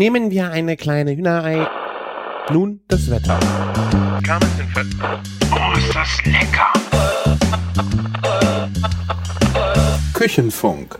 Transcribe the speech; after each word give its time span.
Nehmen 0.00 0.30
wir 0.30 0.50
eine 0.50 0.78
kleine 0.78 1.14
Hühnerei. 1.14 1.68
Nun 2.50 2.80
das 2.88 3.10
Wetter. 3.10 3.38
Oh, 5.52 5.76
ist 5.76 5.94
das 5.94 6.24
lecker! 6.24 6.72
Küchenfunk. 10.14 10.98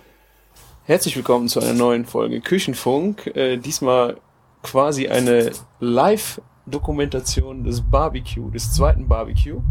Herzlich 0.84 1.16
willkommen 1.16 1.48
zu 1.48 1.60
einer 1.60 1.72
neuen 1.72 2.04
Folge 2.04 2.42
Küchenfunk. 2.42 3.34
Äh, 3.34 3.56
diesmal 3.56 4.18
quasi 4.62 5.08
eine 5.08 5.52
Live-Dokumentation 5.78 7.64
des 7.64 7.80
Barbecue, 7.80 8.50
des 8.50 8.74
zweiten 8.74 9.08
Barbecue. 9.08 9.62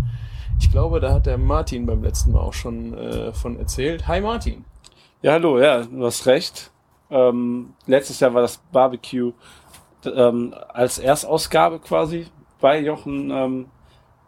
Ich 0.60 0.72
glaube, 0.72 1.00
da 1.00 1.14
hat 1.14 1.28
der 1.28 1.38
Martin 1.38 1.86
beim 1.86 2.02
letzten 2.02 2.32
Mal 2.32 2.40
auch 2.40 2.54
schon 2.54 2.98
äh, 2.98 3.32
von 3.32 3.60
erzählt. 3.60 4.08
Hi 4.08 4.22
Martin. 4.22 4.66
Ja, 5.22 5.34
hallo, 5.34 5.60
ja, 5.60 5.84
du 5.84 6.04
hast 6.04 6.26
recht. 6.26 6.72
Ähm, 7.12 7.74
letztes 7.86 8.20
Jahr 8.20 8.34
war 8.34 8.42
das 8.42 8.58
Barbecue 8.72 9.34
ähm, 10.06 10.54
als 10.70 11.00
Erstausgabe 11.00 11.80
quasi 11.80 12.28
bei 12.60 12.80
Jochen 12.80 13.32
ähm, 13.32 13.66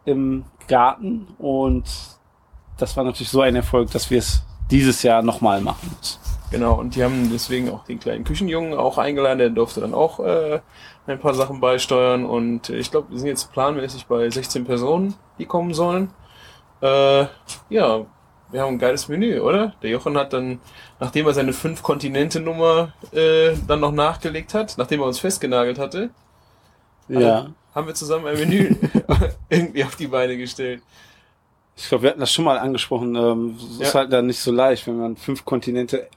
im 0.04 0.44
Garten 0.68 1.28
und 1.38 1.84
das 2.78 2.96
war 2.96 3.04
natürlich 3.04 3.28
so 3.28 3.40
ein 3.40 3.54
Erfolg, 3.54 3.90
dass 3.92 4.10
wir 4.10 4.18
es 4.18 4.42
dieses 4.70 5.02
Jahr 5.02 5.22
nochmal 5.22 5.60
machen 5.60 5.94
müssen. 5.96 6.18
Genau, 6.50 6.74
und 6.74 6.96
die 6.96 7.04
haben 7.04 7.30
deswegen 7.32 7.70
auch 7.70 7.84
den 7.84 7.98
kleinen 7.98 8.24
Küchenjungen 8.24 8.74
auch 8.74 8.98
eingeladen, 8.98 9.38
der 9.38 9.50
durfte 9.50 9.80
dann 9.80 9.94
auch 9.94 10.20
äh, 10.20 10.60
ein 11.06 11.18
paar 11.18 11.34
Sachen 11.34 11.60
beisteuern 11.60 12.26
und 12.26 12.68
ich 12.68 12.90
glaube, 12.90 13.10
wir 13.10 13.18
sind 13.18 13.28
jetzt 13.28 13.52
planmäßig 13.52 14.06
bei 14.06 14.28
16 14.28 14.64
Personen, 14.64 15.14
die 15.38 15.46
kommen 15.46 15.72
sollen. 15.72 16.10
Äh, 16.82 17.26
ja, 17.70 18.04
wir 18.52 18.60
haben 18.62 18.74
ein 18.74 18.78
geiles 18.78 19.08
Menü, 19.08 19.40
oder? 19.40 19.74
Der 19.82 19.90
Jochen 19.90 20.16
hat 20.16 20.32
dann, 20.32 20.60
nachdem 21.00 21.26
er 21.26 21.34
seine 21.34 21.52
fünf 21.52 21.82
Kontinente-Nummer 21.82 22.92
äh, 23.12 23.54
dann 23.66 23.80
noch 23.80 23.92
nachgelegt 23.92 24.54
hat, 24.54 24.76
nachdem 24.78 25.00
er 25.00 25.06
uns 25.06 25.18
festgenagelt 25.18 25.78
hatte, 25.78 26.10
Ja, 27.08 27.50
haben 27.74 27.86
wir 27.86 27.94
zusammen 27.94 28.26
ein 28.26 28.38
Menü 28.38 28.76
irgendwie 29.48 29.84
auf 29.84 29.96
die 29.96 30.06
Beine 30.06 30.36
gestellt. 30.36 30.82
ich 31.76 31.88
glaube, 31.88 32.02
wir 32.04 32.10
hatten 32.10 32.20
das 32.20 32.32
schon 32.32 32.44
mal 32.44 32.58
angesprochen. 32.58 33.14
Ähm, 33.16 33.56
es 33.58 33.80
ist 33.80 33.94
Ja. 33.94 34.00
halt 34.00 34.12
dann 34.12 34.26
nicht 34.26 34.38
so 34.40 34.52
leicht, 34.52 34.86
wenn 34.86 34.98
man 34.98 35.16
fünf 35.16 35.44
Kontinente 35.44 36.08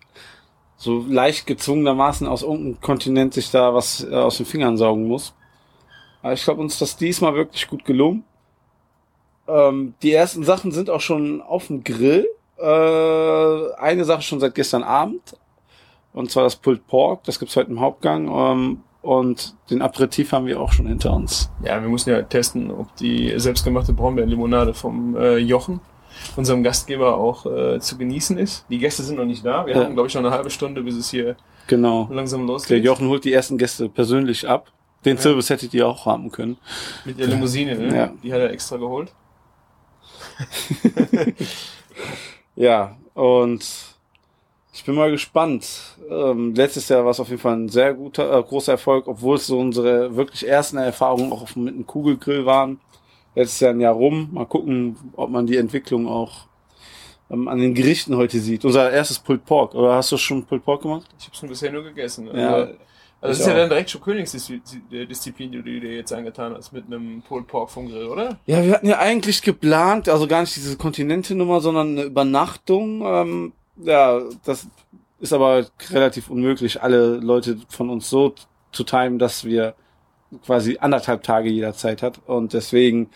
so 0.78 1.06
leicht 1.08 1.48
gezwungenermaßen 1.48 2.28
aus 2.28 2.44
irgendeinem 2.44 2.81
Kontinent 2.81 3.34
sich 3.34 3.50
da 3.50 3.74
was 3.74 4.04
äh, 4.04 4.14
aus 4.14 4.38
den 4.38 4.46
Fingern 4.46 4.78
saugen 4.78 5.08
muss. 5.08 5.34
Aber 6.22 6.34
ich 6.34 6.44
glaube, 6.44 6.62
uns 6.62 6.74
ist 6.74 6.81
das 6.81 6.98
diesmal 6.98 7.34
wirklich 7.36 7.68
gut 7.68 7.86
gelungen. 7.86 8.26
Ähm, 9.48 9.94
die 10.02 10.12
ersten 10.12 10.44
Sachen 10.44 10.72
sind 10.72 10.90
auch 10.90 11.02
schon 11.02 11.42
auf 11.42 11.68
dem 11.68 11.84
Grill. 11.84 12.28
Äh, 12.58 13.73
eine 13.78 14.06
Sache 14.06 14.22
schon 14.22 14.39
seit 14.39 14.56
gestern 14.56 14.84
Abend. 14.84 15.38
Und 16.14 16.31
zwar 16.31 16.44
das 16.44 16.56
Pulled 16.56 16.88
Pork. 16.88 17.23
Das 17.25 17.39
gibt's 17.39 17.56
heute 17.56 17.70
im 17.72 17.80
Hauptgang. 17.81 18.30
Ähm, 18.30 18.81
und 19.02 19.56
den 19.70 19.81
Aperitif 19.81 20.31
haben 20.31 20.45
wir 20.47 20.59
auch 20.59 20.72
schon 20.72 20.88
hinter 20.88 21.14
uns. 21.14 21.52
Ja, 21.64 21.80
wir 21.81 21.89
mussten 21.89 22.09
ja 22.09 22.22
testen, 22.23 22.72
ob 22.72 22.95
die 22.95 23.34
selbstgemachte 23.38 23.94
Brombeerlimonade 23.94 24.73
vom 24.73 25.16
äh, 25.16 25.38
Jochen, 25.38 25.80
unserem 26.38 26.64
Gastgeber, 26.64 27.17
auch 27.17 27.45
äh, 27.45 27.80
zu 27.80 27.97
genießen 27.97 28.38
ist. 28.39 28.66
Die 28.69 28.80
Gäste 28.80 29.03
sind 29.03 29.17
noch 29.17 29.25
nicht 29.25 29.45
da. 29.45 29.66
Wir 29.67 29.75
Ja. 29.75 29.84
haben, 29.84 29.94
glaube 29.94 30.08
ich, 30.08 30.16
noch 30.16 30.22
eine 30.22 30.31
halbe 30.31 30.50
Stunde, 30.50 30.81
bis 30.81 30.95
es 30.95 31.09
hier 31.12 31.36
Genau. 31.67 32.08
langsam 32.12 32.42
Der 32.42 32.47
losgeht. 32.53 32.84
Jochen 32.84 33.08
holt 33.09 33.25
die 33.25 33.34
ersten 33.34 33.58
Gäste 33.58 33.90
persönlich 33.90 34.47
ab. 34.47 34.72
Den 35.03 35.17
Ja. 35.17 35.22
Service 35.22 35.50
hättet 35.52 35.73
ihr 35.75 35.88
auch 35.88 36.06
haben 36.08 36.31
können. 36.31 36.58
Mit 37.03 37.19
der 37.19 37.28
Limousine, 37.28 37.75
ne? 37.75 37.95
Ja. 37.95 38.09
Die 38.23 38.34
hat 38.34 38.40
er 38.40 38.50
extra 38.52 38.78
geholt. 38.78 39.12
Ja, 42.56 42.95
und 43.14 43.66
ich 44.73 44.84
bin 44.84 44.95
mal 44.95 45.11
gespannt. 45.11 45.98
Ähm, 46.09 46.53
letztes 46.53 46.89
Jahr 46.89 47.03
war 47.03 47.12
es 47.12 47.20
auf 47.20 47.30
jeden 47.30 47.42
Fall 47.42 47.56
ein 47.56 47.70
sehr 47.70 47.94
guter, 47.94 48.38
äh, 48.38 48.44
großer 48.44 48.73
Erfolg, 48.73 49.08
obwohl 49.08 49.38
es 49.38 49.47
so 49.47 49.59
unsere 49.59 50.16
wirklich 50.16 50.47
ersten 50.47 50.78
Erfahrungen 50.78 51.31
auch 51.31 51.42
auf, 51.44 51.56
mit 51.56 51.73
einem 51.73 51.88
Kugelgrill 51.88 52.45
waren. 52.45 52.80
Letztes 53.36 53.59
Jahr 53.62 53.72
ein 53.72 53.80
Jahr 53.80 53.94
rum. 53.94 54.30
Mal 54.34 54.45
gucken, 54.45 54.97
ob 55.16 55.30
man 55.30 55.47
die 55.47 55.58
Entwicklung 55.58 56.07
auch 56.07 56.47
ähm, 57.30 57.47
an 57.47 57.59
den 57.59 57.74
Gerichten 57.74 58.16
heute 58.16 58.40
sieht. 58.40 58.63
Unser 58.66 58.91
erstes 58.91 59.19
Pulled 59.19 59.46
Pork. 59.46 59.75
Oder 59.75 59.96
hast 59.96 60.12
du 60.12 60.18
schon 60.18 60.46
Pulled 60.46 60.63
Pork 60.63 60.81
gemacht? 60.81 61.07
Ich 61.19 61.25
habe 61.25 61.35
schon 61.35 61.50
bisher 61.50 61.72
nur 61.72 61.84
gegessen. 61.84 62.30
Ja, 62.34 62.69
Also 63.25 63.31
das 63.31 63.40
ist 63.40 63.47
ja 63.47 63.53
auch. 63.53 63.58
dann 63.58 63.69
direkt 63.69 63.90
schon 63.90 64.02
Königsdisziplin, 64.02 65.52
die 65.52 65.62
du 65.62 65.80
dir 65.80 65.94
jetzt 65.94 66.13
angetan 66.13 66.53
hast 66.56 66.74
mit 66.74 66.86
einem 66.86 67.22
Pulled 67.22 67.47
Pork 67.47 67.69
vom 67.69 67.88
Grill, 67.88 68.08
oder? 68.08 68.40
Ja, 68.46 68.63
wir 68.63 68.74
hatten 68.74 68.88
ja 68.88 69.00
eigentlich 69.00 69.41
geplant, 69.41 70.09
also 70.09 70.28
gar 70.28 70.41
nicht 70.41 70.56
diese 70.56 70.78
Kontinente-Nummer, 70.78 71.62
sondern 71.62 71.90
eine 71.91 72.03
Übernachtung. 72.03 73.02
Ähm, 73.06 73.53
ja, 73.78 74.22
das 74.44 74.68
ist 75.19 75.34
aber 75.34 75.66
relativ 75.91 76.30
unmöglich, 76.30 76.81
alle 76.81 77.16
Leute 77.18 77.58
von 77.69 77.90
uns 77.90 78.09
so 78.09 78.36
zu 78.72 78.84
timen, 78.84 79.19
dass 79.19 79.46
wir 79.46 79.75
quasi 80.46 80.78
anderthalb 80.80 81.24
Tage 81.24 81.50
jeder 81.50 81.74
Zeit 81.74 82.02
hat. 82.02 82.19
Und 82.25 82.53
deswegen 82.53 83.09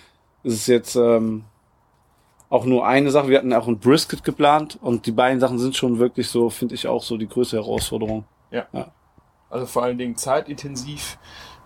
ist 0.43 0.53
es 0.53 0.67
jetzt 0.67 0.95
ähm, 0.95 1.43
auch 2.49 2.65
nur 2.65 2.85
eine 2.87 3.11
Sache. 3.11 3.29
Wir 3.29 3.37
hatten 3.37 3.53
auch 3.53 3.67
ein 3.67 3.79
Brisket 3.79 4.23
geplant 4.23 4.77
und 4.81 5.05
die 5.05 5.11
beiden 5.11 5.39
Sachen 5.39 5.59
sind 5.59 5.75
schon 5.75 5.99
wirklich 5.99 6.27
so, 6.29 6.49
finde 6.49 6.75
ich 6.75 6.87
auch 6.87 7.03
so 7.03 7.17
die 7.17 7.27
größte 7.27 7.57
Herausforderung. 7.57 8.25
Also 9.49 9.65
vor 9.65 9.83
allen 9.83 9.97
Dingen 9.97 10.15
zeitintensiv, 10.15 11.17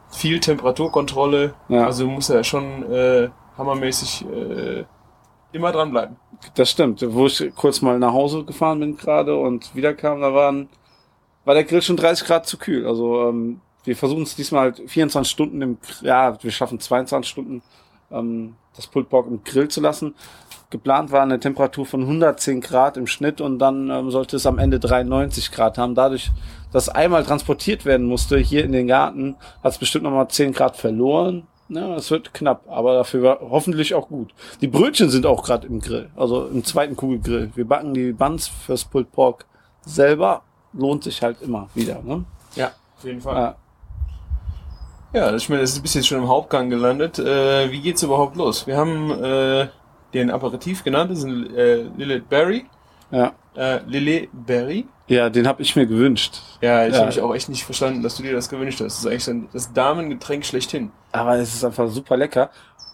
viel 0.10 0.40
Temperaturkontrolle. 0.40 1.54
Ja. 1.70 1.86
Also 1.86 2.08
muss 2.08 2.28
ja 2.28 2.44
schon 2.44 2.90
äh, 2.92 3.30
hammermäßig 3.58 4.26
äh, 4.26 4.86
immer 5.52 5.72
dranbleiben. 5.72 6.18
Das 6.56 6.70
stimmt. 6.70 7.04
Wo 7.14 7.26
ich 7.26 7.52
kurz 7.56 7.82
mal 7.82 8.00
nach 8.00 8.14
Hause 8.14 8.44
gefahren 8.44 8.80
bin 8.80 8.98
gerade 8.98 9.36
und 9.38 9.76
wiederkam, 9.76 10.22
da 10.22 10.34
waren, 10.34 10.70
war 11.46 11.54
der 11.54 11.64
Grill 11.64 11.82
schon 11.82 11.98
30 11.98 12.28
Grad 12.28 12.46
zu 12.46 12.58
kühl. 12.58 12.88
Also 12.88 13.30
ähm, 13.30 13.62
wir 13.84 13.96
versuchen 13.96 14.24
es 14.24 14.36
diesmal 14.36 14.72
halt 14.72 14.82
24 14.90 15.32
Stunden 15.32 15.62
im, 15.62 15.78
ja, 16.02 16.42
wir 16.42 16.52
schaffen 16.52 16.80
22 16.80 17.30
Stunden 17.30 17.62
ähm, 18.12 18.56
das 18.76 18.88
Pulled 18.88 19.10
Pork 19.10 19.28
im 19.28 19.44
Grill 19.44 19.68
zu 19.68 19.82
lassen. 19.82 20.16
Geplant 20.70 21.12
war 21.12 21.22
eine 21.22 21.40
Temperatur 21.40 21.86
von 21.86 22.02
110 22.02 22.62
Grad 22.62 22.98
im 22.98 23.06
Schnitt 23.06 23.42
und 23.42 23.60
dann 23.60 23.92
ähm, 23.92 24.10
sollte 24.10 24.38
es 24.38 24.48
am 24.48 24.58
Ende 24.58 24.80
93 24.80 25.52
Grad 25.52 25.78
haben. 25.78 25.94
Dadurch, 25.94 26.32
dass 26.74 26.90
einmal 26.90 27.24
transportiert 27.24 27.86
werden 27.86 28.06
musste 28.06 28.38
hier 28.38 28.66
in 28.66 28.74
den 28.74 28.88
Garten, 28.88 29.36
hat 29.64 29.72
es 29.72 29.78
bestimmt 29.78 30.04
nochmal 30.04 30.28
10 30.28 30.52
Grad 30.52 30.76
verloren. 30.76 31.48
Ja, 31.70 31.96
es 31.96 32.12
wird 32.12 32.34
knapp, 32.34 32.66
aber 32.68 32.96
dafür 32.96 33.24
war 33.24 33.40
hoffentlich 33.40 33.94
auch 33.94 34.10
gut. 34.10 34.34
Die 34.60 34.68
Brötchen 34.68 35.10
sind 35.10 35.26
auch 35.26 35.44
gerade 35.44 35.66
im 35.68 35.80
Grill, 35.80 36.10
also 36.16 36.48
im 36.48 36.66
zweiten 36.66 36.98
Kugelgrill. 36.98 37.52
Wir 37.56 37.66
backen 37.66 37.94
die 37.94 38.12
Buns 38.12 38.48
fürs 38.48 38.84
Pulled 38.84 39.12
Pork 39.12 39.46
selber. 39.82 40.42
Lohnt 40.74 41.04
sich 41.04 41.22
halt 41.22 41.42
immer 41.42 41.70
wieder. 41.74 42.02
Ne? 42.04 42.26
Ja, 42.56 42.72
auf 42.98 43.04
jeden 43.06 43.22
Fall. 43.22 43.36
Ja. 43.36 43.56
Ja, 45.14 45.36
ich 45.36 45.48
meine, 45.48 45.62
das 45.62 45.74
ist 45.74 45.82
bis 45.84 45.94
jetzt 45.94 46.08
schon 46.08 46.18
im 46.18 46.28
Hauptgang 46.28 46.72
gelandet. 46.72 47.20
Äh, 47.20 47.72
wie 47.72 47.82
geht's 47.82 48.02
überhaupt 48.02 48.36
los? 48.36 48.66
Wir 48.66 48.78
haben 48.78 49.12
äh, 49.24 49.68
den 50.12 50.32
Aperitif 50.32 50.84
genannt, 50.84 51.12
das 51.12 51.20
ist 51.20 51.26
ein 51.26 51.56
äh, 51.56 51.84
Lillet 51.96 52.28
Berry. 52.30 52.66
Ja. 53.12 53.34
Äh, 53.56 53.82
Lillet 53.86 54.30
Berry. 54.34 54.88
Ja, 55.08 55.30
den 55.30 55.48
habe 55.48 55.62
ich 55.62 55.76
mir 55.76 55.86
gewünscht. 55.86 56.42
Ja, 56.62 56.86
ich 56.88 56.94
Ja. 56.94 57.02
habe 57.02 57.12
ich 57.12 57.22
auch 57.22 57.34
echt 57.34 57.50
nicht 57.50 57.64
verstanden, 57.64 58.02
dass 58.04 58.16
du 58.18 58.24
dir 58.24 58.34
das 58.34 58.50
gewünscht 58.50 58.80
hast. 58.82 58.96
Das 58.96 59.00
ist 59.00 59.06
eigentlich 59.08 59.24
so 59.24 59.32
ein, 59.32 59.50
das 59.52 59.74
Damengetränk 59.74 60.46
schlechthin. 60.46 60.92
Aber 61.12 61.36
es 61.36 61.54
ist 61.54 61.64
einfach 61.64 61.90
super 61.90 62.18
lecker. 62.18 62.50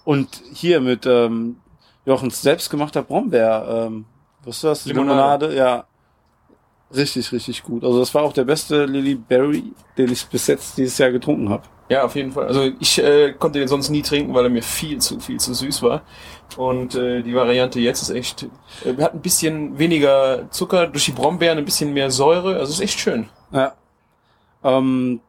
Und 0.05 0.41
hier 0.53 0.81
mit 0.81 1.05
ähm, 1.05 1.57
Jochens 2.05 2.41
selbstgemachter 2.41 3.03
Brombeer, 3.03 3.85
ähm, 3.87 4.05
was 4.43 4.55
ist 4.57 4.63
das? 4.63 4.85
Limonade. 4.85 5.47
Limonade, 5.47 5.55
ja. 5.55 5.85
Richtig, 6.95 7.31
richtig 7.31 7.61
gut. 7.61 7.83
Also 7.83 7.99
das 7.99 8.13
war 8.15 8.23
auch 8.23 8.33
der 8.33 8.45
beste 8.45 8.85
Lily 8.85 9.13
Berry, 9.15 9.71
den 9.97 10.11
ich 10.11 10.25
bis 10.25 10.47
jetzt 10.47 10.77
dieses 10.77 10.97
Jahr 10.97 11.11
getrunken 11.11 11.49
habe. 11.49 11.63
Ja, 11.89 12.03
auf 12.03 12.15
jeden 12.15 12.31
Fall. 12.31 12.45
Also 12.47 12.69
ich 12.79 13.01
äh, 13.03 13.33
konnte 13.33 13.57
den 13.59 13.67
sonst 13.67 13.89
nie 13.89 14.03
trinken, 14.03 14.33
weil 14.35 14.43
er 14.43 14.49
mir 14.51 14.61
viel 14.61 14.99
zu 14.99 15.19
viel 15.19 15.39
zu 15.39 15.53
süß 15.55 15.81
war. 15.81 16.03
Und 16.55 16.93
äh, 16.95 17.23
die 17.23 17.33
Variante 17.33 17.79
jetzt 17.79 18.03
ist 18.03 18.11
echt, 18.11 18.43
äh, 18.85 19.01
hat 19.01 19.15
ein 19.15 19.21
bisschen 19.21 19.77
weniger 19.79 20.49
Zucker 20.51 20.85
durch 20.87 21.05
die 21.05 21.11
Brombeeren, 21.11 21.57
ein 21.57 21.65
bisschen 21.65 21.91
mehr 21.93 22.11
Säure. 22.11 22.57
Also 22.57 22.71
ist 22.73 22.81
echt 22.81 22.99
schön. 22.99 23.27
Ja. 23.51 23.73
Ähm, 24.63 25.19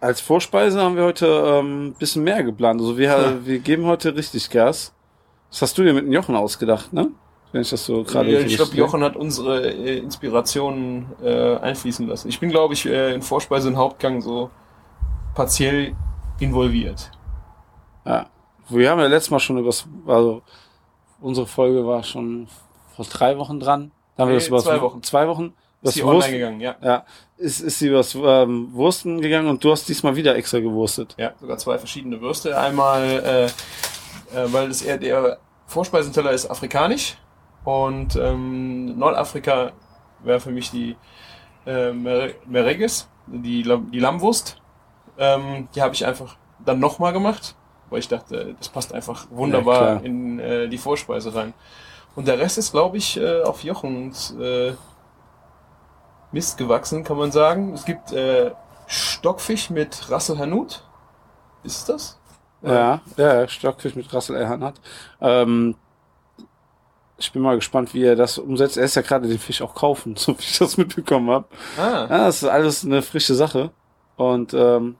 als 0.00 0.20
Vorspeise 0.20 0.80
haben 0.80 0.96
wir 0.96 1.04
heute 1.04 1.26
ähm, 1.26 1.88
ein 1.88 1.94
bisschen 1.94 2.22
mehr 2.24 2.42
geplant. 2.44 2.80
Also 2.80 2.96
wir, 2.96 3.08
Ja. 3.08 3.34
wir 3.44 3.58
geben 3.58 3.86
heute 3.86 4.14
richtig 4.14 4.50
Gas. 4.50 4.92
Das 5.50 5.62
hast 5.62 5.78
du 5.78 5.82
dir 5.82 5.92
mit 5.94 6.04
dem 6.04 6.12
Jochen 6.12 6.34
ausgedacht, 6.36 6.92
ne? 6.92 7.08
Wenn 7.52 7.60
ich 7.62 7.70
das 7.70 7.84
so 7.84 8.02
gerade 8.04 8.30
Ja, 8.30 8.40
ich 8.40 8.56
glaube. 8.56 8.74
Jochen 8.74 9.02
hat 9.04 9.14
unsere 9.16 9.70
äh, 9.70 9.98
Inspirationen 9.98 11.06
äh, 11.22 11.56
einfließen 11.56 12.06
lassen. 12.06 12.28
Ich 12.28 12.40
bin, 12.40 12.50
glaube 12.50 12.72
ich, 12.74 12.86
äh, 12.86 13.12
in 13.14 13.20
Vorspeise 13.20 13.68
und 13.68 13.76
Hauptgang 13.76 14.22
so 14.22 14.50
partiell 15.34 15.94
involviert. 16.40 17.10
Ja. 18.04 18.26
Wir 18.68 18.90
haben 18.90 19.00
ja 19.00 19.06
letztes 19.06 19.30
Mal 19.30 19.38
schon 19.40 19.58
übers, 19.58 19.86
also 20.06 20.42
unsere 21.20 21.46
Folge 21.46 21.86
war 21.86 22.02
schon 22.02 22.48
vor 22.96 23.04
drei 23.04 23.36
Wochen 23.38 23.60
dran. 23.60 23.90
Da 24.16 24.22
haben 24.22 24.28
wir 24.28 24.34
Nee, 24.34 24.38
das 24.40 24.48
übers, 24.48 24.64
zwei 24.64 24.80
Wochen. 24.80 25.02
Zwei 25.02 25.28
Wochen. 25.28 25.44
Ist 25.46 25.54
Das 25.82 25.94
die 25.94 26.04
Wurst, 26.04 26.26
online 26.28 26.38
gegangen, 26.38 26.60
ja. 26.60 26.76
ja, 26.80 27.04
ist, 27.38 27.58
ist 27.60 27.80
sie 27.80 27.88
übers 27.88 28.14
ähm, 28.14 28.68
Wursten 28.72 29.20
gegangen 29.20 29.48
und 29.48 29.64
du 29.64 29.72
hast 29.72 29.88
diesmal 29.88 30.14
wieder 30.14 30.36
extra 30.36 30.60
gewurstet. 30.60 31.16
Ja, 31.18 31.32
sogar 31.40 31.58
zwei 31.58 31.76
verschiedene 31.76 32.20
Würste. 32.20 32.56
Einmal, 32.56 33.02
äh, 33.02 33.44
äh, 33.46 34.52
weil 34.52 34.68
das 34.68 34.82
eher 34.82 34.96
der 34.98 35.38
Vorspeisenteller 35.66 36.30
ist 36.30 36.48
afrikanisch 36.48 37.16
und 37.64 38.14
ähm, 38.14 38.96
Nordafrika 38.96 39.72
wäre 40.22 40.38
für 40.38 40.52
mich 40.52 40.70
die 40.70 40.96
äh, 41.66 41.90
Mere- 41.92 42.34
Merengues, 42.46 43.08
die, 43.26 43.64
die 43.64 43.98
Lammwurst. 43.98 44.61
Ähm, 45.18 45.68
die 45.74 45.82
habe 45.82 45.94
ich 45.94 46.06
einfach 46.06 46.36
dann 46.64 46.80
nochmal 46.80 47.12
gemacht, 47.12 47.54
weil 47.90 47.98
ich 48.00 48.08
dachte, 48.08 48.54
das 48.58 48.68
passt 48.68 48.92
einfach 48.94 49.26
wunderbar 49.30 49.94
Ja, 49.94 50.00
in 50.00 50.38
äh, 50.38 50.68
die 50.68 50.78
Vorspeise 50.78 51.34
rein. 51.34 51.54
Und 52.14 52.28
der 52.28 52.38
Rest 52.38 52.58
ist, 52.58 52.72
glaube 52.72 52.96
ich, 52.98 53.18
äh, 53.18 53.42
auf 53.42 53.62
Jochens 53.64 54.32
äh, 54.38 54.74
Mist 56.30 56.56
gewachsen, 56.58 57.04
kann 57.04 57.16
man 57.16 57.32
sagen. 57.32 57.74
Es 57.74 57.84
gibt 57.84 58.12
äh, 58.12 58.52
Stockfisch 58.86 59.70
mit 59.70 60.10
Rassel 60.10 60.38
Hanut. 60.38 60.84
Ist 61.62 61.78
es 61.78 61.84
das? 61.84 62.18
Ja, 62.62 63.00
ja, 63.16 63.48
Stockfisch 63.48 63.94
mit 63.96 64.12
Russell 64.12 64.36
Erhard. 64.36 64.80
Ähm, 65.20 65.74
ich 67.18 67.32
bin 67.32 67.42
mal 67.42 67.56
gespannt, 67.56 67.92
wie 67.94 68.04
er 68.04 68.16
das 68.16 68.38
umsetzt. 68.38 68.76
Er 68.76 68.84
ist 68.84 68.94
ja 68.94 69.02
gerade 69.02 69.28
den 69.28 69.38
Fisch 69.38 69.62
auch 69.62 69.74
kaufen, 69.74 70.16
so 70.16 70.32
wie 70.38 70.42
ich 70.42 70.58
das 70.58 70.76
mitbekommen 70.76 71.30
habe. 71.30 71.46
Ah, 71.76 72.06
Ja, 72.08 72.18
das 72.26 72.42
ist 72.42 72.48
alles 72.48 72.84
eine 72.84 73.02
frische 73.02 73.34
Sache. 73.34 73.70
Und 74.16 74.54
ähm, 74.54 74.96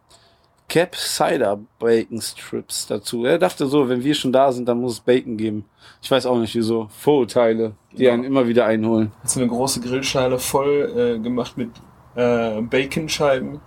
Cap 0.68 0.94
Cider 0.96 1.58
Bacon 1.78 2.20
Strips 2.20 2.86
dazu. 2.86 3.24
Er 3.26 3.38
dachte 3.38 3.66
so, 3.66 3.88
wenn 3.88 4.02
wir 4.02 4.14
schon 4.14 4.32
da 4.32 4.50
sind, 4.52 4.66
dann 4.66 4.80
muss 4.80 4.94
es 4.94 5.00
Bacon 5.00 5.36
geben. 5.36 5.66
Ich 6.00 6.10
weiß 6.10 6.24
auch 6.26 6.38
nicht, 6.38 6.54
wieso. 6.54 6.88
Vorurteile, 6.98 7.74
die 7.92 7.98
Genau. 8.04 8.12
einen 8.14 8.24
immer 8.24 8.48
wieder 8.48 8.64
einholen. 8.64 9.12
Jetzt 9.22 9.36
eine 9.36 9.48
große 9.48 9.80
Grillschale 9.80 10.38
voll 10.38 10.92
äh, 10.96 11.18
gemacht 11.18 11.58
mit 11.58 11.70
äh, 12.14 12.60
Baconscheiben, 12.62 13.60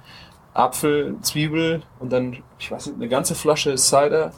Apfel, 0.53 1.17
Zwiebel 1.21 1.83
und 1.99 2.11
dann, 2.11 2.37
ich 2.57 2.71
weiß 2.71 2.87
nicht, 2.87 2.95
eine 2.95 3.07
ganze 3.07 3.35
Flasche 3.35 3.77
Cider, 3.77 4.31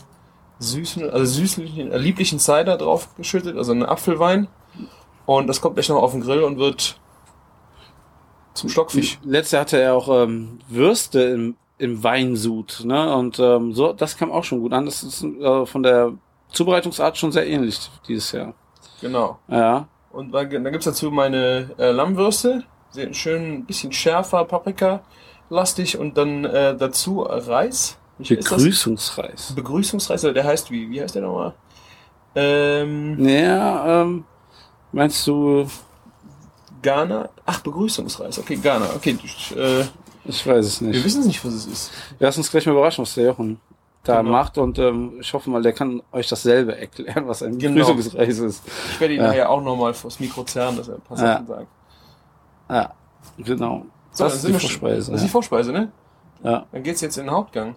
süßen, 0.60 1.10
also 1.10 1.25
süßlichen, 1.25 1.92
äh, 1.92 1.98
lieblichen 1.98 2.39
Cider 2.39 2.77
drauf 2.77 3.15
geschüttet, 3.15 3.56
also 3.56 3.71
einen 3.71 3.83
Apfelwein. 3.86 4.48
Und 5.25 5.48
das 5.48 5.62
kommt 5.62 5.75
gleich 5.75 5.88
noch 5.89 6.01
auf 6.01 6.12
den 6.12 6.21
Grill 6.21 6.44
und 6.44 6.57
wird 6.57 7.00
zum 8.57 8.69
Stockfisch. 8.69 9.19
Letztes 9.24 9.51
Jahr 9.51 9.62
hatte 9.62 9.80
er 9.80 9.95
auch 9.95 10.24
ähm, 10.24 10.59
Würste 10.68 11.21
im, 11.21 11.56
im 11.77 12.04
Weinsud, 12.04 12.81
ne? 12.83 13.15
Und 13.15 13.39
ähm, 13.39 13.74
so, 13.74 13.94
das 13.94 14.18
kam 14.18 14.31
auch 14.31 14.44
schon 14.44 14.59
gut 14.59 14.74
an. 14.74 14.86
Das 14.86 15.04
ist 15.04 15.24
äh, 15.24 15.65
von 15.65 15.83
der 15.83 16.13
Zubereitungsart 16.51 17.18
schon 17.18 17.31
sehr 17.31 17.48
ähnlich 17.48 17.80
dieses 18.07 18.31
Jahr. 18.31 18.54
Genau. 19.01 19.39
Ja. 19.48 19.88
Und 20.12 20.31
dann, 20.31 20.50
dann 20.50 20.71
gibt's 20.71 20.86
dazu 20.86 21.12
meine 21.12 21.69
äh, 21.77 21.92
Lammwürste, 21.92 22.63
sehr 22.89 23.13
schön 23.13 23.59
ein 23.59 23.65
bisschen 23.65 23.92
schärfer, 23.92 24.45
Paprika 24.45 25.01
lastig 25.50 25.98
und 25.98 26.18
dann 26.18 26.45
äh, 26.45 26.75
dazu 26.75 27.21
Reis. 27.21 27.98
Wie? 28.18 28.36
Begrüßungsreis. 28.36 29.53
Begrüßungsreis, 29.56 30.24
oder 30.24 30.33
der 30.33 30.45
heißt 30.45 30.71
wie? 30.71 30.89
Wie 30.89 31.01
heißt 31.01 31.15
der 31.15 31.21
nochmal? 31.21 31.53
Ähm, 32.36 33.24
Ja, 33.24 34.01
ähm, 34.01 34.25
meinst 34.92 35.25
du, 35.27 35.68
Ghana? 36.88 37.30
Ach, 37.45 37.60
Begrüßungsreis. 37.62 38.39
Okay, 38.39 38.56
Ghana. 38.56 38.86
Okay, 38.95 39.18
ich, 39.24 39.56
äh, 39.57 39.84
ich 40.24 40.45
weiß 40.48 40.66
es 40.66 40.81
wir 40.81 40.88
nicht. 40.89 41.04
wissen 41.04 41.19
es 41.22 41.28
nicht, 41.28 41.44
was 41.44 41.54
es 41.54 41.66
ist. 41.66 41.92
Lass 42.19 42.38
uns 42.38 42.50
gleich 42.50 42.66
mal 42.66 42.72
überraschen, 42.72 43.01
was 43.01 43.13
der 43.16 43.25
Jochen 43.25 43.60
da 44.04 44.19
Genau. 44.22 44.31
macht 44.31 44.57
und 44.57 44.80
ähm, 44.80 45.18
ich 45.19 45.34
hoffe 45.34 45.50
mal, 45.50 45.62
der 45.62 45.74
kann 45.74 46.01
euch 46.13 46.30
dasselbe 46.30 46.78
erklären, 46.78 47.28
was 47.28 47.44
ein 47.44 47.57
Genau. 47.60 47.86
Begrüßungsreis 47.88 48.39
ist. 48.39 48.63
Ich 48.92 49.00
werde 49.01 49.13
ihn 49.16 49.19
Ja. 49.22 49.28
nachher 49.28 49.50
auch 49.50 49.62
nochmal 49.62 49.94
vors 49.94 50.18
Mikro 50.22 50.44
zerren, 50.45 50.78
dass 50.78 50.88
er 50.88 50.95
ein 50.95 51.01
paar 51.01 51.18
Ja. 51.18 51.34
Sachen 51.34 51.48
sagt. 51.48 51.68
Ja, 52.69 52.94
genau. 53.38 53.86
So, 54.12 54.24
das 54.24 54.36
ist 54.36 54.48
die 54.48 54.54
wir 54.54 54.60
Vorspeise. 54.62 55.12
Das 55.12 55.19
ist 55.22 55.28
die 55.28 55.31
Vorspeise, 55.31 55.72
ne? 55.74 55.92
Ja. 56.44 56.66
Dann 56.72 56.84
geht's 56.84 57.01
jetzt 57.01 57.18
in 57.18 57.25
den 57.25 57.31
Hauptgang. 57.34 57.75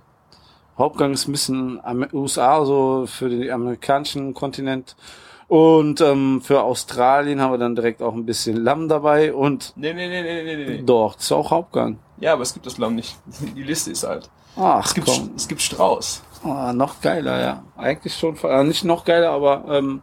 Hauptgang 0.78 1.12
ist 1.12 1.26
ein 1.28 1.32
bisschen 1.32 1.80
USA, 2.12 2.64
so 2.64 3.04
für 3.06 3.28
den 3.28 3.50
amerikanischen 3.50 4.32
Kontinent. 4.34 4.94
Und 5.50 6.00
ähm, 6.00 6.40
für 6.44 6.62
Australien 6.62 7.40
haben 7.40 7.50
wir 7.52 7.58
dann 7.58 7.74
direkt 7.74 8.02
auch 8.02 8.14
ein 8.14 8.24
bisschen 8.24 8.56
Lamm 8.56 8.88
dabei 8.88 9.34
und 9.34 9.72
Nee, 9.74 9.92
nee, 9.92 10.08
nee, 10.08 10.22
nee, 10.22 10.44
nee, 10.44 10.64
nee, 10.76 10.82
doch, 10.84 11.16
das 11.16 11.24
ist 11.24 11.32
auch 11.32 11.50
Hauptgang. 11.50 11.98
Ja, 12.20 12.34
aber 12.34 12.42
es 12.42 12.54
gibt 12.54 12.66
das 12.66 12.78
Lamm 12.78 12.94
nicht. 12.94 13.16
Die 13.56 13.64
Liste 13.64 13.90
ist 13.90 14.04
alt. 14.04 14.30
Ach, 14.56 14.86
Es 14.86 14.94
gibt, 14.94 15.08
komm. 15.08 15.32
es 15.34 15.48
gibt 15.48 15.60
Strauß. 15.60 16.22
Ah, 16.44 16.72
noch 16.72 17.00
geiler, 17.00 17.40
ja. 17.40 17.64
Eigentlich 17.76 18.14
schon, 18.14 18.36
äh, 18.44 18.62
nicht 18.62 18.84
noch 18.84 19.04
geiler, 19.04 19.30
aber 19.32 19.64
ähm, 19.68 20.02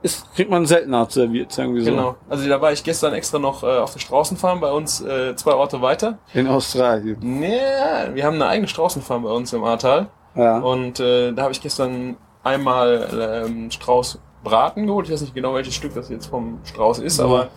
ist, 0.00 0.34
kriegt 0.34 0.50
man 0.50 0.64
seltener 0.64 1.06
serviert, 1.10 1.52
sagen 1.52 1.74
wir 1.74 1.84
so. 1.84 1.90
Genau. 1.90 2.16
Also 2.30 2.48
da 2.48 2.58
war 2.62 2.72
ich 2.72 2.82
gestern 2.82 3.12
extra 3.12 3.38
noch 3.38 3.62
äh, 3.62 3.76
auf 3.76 3.92
der 3.92 4.00
Straußenfarm 4.00 4.58
bei 4.58 4.72
uns 4.72 5.02
äh, 5.02 5.36
zwei 5.36 5.52
Orte 5.52 5.82
weiter. 5.82 6.16
In 6.32 6.46
Australien. 6.48 7.18
Nee, 7.20 7.60
wir 8.14 8.24
haben 8.24 8.36
eine 8.36 8.46
eigene 8.46 8.68
Straußenfarm 8.68 9.24
bei 9.24 9.30
uns 9.30 9.52
im 9.52 9.64
Ahrtal. 9.64 10.06
Ja. 10.34 10.60
Und 10.60 10.98
äh, 10.98 11.32
da 11.32 11.42
habe 11.42 11.52
ich 11.52 11.60
gestern 11.60 12.16
einmal 12.44 13.42
ähm, 13.46 13.70
Strauß 13.70 14.18
Braten 14.44 14.86
geholt. 14.86 15.06
Ich 15.06 15.12
weiß 15.12 15.22
nicht 15.22 15.34
genau, 15.34 15.54
welches 15.54 15.74
Stück 15.74 15.94
das 15.94 16.08
jetzt 16.10 16.26
vom 16.26 16.60
Strauß 16.64 16.98
ist, 17.00 17.18
Mhm. 17.18 17.24
aber 17.24 17.48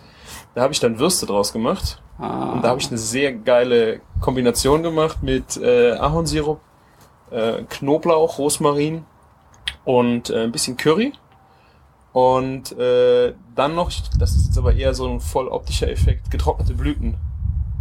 da 0.55 0.61
habe 0.61 0.73
ich 0.73 0.79
dann 0.79 0.97
Würste 0.99 1.25
draus 1.25 1.51
gemacht. 1.53 2.01
ah. 2.17 2.53
Und 2.53 2.63
da 2.63 2.69
habe 2.69 2.79
ich 2.79 2.87
eine 2.87 2.97
sehr 2.97 3.33
geile 3.33 4.01
Kombination 4.21 4.81
gemacht 4.83 5.21
mit 5.21 5.57
äh, 5.57 5.91
Ahornsirup, 5.93 6.59
äh, 7.31 7.63
Knoblauch, 7.69 8.37
Rosmarin 8.39 9.05
und 9.85 10.29
äh, 10.29 10.43
ein 10.45 10.51
bisschen 10.51 10.77
Curry. 10.77 11.13
Und 12.13 12.71
äh, 12.79 13.35
dann 13.53 13.75
noch, 13.75 13.91
das 14.17 14.31
ist 14.35 14.47
jetzt 14.47 14.57
aber 14.57 14.73
eher 14.73 14.93
so 14.95 15.07
ein 15.07 15.19
voll 15.19 15.47
optischer 15.49 15.89
Effekt, 15.89 16.31
getrocknete 16.31 16.73
Blüten 16.73 17.15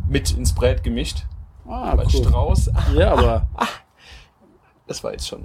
mit 0.09 0.33
ins 0.37 0.53
Brät 0.55 0.83
gemischt. 0.85 1.25
ah, 1.67 1.93
Aber 1.93 2.03
cool. 2.05 2.11
Strauß, 2.11 2.71
Ja, 2.95 3.13
aber 3.13 3.47
das 4.87 5.03
war 5.03 5.13
jetzt 5.13 5.27
schon. 5.29 5.43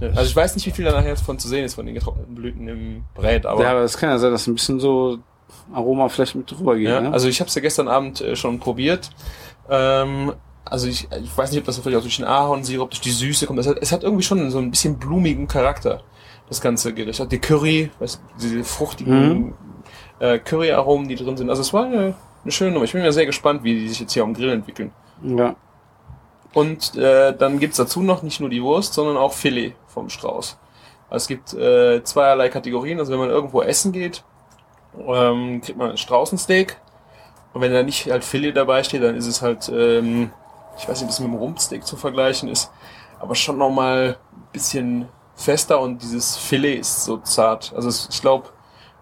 Also 0.00 0.22
ich 0.22 0.36
weiß 0.36 0.54
nicht, 0.56 0.66
wie 0.66 0.70
viel 0.70 0.84
da 0.84 0.92
nachher 0.92 1.08
jetzt 1.08 1.24
von 1.24 1.38
zu 1.38 1.48
sehen 1.48 1.64
ist 1.64 1.74
von 1.74 1.86
den 1.86 1.94
getrockneten 1.94 2.34
Blüten 2.34 2.68
im 2.68 3.04
Brät, 3.14 3.46
aber. 3.46 3.62
ja, 3.62 3.70
aber 3.70 3.80
es 3.82 3.96
kann 3.96 4.10
ja 4.10 4.18
sein, 4.18 4.32
dass 4.32 4.46
ein 4.46 4.54
bisschen 4.54 4.80
so 4.80 5.18
Aroma 5.72 6.08
vielleicht 6.08 6.34
mit 6.34 6.50
drüber 6.50 6.76
geht. 6.76 6.88
Ja, 6.88 7.00
ne? 7.00 7.12
Also 7.12 7.28
ich 7.28 7.40
habe 7.40 7.48
es 7.48 7.54
ja 7.54 7.62
gestern 7.62 7.88
Abend 7.88 8.20
äh, 8.20 8.34
schon 8.36 8.58
probiert. 8.58 9.10
Ähm, 9.70 10.32
also 10.64 10.88
ich, 10.88 11.08
ich 11.22 11.36
weiß 11.38 11.50
nicht, 11.50 11.60
ob 11.60 11.66
das 11.66 11.78
vielleicht 11.78 11.98
auch 11.98 12.02
durch 12.02 12.16
den 12.16 12.24
Ahornsirup, 12.26 12.90
durch 12.90 13.00
die 13.00 13.10
Süße 13.10 13.46
kommt. 13.46 13.58
Das 13.58 13.66
hat, 13.68 13.78
es 13.80 13.92
hat 13.92 14.02
irgendwie 14.02 14.22
schon 14.24 14.50
so 14.50 14.58
ein 14.58 14.70
bisschen 14.70 14.98
blumigen 14.98 15.46
Charakter, 15.46 16.02
das 16.48 16.60
ganze 16.60 16.92
Gericht. 16.92 17.20
Auch 17.20 17.28
die 17.28 17.38
Curry, 17.38 17.90
weißt, 17.98 18.20
diese 18.42 18.64
fruchtigen 18.64 19.36
Mhm. 19.38 19.54
äh, 20.18 20.38
Curry-Aromen, 20.38 21.08
die 21.08 21.14
drin 21.16 21.36
sind. 21.36 21.50
Also 21.50 21.62
es 21.62 21.72
war 21.72 21.84
eine, 21.84 22.14
eine 22.42 22.52
schöne 22.52 22.72
Nummer. 22.72 22.84
Ich 22.84 22.92
bin 22.92 23.02
mir 23.02 23.12
sehr 23.12 23.26
gespannt, 23.26 23.62
wie 23.62 23.74
die 23.74 23.88
sich 23.88 24.00
jetzt 24.00 24.12
hier 24.12 24.22
am 24.22 24.34
Grill 24.34 24.50
entwickeln. 24.50 24.90
ja. 25.22 25.54
Und 26.54 26.96
äh, 26.96 27.36
dann 27.36 27.58
gibt's 27.58 27.76
dazu 27.76 28.02
noch 28.02 28.22
nicht 28.22 28.40
nur 28.40 28.48
die 28.48 28.62
Wurst, 28.62 28.94
sondern 28.94 29.16
auch 29.16 29.32
Filet 29.32 29.74
vom 29.88 30.08
Strauß. 30.08 30.56
Also 31.10 31.24
es 31.24 31.26
gibt 31.26 31.52
äh, 31.52 32.02
zweierlei 32.04 32.48
Kategorien. 32.48 32.98
Also 33.00 33.12
wenn 33.12 33.18
man 33.18 33.30
irgendwo 33.30 33.60
essen 33.62 33.92
geht, 33.92 34.24
ähm, 35.06 35.60
kriegt 35.60 35.76
man 35.76 35.90
ein 35.90 35.96
Straußensteak. 35.96 36.80
Und 37.52 37.60
wenn 37.60 37.72
da 37.72 37.82
nicht 37.82 38.10
halt 38.10 38.24
Filet 38.24 38.52
dabei 38.52 38.82
steht, 38.82 39.02
dann 39.02 39.16
ist 39.16 39.26
es 39.26 39.42
halt, 39.42 39.68
ähm, 39.68 40.30
ich 40.78 40.88
weiß 40.88 41.00
nicht, 41.00 41.04
ob 41.04 41.10
es 41.10 41.20
mit 41.20 41.28
dem 41.28 41.36
Rumpsteak 41.36 41.86
zu 41.86 41.96
vergleichen 41.96 42.48
ist, 42.48 42.70
aber 43.20 43.34
schon 43.34 43.58
nochmal 43.58 44.16
ein 44.32 44.52
bisschen 44.52 45.08
fester 45.36 45.80
und 45.80 46.02
dieses 46.02 46.36
Filet 46.36 46.78
ist 46.78 47.04
so 47.04 47.18
zart. 47.18 47.72
Also 47.74 47.88
es, 47.88 48.08
ich 48.10 48.20
glaube, 48.20 48.48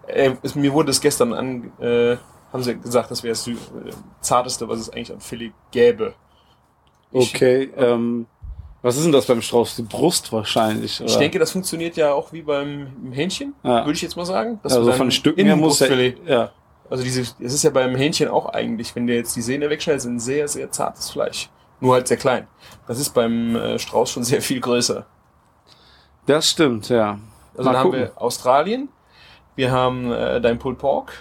äh, 0.07 0.31
mir 0.55 0.73
wurde 0.73 0.91
es 0.91 1.01
gestern 1.01 1.33
an, 1.33 1.71
äh, 1.79 2.17
haben 2.51 2.63
sie 2.63 2.77
gesagt, 2.77 3.09
das 3.09 3.23
wäre 3.23 3.31
das 3.31 3.47
äh, 3.47 3.55
zarteste, 4.21 4.67
was 4.69 4.79
es 4.79 4.89
eigentlich 4.89 5.11
an 5.11 5.19
Filet 5.19 5.53
gäbe. 5.71 6.13
Ich- 7.13 7.33
Okay, 7.35 7.69
ähm, 7.77 8.25
was 8.81 8.97
ist 8.97 9.05
denn 9.05 9.11
das 9.13 9.25
beim 9.27 9.41
Strauß? 9.41 9.75
Die 9.77 9.83
Brust 9.83 10.31
wahrscheinlich. 10.33 10.99
Oder? 10.99 11.09
Ich 11.09 11.17
denke, 11.17 11.39
das 11.39 11.51
funktioniert 11.51 11.95
ja 11.95 12.11
auch 12.13 12.33
wie 12.33 12.41
beim 12.41 12.87
im 13.05 13.11
Hähnchen, 13.13 13.53
Ja. 13.63 13.85
würde 13.85 13.93
ich 13.93 14.01
jetzt 14.01 14.17
mal 14.17 14.25
sagen. 14.25 14.59
also 14.63 14.91
von 14.93 15.09
Stücken 15.11 15.45
her 15.45 15.55
muss 15.55 15.77
der, 15.79 16.13
ja. 16.25 16.51
Also 16.89 17.03
diese, 17.03 17.21
es 17.21 17.53
ist 17.53 17.63
ja 17.63 17.69
beim 17.69 17.95
Hähnchen 17.95 18.27
auch 18.27 18.47
eigentlich, 18.47 18.93
wenn 18.95 19.07
du 19.07 19.13
jetzt 19.15 19.35
die 19.35 19.41
Sehne 19.41 19.69
wegschneidest, 19.69 20.05
ein 20.05 20.19
sehr, 20.19 20.47
sehr 20.47 20.69
zartes 20.71 21.09
Fleisch. 21.11 21.49
Nur 21.79 21.93
halt 21.95 22.07
sehr 22.07 22.17
klein. 22.17 22.47
Das 22.87 22.99
ist 22.99 23.11
beim 23.13 23.55
äh, 23.55 23.79
Strauß 23.79 24.09
schon 24.11 24.23
sehr 24.23 24.41
viel 24.41 24.59
größer. 24.59 25.05
Das 26.25 26.49
stimmt, 26.49 26.89
ja. 26.89 27.19
Also 27.55 27.63
Mal 27.63 27.71
dann 27.73 27.75
haben 27.77 27.91
gucken. 27.91 27.99
wir 28.15 28.21
Australien, 28.21 28.89
wir 29.55 29.71
haben 29.71 30.11
äh, 30.11 30.41
dein 30.41 30.59
Pulled 30.59 30.77
Pork 30.79 31.11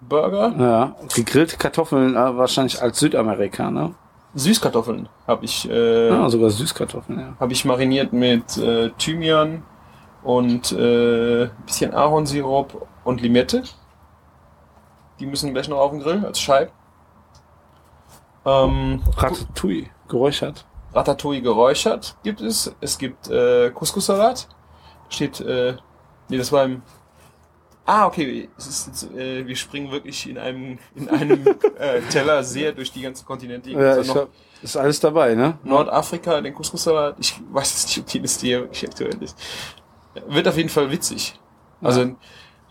Burger, 0.00 0.54
Ja, 0.58 0.96
gegrillte 1.14 1.56
Kartoffeln 1.56 2.14
äh, 2.14 2.36
wahrscheinlich 2.36 2.80
als 2.80 2.98
Südamerikaner. 3.00 3.94
Süßkartoffeln 4.34 5.08
habe 5.26 5.44
ich, 5.44 5.68
äh, 5.68 6.08
Ja, 6.10 6.28
sogar 6.28 6.50
Süßkartoffeln, 6.50 7.18
ja. 7.18 7.36
habe 7.40 7.52
ich 7.52 7.64
mariniert 7.64 8.12
mit 8.12 8.56
äh, 8.58 8.90
Thymian 8.98 9.62
und 10.22 10.72
äh, 10.72 11.44
ein 11.44 11.50
bisschen 11.66 11.94
Ahornsirup 11.94 12.86
und 13.04 13.20
Limette. 13.20 13.62
Die 15.18 15.26
müssen 15.26 15.52
gleich 15.52 15.68
noch 15.68 15.78
auf 15.78 15.90
den 15.90 16.00
Grill 16.00 16.24
als 16.24 16.38
Scheiben. 16.40 16.70
Ähm, 18.44 19.02
Ratatouille, 19.16 19.86
geräuchert. 20.08 20.64
Ratatouille 20.94 21.42
geräuchert 21.42 22.16
gibt 22.22 22.40
es. 22.40 22.74
Es 22.80 22.96
gibt 22.98 23.28
äh, 23.28 23.70
Couscous-Salat. 23.70 24.48
Steht, 25.08 25.40
äh, 25.40 25.74
nee, 26.28 26.38
das 26.38 26.52
war 26.52 26.64
im. 26.64 26.82
Ah, 27.90 28.06
okay. 28.06 28.50
Es 28.58 28.66
ist 28.66 28.86
jetzt, 28.86 29.16
äh, 29.16 29.46
wir 29.46 29.56
springen 29.56 29.90
wirklich 29.90 30.28
in 30.28 30.36
einem 30.36 30.78
in 30.94 31.08
einem 31.08 31.46
äh, 31.78 32.02
Teller 32.10 32.44
sehr 32.44 32.72
durch 32.72 32.92
die 32.92 33.00
ganzen 33.00 33.24
Kontinente. 33.24 33.70
Ja, 33.70 33.96
noch 33.96 34.12
glaub, 34.12 34.28
ist 34.60 34.76
alles 34.76 35.00
dabei, 35.00 35.34
ne? 35.34 35.56
Nordafrika, 35.64 36.38
den 36.42 36.52
Couscous-Salat. 36.52 37.16
Ich 37.18 37.40
weiß 37.50 37.70
jetzt 37.72 37.86
nicht, 37.86 37.98
ob 38.00 38.06
die 38.06 38.18
Liste 38.18 38.46
hier 38.46 38.60
wirklich 38.60 38.86
aktuell 38.86 39.16
ist. 39.22 39.38
Wird 40.28 40.46
auf 40.46 40.58
jeden 40.58 40.68
Fall 40.68 40.90
witzig. 40.90 41.40
Also 41.80 42.02
Ja. 42.02 42.14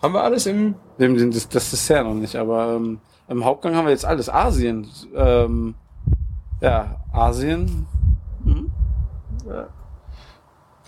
haben 0.03 0.13
wir 0.13 0.21
alles 0.21 0.45
im. 0.45 0.75
Das, 0.99 1.49
das 1.49 1.71
Dessert 1.71 2.05
noch 2.05 2.13
nicht, 2.13 2.35
aber 2.35 2.75
ähm, 2.75 2.99
im 3.27 3.43
Hauptgang 3.43 3.75
haben 3.75 3.85
wir 3.85 3.91
jetzt 3.93 4.05
alles. 4.05 4.29
Asien, 4.29 4.87
ähm, 5.15 5.73
Ja, 6.61 7.01
Asien. 7.11 7.87
Hm? 8.43 8.69
Ja. 9.49 9.67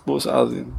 Wo 0.06 0.16
ist 0.16 0.28
Asien? 0.28 0.72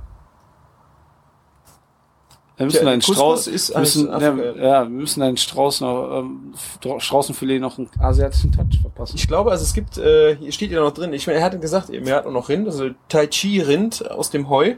Wir 2.57 2.65
müssen 2.67 2.87
einen 2.87 3.01
Strauß, 3.01 3.47
müssen, 3.47 4.07
ja, 4.09 4.19
ja, 4.35 4.83
wir 4.83 4.89
müssen 4.89 5.23
einen 5.23 5.37
Strauß 5.37 5.81
noch, 5.81 6.19
ähm, 6.19 6.53
Stra- 6.79 6.99
Straußenfilet 6.99 7.59
noch 7.59 7.77
einen 7.79 7.89
asiatischen 7.99 8.51
Touch 8.51 8.79
verpassen. 8.81 9.15
Ich 9.15 9.27
glaube, 9.27 9.49
also 9.51 9.63
es 9.63 9.73
gibt, 9.73 9.97
äh, 9.97 10.35
hier 10.35 10.51
steht 10.51 10.69
ja 10.71 10.79
noch 10.81 10.91
drin, 10.91 11.11
ich 11.13 11.25
meine, 11.25 11.39
er 11.39 11.45
hatte 11.45 11.57
gesagt, 11.59 11.89
eben, 11.89 12.05
er 12.05 12.17
hat 12.17 12.25
auch 12.27 12.31
noch 12.31 12.49
Rind, 12.49 12.67
also 12.67 12.89
Tai 13.09 13.25
Chi 13.27 13.61
Rind 13.61 14.11
aus 14.11 14.29
dem 14.29 14.49
Heu 14.49 14.75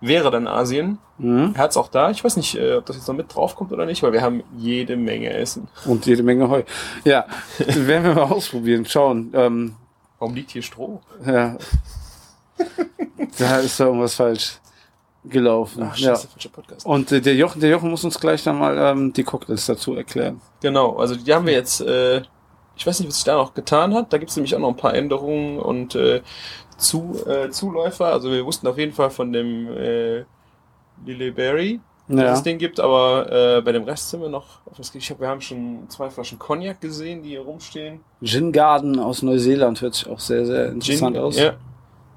wäre 0.00 0.30
dann 0.30 0.48
Asien. 0.48 0.98
Mhm. 1.18 1.52
Er 1.54 1.64
hat's 1.64 1.76
auch 1.76 1.88
da. 1.88 2.10
Ich 2.10 2.24
weiß 2.24 2.36
nicht, 2.38 2.56
äh, 2.56 2.76
ob 2.76 2.86
das 2.86 2.96
jetzt 2.96 3.06
noch 3.06 3.14
mit 3.14 3.32
draufkommt 3.34 3.70
oder 3.70 3.84
nicht, 3.84 4.02
weil 4.02 4.12
wir 4.14 4.22
haben 4.22 4.42
jede 4.56 4.96
Menge 4.96 5.30
Essen. 5.34 5.68
Und 5.84 6.06
jede 6.06 6.22
Menge 6.22 6.48
Heu. 6.48 6.62
Ja, 7.04 7.26
werden 7.58 8.04
wir 8.04 8.14
mal 8.14 8.32
ausprobieren, 8.32 8.86
schauen. 8.86 9.30
Ähm, 9.34 9.76
Warum 10.18 10.34
liegt 10.34 10.50
hier 10.52 10.62
Stroh? 10.62 11.00
ja. 11.24 11.56
da 13.38 13.58
ist 13.58 13.78
da 13.78 13.84
irgendwas 13.86 14.14
falsch 14.14 14.58
gelaufen. 15.24 15.82
Ach, 15.84 15.96
ja. 15.96 16.10
scheiße, 16.10 16.28
falscher 16.28 16.48
Podcast. 16.48 16.86
Und 16.86 17.12
äh, 17.12 17.20
der 17.20 17.34
Jochen, 17.34 17.60
der 17.60 17.70
Jochen 17.70 17.90
muss 17.90 18.04
uns 18.04 18.18
gleich 18.18 18.42
dann 18.44 18.58
mal 18.58 18.76
ähm, 18.78 19.12
die 19.12 19.22
Cocktails 19.24 19.66
dazu 19.66 19.94
erklären. 19.94 20.40
Genau, 20.62 20.96
also 20.96 21.14
die 21.14 21.32
haben 21.34 21.46
wir 21.46 21.52
jetzt, 21.52 21.80
äh, 21.82 22.22
ich 22.76 22.86
weiß 22.86 23.00
nicht, 23.00 23.08
was 23.08 23.16
sich 23.16 23.24
da 23.24 23.36
noch 23.36 23.52
getan 23.54 23.94
hat. 23.94 24.12
Da 24.12 24.18
gibt's 24.18 24.36
nämlich 24.36 24.54
auch 24.54 24.60
noch 24.60 24.70
ein 24.70 24.76
paar 24.76 24.94
Änderungen 24.94 25.58
und 25.58 25.94
äh, 25.94 26.22
zu, 26.78 27.14
äh, 27.26 27.50
Zuläufer. 27.50 28.06
Also 28.06 28.30
wir 28.30 28.44
wussten 28.46 28.66
auf 28.66 28.78
jeden 28.78 28.92
Fall 28.92 29.10
von 29.10 29.32
dem 29.32 29.68
äh, 29.76 30.24
Lily 31.04 31.30
Berry, 31.30 31.80
dass 32.08 32.18
Ja. 32.18 32.32
es 32.32 32.42
den 32.42 32.56
gibt, 32.58 32.80
aber 32.80 33.58
äh, 33.58 33.60
bei 33.62 33.72
dem 33.72 33.84
Rest 33.84 34.10
sind 34.10 34.22
wir 34.22 34.28
noch 34.30 34.64
auf 34.66 34.78
was 34.78 34.94
Ich 34.94 35.10
hab, 35.10 35.20
wir 35.20 35.28
haben 35.28 35.40
schon 35.42 35.80
zwei 35.88 36.08
Flaschen 36.10 36.38
Cognac 36.38 36.80
gesehen, 36.80 37.22
die 37.22 37.30
hier 37.30 37.42
rumstehen. 37.42 38.00
Gin 38.22 38.52
Garden 38.52 38.98
aus 38.98 39.20
Neuseeland 39.22 39.80
hört 39.82 39.94
sich 39.94 40.08
auch 40.08 40.18
sehr, 40.18 40.46
sehr 40.46 40.70
interessant 40.70 41.16
aus. 41.18 41.36
Ja, 41.38 41.52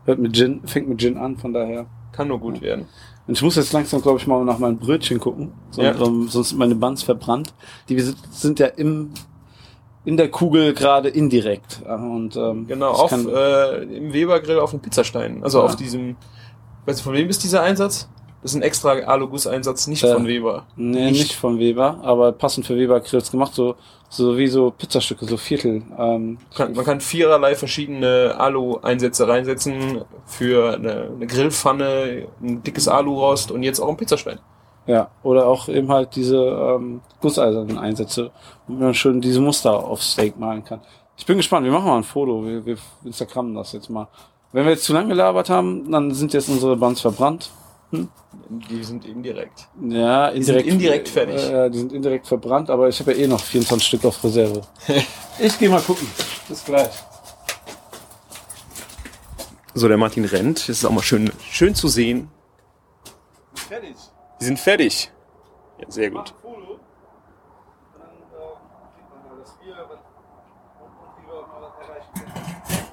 Hört 0.05 0.19
mit 0.19 0.33
Gin, 0.35 0.61
fängt 0.65 0.87
mit 0.89 0.99
Gin 0.99 1.17
an, 1.17 1.37
von 1.37 1.53
daher. 1.53 1.85
Kann 2.13 2.27
nur 2.29 2.39
gut 2.39 2.61
werden. 2.61 2.85
Und 3.27 3.35
ich 3.37 3.41
muss 3.41 3.55
jetzt 3.55 3.73
langsam, 3.73 4.01
glaube 4.01 4.19
ich, 4.19 4.27
mal 4.27 4.43
nach 4.45 4.59
meinen 4.59 4.77
Brötchen 4.77 5.19
gucken. 5.19 5.51
Sonst, 5.71 5.99
Ja. 5.99 6.05
ähm, 6.05 6.27
sonst 6.29 6.49
sind 6.49 6.57
meine 6.59 6.75
Buns 6.75 7.03
verbrannt. 7.03 7.53
Die 7.89 7.99
sind, 7.99 8.59
ja 8.59 8.67
im, 8.67 9.11
in 10.05 10.17
der 10.17 10.29
Kugel 10.29 10.73
gerade 10.73 11.09
indirekt. 11.09 11.81
Äh, 11.85 11.93
Und, 11.93 12.35
ähm, 12.35 12.67
Genau, 12.67 12.91
auf, 12.91 13.09
kann- 13.09 13.27
äh, 13.29 13.83
im 13.83 14.13
Webergrill 14.13 14.59
auf 14.59 14.71
dem 14.71 14.81
Pizzastein. 14.81 15.43
Also 15.43 15.59
Ja. 15.59 15.65
auf 15.65 15.75
diesem, 15.75 16.15
weißt 16.85 16.99
du, 16.99 17.03
von 17.05 17.13
wem 17.13 17.29
ist 17.29 17.43
dieser 17.43 17.61
Einsatz? 17.63 18.09
Das 18.43 18.51
ist 18.51 18.55
ein 18.57 18.61
extra 18.61 18.91
Aluguss-Einsatz, 18.91 19.87
nicht 19.87 20.03
Ja. 20.03 20.13
von 20.13 20.27
Weber. 20.27 20.65
Nee, 20.75 21.11
nicht. 21.11 21.33
von 21.33 21.57
Weber, 21.59 21.99
aber 22.03 22.31
passend 22.33 22.67
für 22.67 22.75
Weber 22.77 22.99
Grills 22.99 23.31
gemacht, 23.31 23.53
so, 23.55 23.75
so 24.09 24.37
wie 24.37 24.47
so 24.47 24.69
Pizzastücke, 24.69 25.25
so 25.25 25.37
Viertel. 25.37 25.81
Ähm, 25.97 26.37
Kann, 26.55 26.73
man 26.73 26.83
kann 26.83 26.99
viererlei 26.99 27.55
verschiedene 27.55 28.35
Alu-Einsätze 28.37 29.27
reinsetzen 29.27 30.01
für 30.25 30.73
eine, 30.75 31.09
eine 31.15 31.25
Grillpfanne, 31.25 32.27
ein 32.41 32.61
dickes 32.63 32.87
Alurost 32.89 33.49
und 33.51 33.63
jetzt 33.63 33.79
auch 33.79 33.87
ein 33.89 33.97
Pizzastein. 33.97 34.39
ja, 34.87 35.09
oder 35.23 35.47
auch 35.47 35.69
eben 35.69 35.89
halt 35.89 36.13
diese 36.17 36.35
ähm, 36.37 36.99
gusseisernen 37.21 37.77
Einsätze, 37.77 38.31
wo 38.67 38.73
man 38.73 38.93
schön 38.93 39.21
diese 39.21 39.39
Muster 39.39 39.71
auf 39.73 40.03
Steak 40.03 40.37
malen 40.37 40.65
kann. 40.65 40.81
Ich 41.15 41.25
bin 41.25 41.37
gespannt, 41.37 41.63
wir 41.65 41.71
machen 41.71 41.87
mal 41.87 41.97
ein 41.97 42.03
Foto, 42.03 42.45
wir, 42.45 42.65
wir 42.65 42.75
Instagrammen 43.05 43.55
das 43.55 43.71
jetzt 43.71 43.89
mal. 43.89 44.07
Wenn 44.51 44.65
wir 44.65 44.71
jetzt 44.73 44.83
zu 44.83 44.91
lange 44.93 45.07
gelabert 45.09 45.49
haben, 45.49 45.89
dann 45.89 46.11
sind 46.11 46.33
jetzt 46.33 46.49
unsere 46.49 46.75
Buns 46.75 46.99
verbrannt. 46.99 47.49
Die 47.93 48.83
sind 48.83 49.05
eben 49.05 49.21
direkt. 49.21 49.67
Ja, 49.81 50.29
indirekt, 50.29 50.65
sind 50.65 50.73
indirekt 50.73 51.09
fertig. 51.09 51.43
Äh, 51.43 51.69
die 51.69 51.77
sind 51.77 51.93
indirekt 51.93 52.25
verbrannt, 52.25 52.71
aber 52.71 52.89
ich 52.89 52.99
habe 52.99 53.13
ja 53.13 53.19
eh 53.19 53.27
noch 53.27 53.39
24 53.39 53.87
Stück 53.87 54.05
auf 54.05 54.23
Reserve. 54.23 54.61
ich 55.39 55.59
gehe 55.59 55.69
mal 55.69 55.81
gucken. 55.81 56.07
Bis 56.47 56.65
gleich. 56.65 56.89
So, 59.75 59.87
der 59.87 59.97
Martin 59.97 60.25
rennt. 60.25 60.59
Das 60.59 60.69
ist 60.69 60.85
auch 60.85 60.91
mal 60.91 61.03
schön, 61.03 61.31
schön 61.51 61.75
zu 61.75 61.87
sehen. 61.87 62.29
Fertig. 63.53 63.95
Die 64.41 64.45
sind 64.45 64.59
fertig. 64.59 65.11
Ja, 65.79 65.91
sehr 65.91 66.09
gut. 66.09 66.29
Äh. 66.29 66.53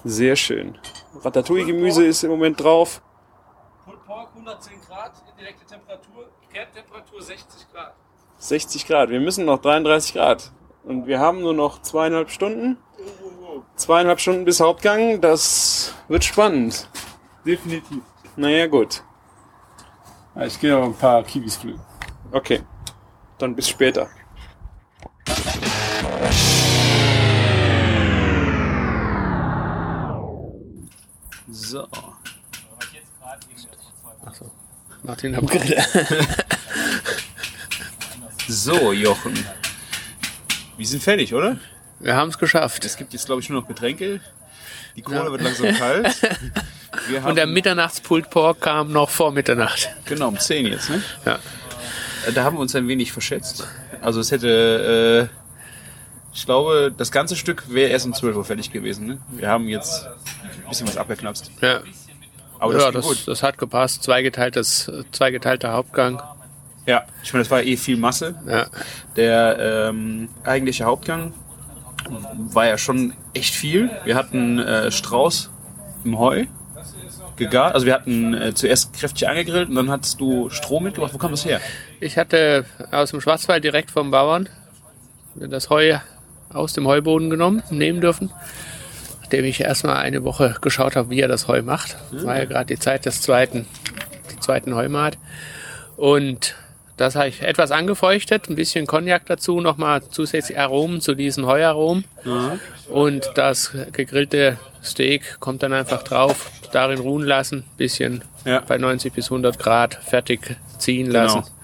Sehr 0.04 0.36
schön. 0.36 0.78
Ratatouille-Gemüse 1.22 2.04
ist 2.04 2.22
im 2.22 2.30
Moment 2.30 2.62
drauf. 2.62 3.02
Pulled 4.40 4.60
Pork 4.60 4.60
110 4.60 4.80
Grad, 4.88 5.12
indirekte 5.30 5.66
Temperatur, 5.66 6.30
Kerntemperatur 6.52 7.22
60 7.22 7.72
Grad. 7.72 7.94
60 8.38 8.86
Grad. 8.86 9.10
Wir 9.10 9.20
müssen 9.20 9.44
noch 9.44 9.60
33 9.60 10.14
Grad. 10.14 10.50
Und 10.84 11.06
wir 11.06 11.20
haben 11.20 11.40
nur 11.40 11.52
noch 11.52 11.82
zweieinhalb 11.82 12.30
Stunden. 12.30 12.78
Zweieinhalb 13.76 14.20
Stunden 14.20 14.44
bis 14.44 14.60
Hauptgang. 14.60 15.20
Das 15.20 15.94
wird 16.08 16.24
spannend. 16.24 16.88
Definitiv. 17.44 18.02
Naja, 18.36 18.66
gut. 18.66 19.02
Ich 20.36 20.58
gehe 20.60 20.72
noch 20.72 20.84
ein 20.84 20.94
paar 20.94 21.22
Kiwis 21.22 21.56
pflücken. 21.56 21.80
Okay. 22.32 22.62
Dann 23.38 23.54
bis 23.54 23.68
später. 23.68 24.08
So. 31.48 31.86
Martin 35.02 35.34
am 35.34 35.46
Grill. 35.46 35.76
So, 38.48 38.92
Jochen. 38.92 39.32
Wir 40.76 40.86
sind 40.86 41.00
fertig, 41.02 41.32
oder? 41.34 41.56
Wir 42.00 42.16
haben 42.16 42.30
es 42.30 42.38
geschafft. 42.38 42.84
Es 42.84 42.96
gibt 42.96 43.12
jetzt, 43.12 43.26
glaube 43.26 43.40
ich, 43.40 43.48
nur 43.48 43.60
noch 43.60 43.68
Getränke. 43.68 44.20
Die 44.96 45.02
Kohle 45.02 45.18
Ja. 45.18 45.30
wird 45.30 45.42
langsam 45.42 45.72
kalt. 45.76 46.16
Wir 47.08 47.24
Und 47.24 47.36
der 47.36 47.46
Mitternachts-Pulled 47.46 48.28
Pork 48.28 48.62
kam 48.62 48.90
noch 48.90 49.08
vor 49.08 49.30
Mitternacht. 49.30 49.88
Genau, 50.04 50.26
um 50.28 50.38
10 50.38 50.66
jetzt, 50.66 50.90
ne? 50.90 51.00
Ja. 51.24 51.38
Äh, 52.26 52.32
Da 52.32 52.42
haben 52.42 52.56
wir 52.56 52.60
uns 52.60 52.74
ein 52.74 52.88
wenig 52.88 53.12
verschätzt. 53.12 53.64
Also 54.00 54.18
es 54.18 54.32
hätte, 54.32 55.30
äh, 55.30 56.34
ich 56.34 56.44
glaube, 56.44 56.92
das 56.96 57.12
ganze 57.12 57.36
Stück 57.36 57.72
wäre 57.72 57.90
erst 57.90 58.06
um 58.06 58.12
12 58.14 58.34
Uhr 58.36 58.44
fertig 58.44 58.72
gewesen. 58.72 59.06
Ne? 59.06 59.18
Wir 59.30 59.46
haben 59.48 59.68
jetzt 59.68 60.06
ein 60.06 60.68
bisschen 60.68 60.88
was 60.88 60.96
abgeknapst. 60.96 61.52
Ja, 61.60 61.82
Aber 62.60 62.74
das 62.74 62.84
ja 62.84 62.90
das, 62.92 63.24
das 63.24 63.42
hat 63.42 63.58
gepasst. 63.58 64.02
Zweigeteiltes, 64.02 64.90
zweigeteilter 65.12 65.72
Hauptgang. 65.72 66.22
Ja, 66.86 67.04
ich 67.22 67.32
meine, 67.32 67.44
das 67.44 67.50
war 67.50 67.62
eh 67.62 67.76
viel 67.76 67.96
Masse. 67.96 68.34
Ja. 68.46 68.66
Der 69.16 69.88
ähm, 69.88 70.28
eigentliche 70.44 70.84
Hauptgang 70.84 71.32
war 72.52 72.66
ja 72.66 72.78
schon 72.78 73.14
echt 73.34 73.54
viel. 73.54 73.90
Wir 74.04 74.16
hatten 74.16 74.58
äh, 74.58 74.90
Strauß 74.90 75.50
im 76.04 76.18
Heu 76.18 76.46
gegart. 77.36 77.74
Also 77.74 77.86
wir 77.86 77.94
hatten 77.94 78.34
äh, 78.34 78.54
zuerst 78.54 78.92
kräftig 78.92 79.28
angegrillt 79.28 79.68
und 79.68 79.74
dann 79.74 79.90
hattest 79.90 80.20
du 80.20 80.50
Stroh 80.50 80.80
mitgebracht. 80.80 81.12
Wo 81.14 81.18
kam 81.18 81.30
das 81.30 81.44
her? 81.44 81.60
Ich 82.00 82.18
hatte 82.18 82.64
aus 82.90 83.10
dem 83.10 83.20
Schwarzwald 83.20 83.64
direkt 83.64 83.90
vom 83.90 84.10
Bauern 84.10 84.48
das 85.34 85.70
Heu 85.70 85.98
aus 86.52 86.72
dem 86.72 86.86
Heuboden 86.86 87.30
genommen, 87.30 87.62
nehmen 87.70 88.00
dürfen. 88.00 88.30
Nachdem 89.30 89.44
ich 89.44 89.60
erstmal 89.60 89.98
eine 89.98 90.24
Woche 90.24 90.56
geschaut 90.60 90.96
habe, 90.96 91.10
wie 91.10 91.20
er 91.20 91.28
das 91.28 91.46
Heu 91.46 91.62
macht. 91.62 91.96
War 92.10 92.36
ja 92.36 92.46
gerade 92.46 92.66
die 92.66 92.80
Zeit 92.80 93.06
des 93.06 93.22
zweiten, 93.22 93.64
die 94.32 94.40
zweiten 94.40 94.74
Heumaat. 94.74 95.18
Und 95.96 96.56
das 96.96 97.14
habe 97.14 97.28
ich 97.28 97.40
etwas 97.42 97.70
angefeuchtet, 97.70 98.50
ein 98.50 98.56
bisschen 98.56 98.88
Cognac 98.88 99.26
dazu, 99.26 99.60
nochmal 99.60 100.02
zusätzlich 100.10 100.58
Aromen 100.58 101.00
zu 101.00 101.14
diesen 101.14 101.46
Heuaromen. 101.46 102.04
Und 102.88 103.30
das 103.36 103.70
gegrillte 103.92 104.58
Steak 104.82 105.38
kommt 105.38 105.62
dann 105.62 105.74
einfach 105.74 106.02
drauf, 106.02 106.50
darin 106.72 106.98
ruhen 106.98 107.22
lassen, 107.24 107.62
bisschen 107.76 108.24
Ja. 108.44 108.64
bei 108.66 108.78
90 108.78 109.12
bis 109.12 109.26
100 109.30 109.60
Grad 109.60 109.94
fertig 109.94 110.56
ziehen 110.78 111.08
lassen. 111.08 111.42
Genau. 111.42 111.59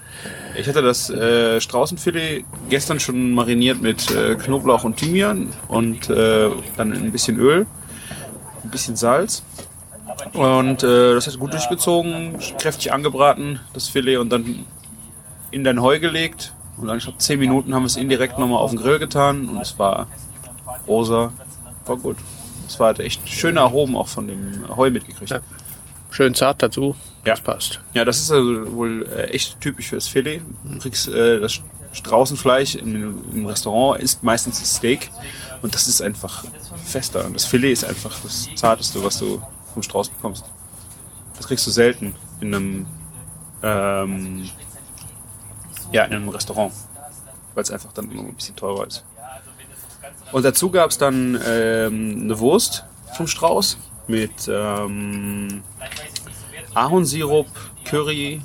Ich 0.58 0.66
hatte 0.68 0.82
das 0.82 1.10
äh, 1.10 1.60
Straußenfilet 1.60 2.44
gestern 2.68 2.98
schon 2.98 3.32
mariniert 3.32 3.82
mit 3.82 4.10
äh, 4.10 4.36
Knoblauch 4.36 4.84
und 4.84 4.96
Thymian 4.96 5.52
und 5.68 6.08
äh, 6.08 6.50
dann 6.76 6.92
ein 6.92 7.12
bisschen 7.12 7.38
Öl, 7.38 7.66
ein 8.64 8.70
bisschen 8.70 8.96
Salz. 8.96 9.42
Und 10.32 10.82
äh, 10.82 11.14
das 11.14 11.26
hat 11.26 11.38
gut 11.38 11.52
durchgezogen, 11.52 12.38
kräftig 12.58 12.92
angebraten, 12.92 13.60
das 13.74 13.88
Filet, 13.88 14.16
und 14.16 14.30
dann 14.30 14.64
in 15.50 15.64
dein 15.64 15.82
Heu 15.82 15.98
gelegt. 15.98 16.52
Und 16.78 16.88
dann, 16.88 16.98
ich 16.98 17.04
glaube, 17.04 17.18
10 17.18 17.38
Minuten 17.38 17.74
haben 17.74 17.82
wir 17.82 17.86
es 17.86 17.96
indirekt 17.96 18.38
nochmal 18.38 18.58
auf 18.58 18.70
den 18.70 18.80
Grill 18.80 18.98
getan 18.98 19.48
und 19.48 19.60
es 19.60 19.78
war 19.78 20.06
rosa, 20.86 21.32
war 21.86 21.96
gut. 21.96 22.16
Es 22.68 22.78
war 22.80 22.88
halt 22.88 23.00
echt 23.00 23.26
schöne 23.28 23.60
Aromen 23.60 23.96
auch 23.96 24.08
von 24.08 24.26
dem 24.26 24.64
Heu 24.76 24.90
mitgekriegt. 24.90 25.30
Ja. 25.30 25.40
Schön 26.16 26.34
zart 26.34 26.62
dazu. 26.62 26.96
Ja. 27.26 27.34
Das 27.34 27.42
passt. 27.42 27.80
Ja, 27.92 28.02
das 28.06 28.18
ist 28.18 28.30
also 28.30 28.74
wohl 28.74 29.06
äh, 29.06 29.24
echt 29.32 29.60
typisch 29.60 29.90
fürs 29.90 30.08
Filet. 30.08 30.40
Du 30.64 30.78
kriegst 30.78 31.08
äh, 31.08 31.40
das 31.40 31.60
Straußenfleisch 31.92 32.76
im, 32.76 33.22
im 33.34 33.44
Restaurant 33.44 34.00
ist 34.00 34.22
meistens 34.22 34.58
das 34.60 34.76
Steak 34.76 35.10
und 35.60 35.74
das 35.74 35.88
ist 35.88 36.00
einfach 36.00 36.46
fester. 36.86 37.26
Und 37.26 37.34
das 37.34 37.44
Filet 37.44 37.70
ist 37.70 37.84
einfach 37.84 38.18
das 38.22 38.48
zarteste, 38.54 39.04
was 39.04 39.18
du 39.18 39.42
vom 39.74 39.82
Strauß 39.82 40.08
bekommst. 40.08 40.46
Das 41.36 41.48
kriegst 41.48 41.66
du 41.66 41.70
selten 41.70 42.14
in 42.40 42.54
einem 42.54 42.86
ähm, 43.62 44.48
ja 45.92 46.04
in 46.04 46.14
einem 46.14 46.30
Restaurant, 46.30 46.72
weil 47.54 47.62
es 47.62 47.70
einfach 47.70 47.92
dann 47.92 48.10
immer 48.10 48.22
ein 48.22 48.34
bisschen 48.34 48.56
teurer 48.56 48.86
ist. 48.86 49.04
Und 50.32 50.46
dazu 50.46 50.70
gab 50.70 50.88
es 50.88 50.96
dann 50.96 51.38
ähm, 51.46 52.20
eine 52.22 52.38
Wurst 52.38 52.86
vom 53.14 53.26
Strauß 53.26 53.76
mit 54.08 54.48
ähm, 54.48 55.62
Ahornsirup, 56.74 57.46
Curry, 57.84 58.42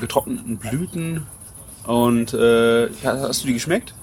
getrockneten 0.00 0.56
Blüten. 0.58 1.26
Und 1.86 2.32
äh, 2.34 2.88
hast 3.04 3.42
du 3.42 3.46
die 3.48 3.54
geschmeckt? 3.54 3.94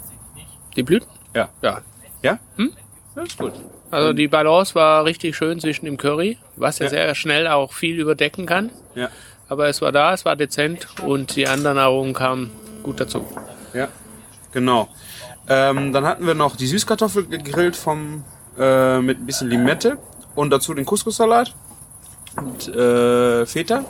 Die 0.76 0.84
Blüten? 0.84 1.08
Ja. 1.36 1.50
Ja. 1.62 1.82
Ja? 2.22 2.40
Hm? 2.58 2.72
Ja, 3.16 3.24
ist 3.24 3.38
gut. 3.38 3.54
Also 3.90 4.14
die 4.14 4.28
Balance 4.28 4.74
war 4.76 5.04
richtig 5.04 5.36
schön 5.36 5.60
zwischen 5.60 5.86
dem 5.86 5.98
Curry, 5.98 6.38
was 6.56 6.80
ja, 6.80 6.86
Ja. 6.86 6.90
sehr 6.92 7.16
schnell 7.16 7.48
auch 7.48 7.74
viel 7.74 8.00
überdecken 8.00 8.46
kann. 8.46 8.70
Ja. 8.96 9.10
Aber 9.50 9.68
es 9.68 9.82
war 9.82 9.92
da, 9.92 10.14
es 10.14 10.24
war 10.24 10.38
dezent 10.38 10.88
und 11.04 11.36
die 11.36 11.46
anderen 11.48 11.78
Aromen 11.78 12.14
kamen 12.14 12.52
gut 12.84 13.02
dazu. 13.02 13.26
Ja, 13.74 13.90
genau. 14.54 14.88
Ähm, 15.50 15.92
dann 15.92 16.06
hatten 16.06 16.26
wir 16.26 16.36
noch 16.36 16.56
die 16.56 16.68
Süßkartoffel 16.68 17.26
gegrillt 17.26 17.76
vom, 17.76 18.24
äh, 18.58 19.00
mit 19.00 19.20
ein 19.20 19.26
bisschen 19.26 19.50
Limette 19.50 19.98
und 20.36 20.50
dazu 20.50 20.74
den 20.74 20.86
Couscous-Salat 20.86 21.54
mit 22.42 22.68
äh, 22.68 23.46
Feta, 23.46 23.84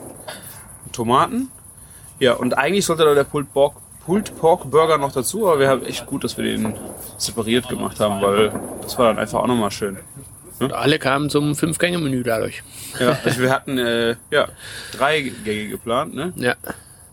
Tomaten. 0.92 1.50
Ja, 2.20 2.34
und 2.34 2.58
eigentlich 2.58 2.86
sollte 2.86 3.04
da 3.04 3.14
der 3.14 3.24
Pulled 3.24 3.52
Pork, 3.54 3.76
Pulled 4.06 4.38
Pork 4.38 4.70
Burger 4.70 4.98
noch 4.98 5.12
dazu, 5.12 5.48
aber 5.48 5.60
wir 5.60 5.70
haben 5.70 5.86
echt 5.86 6.06
gut, 6.06 6.24
dass 6.24 6.38
wir 6.38 6.44
den 6.46 6.74
separiert 7.18 7.68
gemacht 7.68 8.00
haben, 8.00 8.22
weil 8.22 8.52
das 8.82 8.98
war 8.98 9.08
dann 9.08 9.20
einfach 9.20 9.40
auch 9.40 9.48
nochmal 9.48 9.72
schön. 9.72 9.98
Und 10.60 10.74
alle 10.74 11.00
kamen 11.00 11.30
zum 11.32 11.56
Fünf-Gänge-Menü 11.56 12.22
dadurch. 12.24 12.62
Ja, 13.00 13.18
also 13.24 13.42
wir 13.42 13.50
hatten 13.52 13.80
äh, 13.80 14.16
ja, 14.30 14.48
drei 14.92 15.22
Gänge 15.44 15.70
geplant, 15.70 16.14
ne? 16.14 16.34
Ja. 16.36 16.56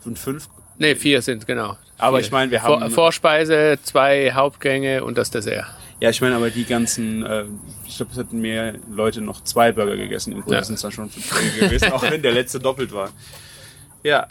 Und 0.04 0.18
fünf. 0.18 0.48
Ne, 0.76 0.94
vier 0.94 1.22
sind 1.22 1.46
genau. 1.46 1.76
Aber 1.96 2.18
Vier. 2.18 2.26
ich 2.26 2.32
meine, 2.32 2.50
wir 2.50 2.60
Vor, 2.60 2.80
haben. 2.80 2.90
Vorspeise, 2.90 3.78
zwei 3.82 4.32
Hauptgänge 4.32 5.02
und 5.02 5.16
das 5.18 5.30
Dessert. 5.30 5.66
Ja, 6.00 6.10
ich 6.10 6.20
meine, 6.20 6.36
aber 6.36 6.50
die 6.50 6.64
ganzen, 6.64 7.24
äh, 7.26 7.44
ich 7.86 7.96
glaube, 7.96 8.12
es 8.12 8.18
hatten 8.18 8.40
mehr 8.40 8.74
Leute 8.90 9.20
noch 9.20 9.42
zwei 9.42 9.72
Burger 9.72 9.96
gegessen. 9.96 10.32
Im 10.32 10.40
Grunde 10.42 10.56
Ja. 10.58 10.64
sind 10.64 10.76
es 10.76 10.82
dann 10.82 10.92
schon 10.92 11.10
fünf 11.10 11.28
Burger 11.30 11.66
gewesen, 11.68 11.92
auch 11.92 12.02
wenn 12.02 12.22
der 12.22 12.32
letzte 12.32 12.60
doppelt 12.60 12.92
war. 12.92 13.10
Ja. 14.04 14.28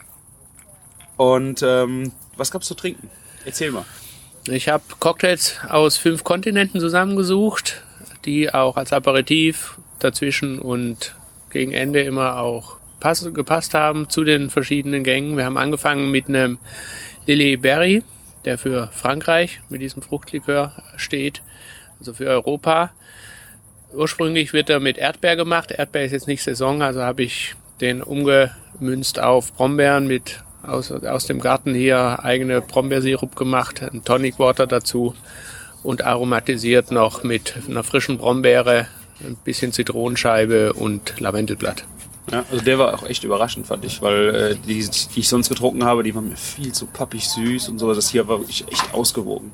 Und 1.17 1.61
ähm, 1.63 2.11
was 2.37 2.51
gab's 2.51 2.67
zu 2.67 2.75
trinken? 2.75 3.09
Erzähl 3.45 3.71
mal. 3.71 3.85
Ich 4.49 4.69
habe 4.69 4.83
Cocktails 4.99 5.57
aus 5.67 5.97
fünf 5.97 6.23
Kontinenten 6.23 6.79
zusammengesucht, 6.79 7.83
die 8.23 8.53
auch 8.53 8.77
als 8.77 8.93
Aperitif 8.93 9.77
dazwischen 9.99 10.59
und 10.59 11.15
gegen 11.49 11.73
Ende 11.73 12.01
immer 12.01 12.39
auch 12.39 12.77
pass 12.99 13.27
gepasst 13.33 13.73
haben 13.73 14.09
zu 14.09 14.23
den 14.23 14.49
verschiedenen 14.49 15.03
Gängen. 15.03 15.35
Wir 15.37 15.45
haben 15.45 15.57
angefangen 15.57 16.11
mit 16.11 16.29
einem 16.29 16.59
Lilly 17.25 17.57
Berry, 17.57 18.03
der 18.47 18.57
für 18.57 18.87
Frankreich 18.93 19.59
mit 19.67 19.81
diesem 19.81 20.01
Fruchtlikör 20.01 20.71
steht, 20.95 21.41
also 21.99 22.13
für 22.13 22.27
Europa. 22.27 22.91
Ursprünglich 23.93 24.53
wird 24.53 24.69
er 24.69 24.79
mit 24.79 24.97
Erdbeer 24.97 25.35
gemacht. 25.35 25.71
Erdbeer 25.71 26.05
ist 26.05 26.13
jetzt 26.13 26.27
nicht 26.27 26.41
Saison, 26.41 26.81
also 26.81 27.03
habe 27.03 27.23
ich 27.23 27.55
den 27.81 28.01
umgemünzt 28.01 29.19
auf 29.19 29.51
Brombeeren 29.53 30.07
mit 30.07 30.45
aus, 30.63 30.93
aus 30.93 31.25
dem 31.25 31.41
Garten 31.41 31.73
hier 31.73 32.23
eigene 32.23 32.61
Brombeersirup 32.61 33.35
gemacht, 33.35 33.83
ein 33.83 34.05
Tonic 34.05 34.39
Water 34.39 34.65
dazu 34.65 35.13
und 35.83 36.05
aromatisiert 36.05 36.89
noch 36.89 37.23
mit 37.23 37.53
einer 37.67 37.83
frischen 37.83 38.17
Brombeere, 38.17 38.87
ein 39.25 39.35
bisschen 39.43 39.73
Zitronenscheibe 39.73 40.71
und 40.71 41.19
Lavendelblatt. 41.19 41.83
Ja, 42.31 42.43
also 42.51 42.63
der 42.63 42.77
war 42.77 42.93
auch 42.93 43.03
echt 43.03 43.23
überraschend, 43.23 43.67
fand 43.67 43.85
ich, 43.85 44.01
weil 44.01 44.35
äh, 44.35 44.55
die, 44.67 44.87
die 45.15 45.19
ich 45.21 45.29
sonst 45.29 45.47
getrunken 45.49 45.85
habe, 45.85 46.03
die 46.03 46.13
waren 46.13 46.27
mir 46.27 46.35
viel 46.35 46.73
zu 46.73 46.85
pappig 46.85 47.27
süß 47.29 47.69
und 47.69 47.79
so. 47.79 47.93
Das 47.93 48.09
hier 48.09 48.27
war 48.27 48.39
wirklich 48.39 48.65
echt 48.69 48.93
ausgewogen. 48.93 49.51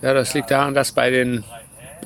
Ja, 0.00 0.14
das 0.14 0.32
liegt 0.34 0.50
daran, 0.50 0.72
dass 0.74 0.92
bei 0.92 1.10
den 1.10 1.44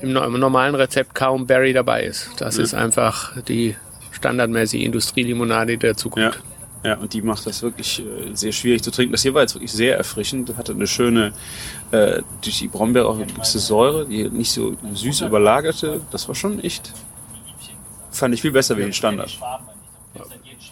im, 0.02 0.12
no- 0.12 0.25
im 0.25 0.38
normalen 0.40 0.75
Rezept 0.75 1.14
kaum 1.14 1.47
Berry 1.47 1.73
dabei 1.73 2.02
ist. 2.02 2.31
Das 2.38 2.59
ist 2.59 2.75
einfach 2.75 3.40
die 3.45 3.76
standardmäßige 4.11 4.83
Industrielimonade 4.83 5.78
der 5.78 5.90
Ja. 5.90 5.97
Zukunft. 5.97 6.42
Ja, 6.85 6.94
und 6.99 7.12
die 7.14 7.22
macht 7.22 7.46
das 7.46 7.62
wirklich 7.62 8.01
äh, 8.01 8.35
sehr 8.35 8.53
schwierig 8.53 8.83
zu 8.83 8.90
trinken. 8.90 9.12
Das 9.12 9.22
hier 9.22 9.35
war 9.35 9.42
jetzt 9.42 9.55
wirklich 9.55 9.72
sehr 9.72 9.96
erfrischend. 9.96 10.57
Hatte 10.57 10.72
eine 10.72 10.87
schöne, 10.87 11.33
äh, 11.90 12.22
durch 12.42 12.59
die 12.59 12.68
Brombeere 12.68 13.07
auch 13.09 13.16
eine 13.16 13.27
gewisse 13.27 13.59
Säure, 13.59 14.07
die 14.07 14.29
nicht 14.29 14.53
so 14.53 14.77
süß 14.92 15.22
überlagerte. 15.22 16.01
Das 16.12 16.29
war 16.29 16.35
schon 16.35 16.61
echt, 16.61 16.92
fand 18.12 18.35
ich 18.35 18.42
viel 18.42 18.53
besser 18.53 18.77
wie 18.77 18.83
den 18.83 18.92
Standard. 18.92 19.37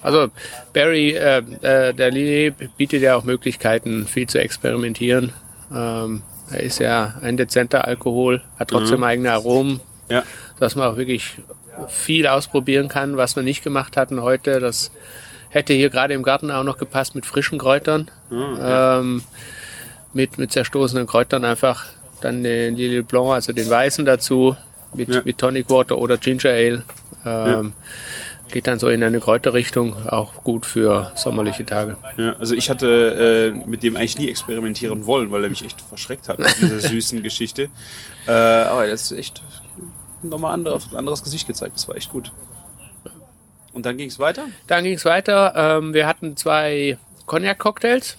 Also 0.04 0.28
Barry, 0.72 1.10
äh, 1.12 1.38
äh, 1.62 1.92
der 1.94 2.10
Lillet 2.10 2.76
bietet 2.76 3.02
ja 3.02 3.16
auch 3.16 3.24
Möglichkeiten, 3.24 4.06
viel 4.06 4.28
zu 4.28 4.38
experimentieren. 4.38 5.32
Ähm, 5.74 6.22
er 6.50 6.60
ist 6.60 6.78
ja 6.78 7.14
ein 7.22 7.36
dezenter 7.38 7.86
Alkohol, 7.86 8.42
hat 8.58 8.68
trotzdem 8.68 9.02
eigene 9.02 9.32
Aromen, 9.32 9.80
Ja, 10.08 10.22
dass 10.60 10.76
man 10.76 10.86
auch 10.92 10.96
wirklich 10.98 11.38
viel 11.88 12.26
ausprobieren 12.26 12.88
kann, 12.88 13.16
was 13.16 13.34
wir 13.34 13.42
nicht 13.42 13.64
gemacht 13.64 13.96
hatten 13.96 14.20
heute. 14.22 14.60
Das 14.60 14.92
hätte 15.48 15.72
hier 15.72 15.88
gerade 15.88 16.12
im 16.14 16.22
Garten 16.22 16.50
auch 16.50 16.64
noch 16.64 16.76
gepasst 16.78 17.14
mit 17.14 17.24
frischen 17.26 17.58
Kräutern, 17.58 18.10
ähm, 18.30 19.22
mit, 20.12 20.36
mit 20.38 20.52
zerstoßenen 20.52 21.06
Kräutern 21.06 21.44
einfach. 21.46 21.86
Dann 22.20 22.42
den 22.44 22.76
Lillet 22.76 23.08
Blanc, 23.08 23.30
also 23.32 23.52
den 23.54 23.68
Weißen 23.70 24.04
dazu, 24.04 24.54
mit, 24.94 25.08
Ja. 25.08 25.22
mit 25.24 25.38
Tonic 25.38 25.68
Water 25.70 25.96
oder 25.98 26.18
Ginger 26.18 26.50
Ale. 26.50 26.82
Ähm, 27.26 27.72
Geht 28.50 28.66
dann 28.66 28.78
so 28.78 28.88
in 28.88 29.02
eine 29.02 29.20
Kräuterrichtung, 29.20 30.08
auch 30.08 30.44
gut 30.44 30.66
für 30.66 31.12
sommerliche 31.16 31.64
Tage. 31.66 31.96
ja. 32.16 32.36
Also 32.38 32.54
ich 32.54 32.70
hatte 32.70 33.52
äh, 33.54 33.68
mit 33.68 33.82
dem 33.82 33.96
eigentlich 33.96 34.18
nie 34.18 34.28
experimentieren 34.28 35.06
wollen, 35.06 35.30
weil 35.30 35.42
er 35.44 35.50
mich 35.50 35.64
echt 35.64 35.80
verschreckt 35.80 36.28
hat 36.28 36.38
mit 36.38 36.56
dieser 36.60 36.80
süßen 36.88 37.22
Geschichte. 37.22 37.68
Äh, 38.26 38.30
aber 38.32 38.86
das 38.86 39.10
ist 39.10 39.18
echt 39.18 39.42
nochmal 40.22 40.54
andere, 40.54 40.80
anderes 40.94 41.22
Gesicht 41.22 41.46
gezeigt. 41.46 41.74
Das 41.76 41.88
war 41.88 41.96
echt 41.96 42.10
gut. 42.10 42.30
Und 43.72 43.86
dann 43.86 43.96
ging 43.96 44.08
es 44.08 44.18
weiter? 44.18 44.46
Dann 44.68 44.84
ging 44.84 44.94
es 44.94 45.04
weiter. 45.04 45.52
Ähm, 45.56 45.94
wir 45.94 46.06
hatten 46.06 46.36
zwei 46.36 46.96
Cognac-Cocktails. 47.26 48.16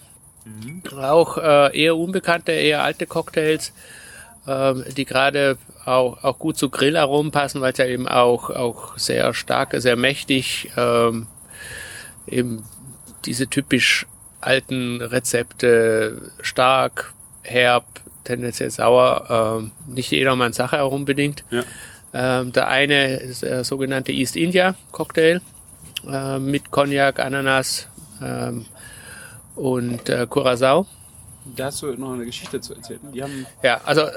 Auch 0.96 1.38
äh, 1.38 1.82
eher 1.82 1.96
unbekannte, 1.96 2.52
eher 2.52 2.84
alte 2.84 3.08
Cocktails, 3.08 3.74
ähm, 4.48 4.84
die 4.96 5.06
gerade 5.06 5.58
auch, 5.86 6.24
auch 6.24 6.40
gut 6.40 6.58
zu 6.58 6.70
Grillaromen 6.70 7.32
passen, 7.32 7.62
weil 7.62 7.72
es 7.72 7.78
ja 7.78 7.86
eben 7.86 8.08
auch, 8.08 8.50
auch 8.50 8.98
sehr 8.98 9.34
stark, 9.34 9.74
sehr 9.78 9.96
mächtig 9.96 10.72
ähm, 10.78 11.28
eben 12.28 12.64
diese 13.26 13.48
typisch 13.48 14.08
alten 14.42 15.02
Rezepte, 15.02 16.32
stark, 16.42 17.14
herb, 17.42 17.86
tendenziell 18.24 18.72
sauer, 18.72 19.60
ähm, 19.60 19.72
nicht 19.88 20.12
jedermanns 20.12 20.58
Sache 20.58 20.82
auch 20.82 20.92
unbedingt. 20.92 21.44
Ja. 21.50 21.64
Ähm, 22.14 22.52
der 22.54 22.68
eine 22.68 23.18
ist 23.18 23.44
der 23.44 23.64
sogenannte 23.64 24.12
East 24.12 24.36
India 24.36 24.76
Cocktail 24.92 25.42
äh, 26.08 26.40
mit 26.40 26.72
Cognac, 26.72 27.20
Ananas 27.20 27.88
ähm, 28.22 28.66
und 29.56 30.10
äh, 30.10 30.26
Curacao. 30.30 30.88
Da 31.56 31.66
hast 31.66 31.82
du 31.84 31.94
noch 31.94 32.14
eine 32.14 32.26
Geschichte 32.26 32.60
zu 32.60 32.74
erzählen. 32.74 33.00
Die 33.14 33.22
haben 33.22 33.46
Ja, 33.62 33.82
also 33.86 34.02
äh, 34.02 34.12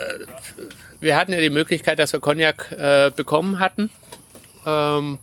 wir 1.00 1.16
hatten 1.16 1.32
ja 1.32 1.40
die 1.40 1.50
Möglichkeit, 1.50 1.98
dass 1.98 2.12
wir 2.12 2.20
Cognac 2.20 2.72
äh, 2.72 3.10
bekommen 3.14 3.58
hatten. 3.58 3.90
Ähm, 4.66 5.18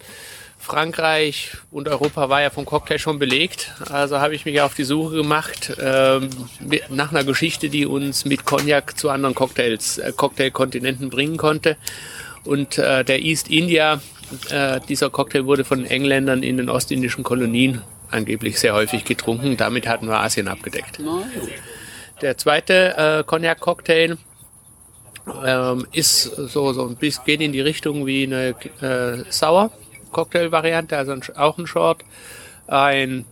Frankreich 0.65 1.51
und 1.69 1.87
Europa 1.87 2.27
war 2.29 2.41
ja 2.41 2.49
vom 2.49 2.65
Cocktail 2.65 2.97
schon 2.97 3.19
belegt. 3.19 3.71
Also 3.91 4.19
habe 4.19 4.33
ich 4.33 4.45
mich 4.45 4.61
auf 4.61 4.73
die 4.73 4.83
Suche 4.83 5.15
gemacht 5.15 5.71
ähm, 5.79 6.29
mit, 6.59 6.89
nach 6.89 7.11
einer 7.11 7.23
Geschichte, 7.23 7.69
die 7.69 7.85
uns 7.85 8.25
mit 8.25 8.45
Cognac 8.45 8.97
zu 8.97 9.11
anderen 9.11 9.35
Cocktails, 9.35 9.99
äh, 9.99 10.11
Cocktailkontinenten 10.15 11.11
bringen 11.11 11.37
konnte. 11.37 11.77
Und 12.45 12.79
äh, 12.79 13.03
der 13.03 13.21
East 13.21 13.49
India, 13.49 14.01
äh, 14.49 14.79
dieser 14.89 15.11
Cocktail 15.11 15.45
wurde 15.45 15.65
von 15.65 15.85
Engländern 15.85 16.41
in 16.41 16.57
den 16.57 16.69
ostindischen 16.69 17.23
Kolonien 17.23 17.81
angeblich 18.09 18.59
sehr 18.59 18.73
häufig 18.73 19.05
getrunken. 19.05 19.57
Damit 19.57 19.87
hatten 19.87 20.07
wir 20.07 20.19
Asien 20.19 20.47
abgedeckt. 20.47 20.99
Der 22.21 22.37
zweite 22.37 22.97
äh, 22.97 23.23
Cognac-Cocktail 23.23 24.17
ähm, 25.45 25.87
ist 25.91 26.23
so, 26.23 26.73
so 26.73 26.87
ein 26.87 26.95
bisschen, 26.95 27.23
geht 27.25 27.41
in 27.41 27.51
die 27.51 27.61
Richtung 27.61 28.05
wie 28.05 28.23
eine 28.23 28.55
äh, 28.81 29.23
Sour-Cocktail-Variante, 29.29 30.97
also 30.97 31.13
ein, 31.13 31.21
auch 31.35 31.57
ein 31.57 31.67
Short. 31.67 32.03
Ein 32.67 33.25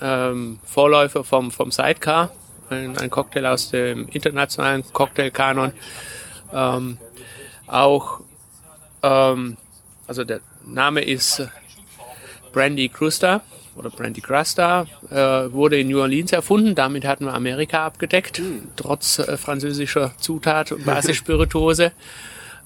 ähm, 0.00 0.58
Vorläufer 0.64 1.24
vom, 1.24 1.50
vom 1.50 1.70
Sidecar, 1.70 2.30
ein, 2.68 2.96
ein 2.98 3.10
Cocktail 3.10 3.46
aus 3.46 3.70
dem 3.70 4.08
internationalen 4.08 4.84
Cocktail-Kanon. 4.92 5.72
Ähm, 6.52 6.98
auch, 7.66 8.20
ähm, 9.02 9.56
also 10.06 10.24
der 10.24 10.40
Name 10.64 11.02
ist 11.02 11.48
Brandy 12.52 12.88
Cruster 12.88 13.42
oder 13.80 13.90
Brandy 13.90 14.20
Cruster, 14.20 14.86
äh, 15.10 15.52
wurde 15.52 15.80
in 15.80 15.88
New 15.88 16.00
Orleans 16.00 16.32
erfunden. 16.32 16.74
Damit 16.74 17.04
hatten 17.04 17.24
wir 17.24 17.34
Amerika 17.34 17.86
abgedeckt, 17.86 18.40
trotz 18.76 19.18
äh, 19.18 19.36
französischer 19.36 20.12
Zutat 20.18 20.72
und 20.72 20.84
Basisspirituose. 20.84 21.92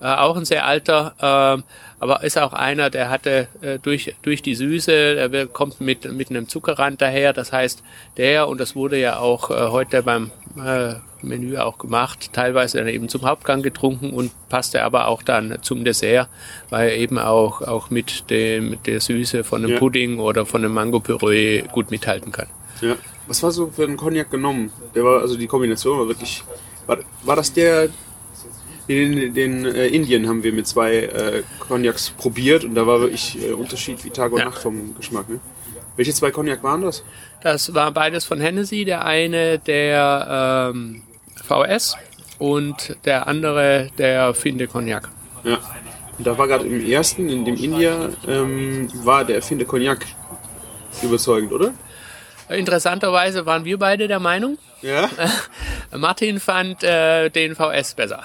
Äh, 0.05 0.17
auch 0.17 0.37
ein 0.37 0.45
sehr 0.45 0.67
alter, 0.67 1.15
ähm, 1.19 1.65
aber 1.99 2.23
ist 2.25 2.37
auch 2.37 2.53
einer, 2.53 2.91
der 2.91 3.09
hatte 3.09 3.49
äh, 3.63 3.79
durch, 3.79 4.15
durch 4.21 4.43
die 4.43 4.55
Süße, 4.55 5.31
der 5.31 5.47
kommt 5.47 5.81
mit, 5.81 6.13
mit 6.13 6.29
einem 6.29 6.47
Zuckerrand 6.47 7.01
daher. 7.01 7.33
Das 7.33 7.53
heißt, 7.53 7.83
der, 8.19 8.47
und 8.49 8.61
das 8.61 8.77
wurde 8.77 8.99
ja 9.01 9.19
auch 9.19 9.51
äh, 9.51 9.55
heute 9.71 10.03
beim 10.03 10.31
äh, 10.63 10.97
Menü 11.23 11.57
auch 11.57 11.79
gemacht, 11.79 12.35
teilweise 12.35 12.77
dann 12.77 12.89
eben 12.89 13.09
zum 13.09 13.23
Hauptgang 13.23 13.63
getrunken 13.63 14.11
und 14.11 14.31
passte 14.51 14.83
aber 14.83 15.09
auch 15.09 15.23
dann 15.23 15.57
zum 15.63 15.87
Dessert, 15.87 16.29
weil 16.69 16.91
er 16.91 16.97
eben 16.99 17.19
auch, 17.19 17.63
auch 17.63 17.89
mit, 17.89 18.29
dem, 18.29 18.69
mit 18.69 18.87
der 18.87 19.01
Süße 19.01 19.43
von 19.43 19.65
einem 19.65 19.73
Ja. 19.73 19.79
Pudding 19.79 20.21
oder 20.21 20.45
von 20.45 20.63
einem 20.63 20.75
Mango-Püree 20.75 21.63
gut 21.73 21.91
mithalten 21.91 22.31
kann. 22.31 22.49
Ja. 22.83 22.97
Was 23.27 23.43
war 23.43 23.53
so 23.53 23.69
für 23.69 23.85
ein 23.85 23.97
Cognac 23.97 24.31
genommen? 24.31 24.71
Der 24.95 25.03
war, 25.03 25.23
also 25.23 25.39
die 25.39 25.47
Kombination 25.47 25.99
war 25.99 26.09
wirklich. 26.09 26.45
War, 26.87 26.99
war 27.23 27.37
das 27.37 27.51
der. 27.55 27.89
Den, 28.89 29.33
den 29.35 29.65
äh, 29.65 29.87
Indien 29.87 30.29
haben 30.29 30.43
wir 30.43 30.53
mit 30.53 30.67
zwei 30.67 30.97
äh, 30.97 31.43
Cognacs 31.61 32.11
probiert 32.11 32.65
und 32.65 32.75
da 32.75 32.87
war 32.87 33.01
wirklich 33.01 33.39
äh, 33.43 33.53
Unterschied 33.53 34.05
wie 34.05 34.11
Tag 34.11 34.33
und 34.33 34.41
Ja. 34.41 34.47
Nacht 34.47 34.59
vom 34.59 34.95
Geschmack. 34.97 35.29
Ne? 35.29 35.41
Welche 35.97 36.13
zwei 36.13 36.31
Cognac 36.31 36.63
waren 36.63 36.83
das? 36.83 37.03
Das 37.43 37.73
war 37.75 37.91
beides 37.93 38.25
von 38.25 38.41
Hennessy, 38.41 38.85
der 38.85 39.05
eine 39.05 39.59
der 39.59 40.71
ähm, 40.75 41.03
VS 41.47 41.97
und 42.39 42.97
der 43.05 43.27
andere 43.27 43.91
der 43.97 44.35
Finde 44.35 44.67
Cognac. 44.67 45.09
Ja. 45.45 45.59
Und 46.19 46.27
da 46.27 46.37
war 46.39 46.47
gerade 46.47 46.67
im 46.67 46.85
ersten, 46.85 47.29
in 47.29 47.45
dem 47.45 47.57
India, 47.57 48.11
ähm, 48.29 48.89
war 49.05 49.25
der 49.25 49.43
Finde 49.43 49.65
Cognac 49.65 50.07
überzeugend, 51.03 51.53
oder? 51.53 51.73
Interessanterweise 52.49 53.47
waren 53.47 53.65
wir 53.65 53.79
beide 53.79 54.07
der 54.07 54.21
Meinung, 54.21 54.59
Ja. 54.85 55.09
Martin 55.97 56.41
fand 56.41 56.85
äh, 56.85 57.31
den 57.31 57.57
VS 57.57 57.95
besser. 57.95 58.23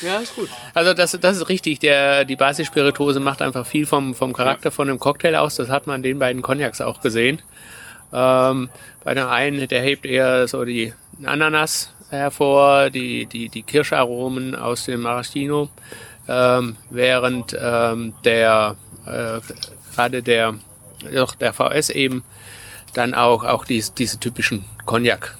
Ja, 0.00 0.16
ist 0.18 0.34
gut. 0.34 0.48
Also 0.72 0.94
das, 0.94 1.12
das 1.20 1.36
ist 1.36 1.48
richtig. 1.48 1.78
Der, 1.80 2.24
die 2.24 2.36
Basisspiritose 2.36 3.20
macht 3.20 3.42
einfach 3.42 3.66
viel 3.66 3.84
vom, 3.84 4.14
vom 4.14 4.32
Charakter 4.32 4.70
von 4.70 4.88
einem 4.88 4.98
Cocktail 4.98 5.36
aus. 5.36 5.56
Das 5.56 5.68
hat 5.68 5.86
man 5.86 6.02
den 6.02 6.18
beiden 6.18 6.40
Cognacs 6.40 6.80
auch 6.80 7.02
gesehen. 7.02 7.42
Ähm, 8.12 8.70
bei 9.02 9.14
dem 9.14 9.26
einen, 9.26 9.68
der 9.68 9.82
hebt 9.82 10.06
eher 10.06 10.48
so 10.48 10.64
die 10.64 10.94
Ananas 11.22 11.92
hervor, 12.08 12.88
die, 12.88 13.26
die, 13.26 13.50
die 13.50 13.62
Kirscharomen 13.62 14.54
aus 14.54 14.86
dem 14.86 15.02
Maraschino, 15.02 15.68
ähm, 16.28 16.76
während 16.90 17.56
ähm, 17.60 18.14
der 18.24 18.76
äh, 19.06 19.40
gerade 19.94 20.22
der, 20.22 20.54
doch 21.12 21.34
der 21.34 21.52
VS 21.52 21.90
eben 21.90 22.24
dann 22.94 23.14
auch, 23.14 23.44
auch 23.44 23.64
dies, 23.64 23.92
diese 23.92 24.18
typischen 24.18 24.64
Cognac 24.86 25.36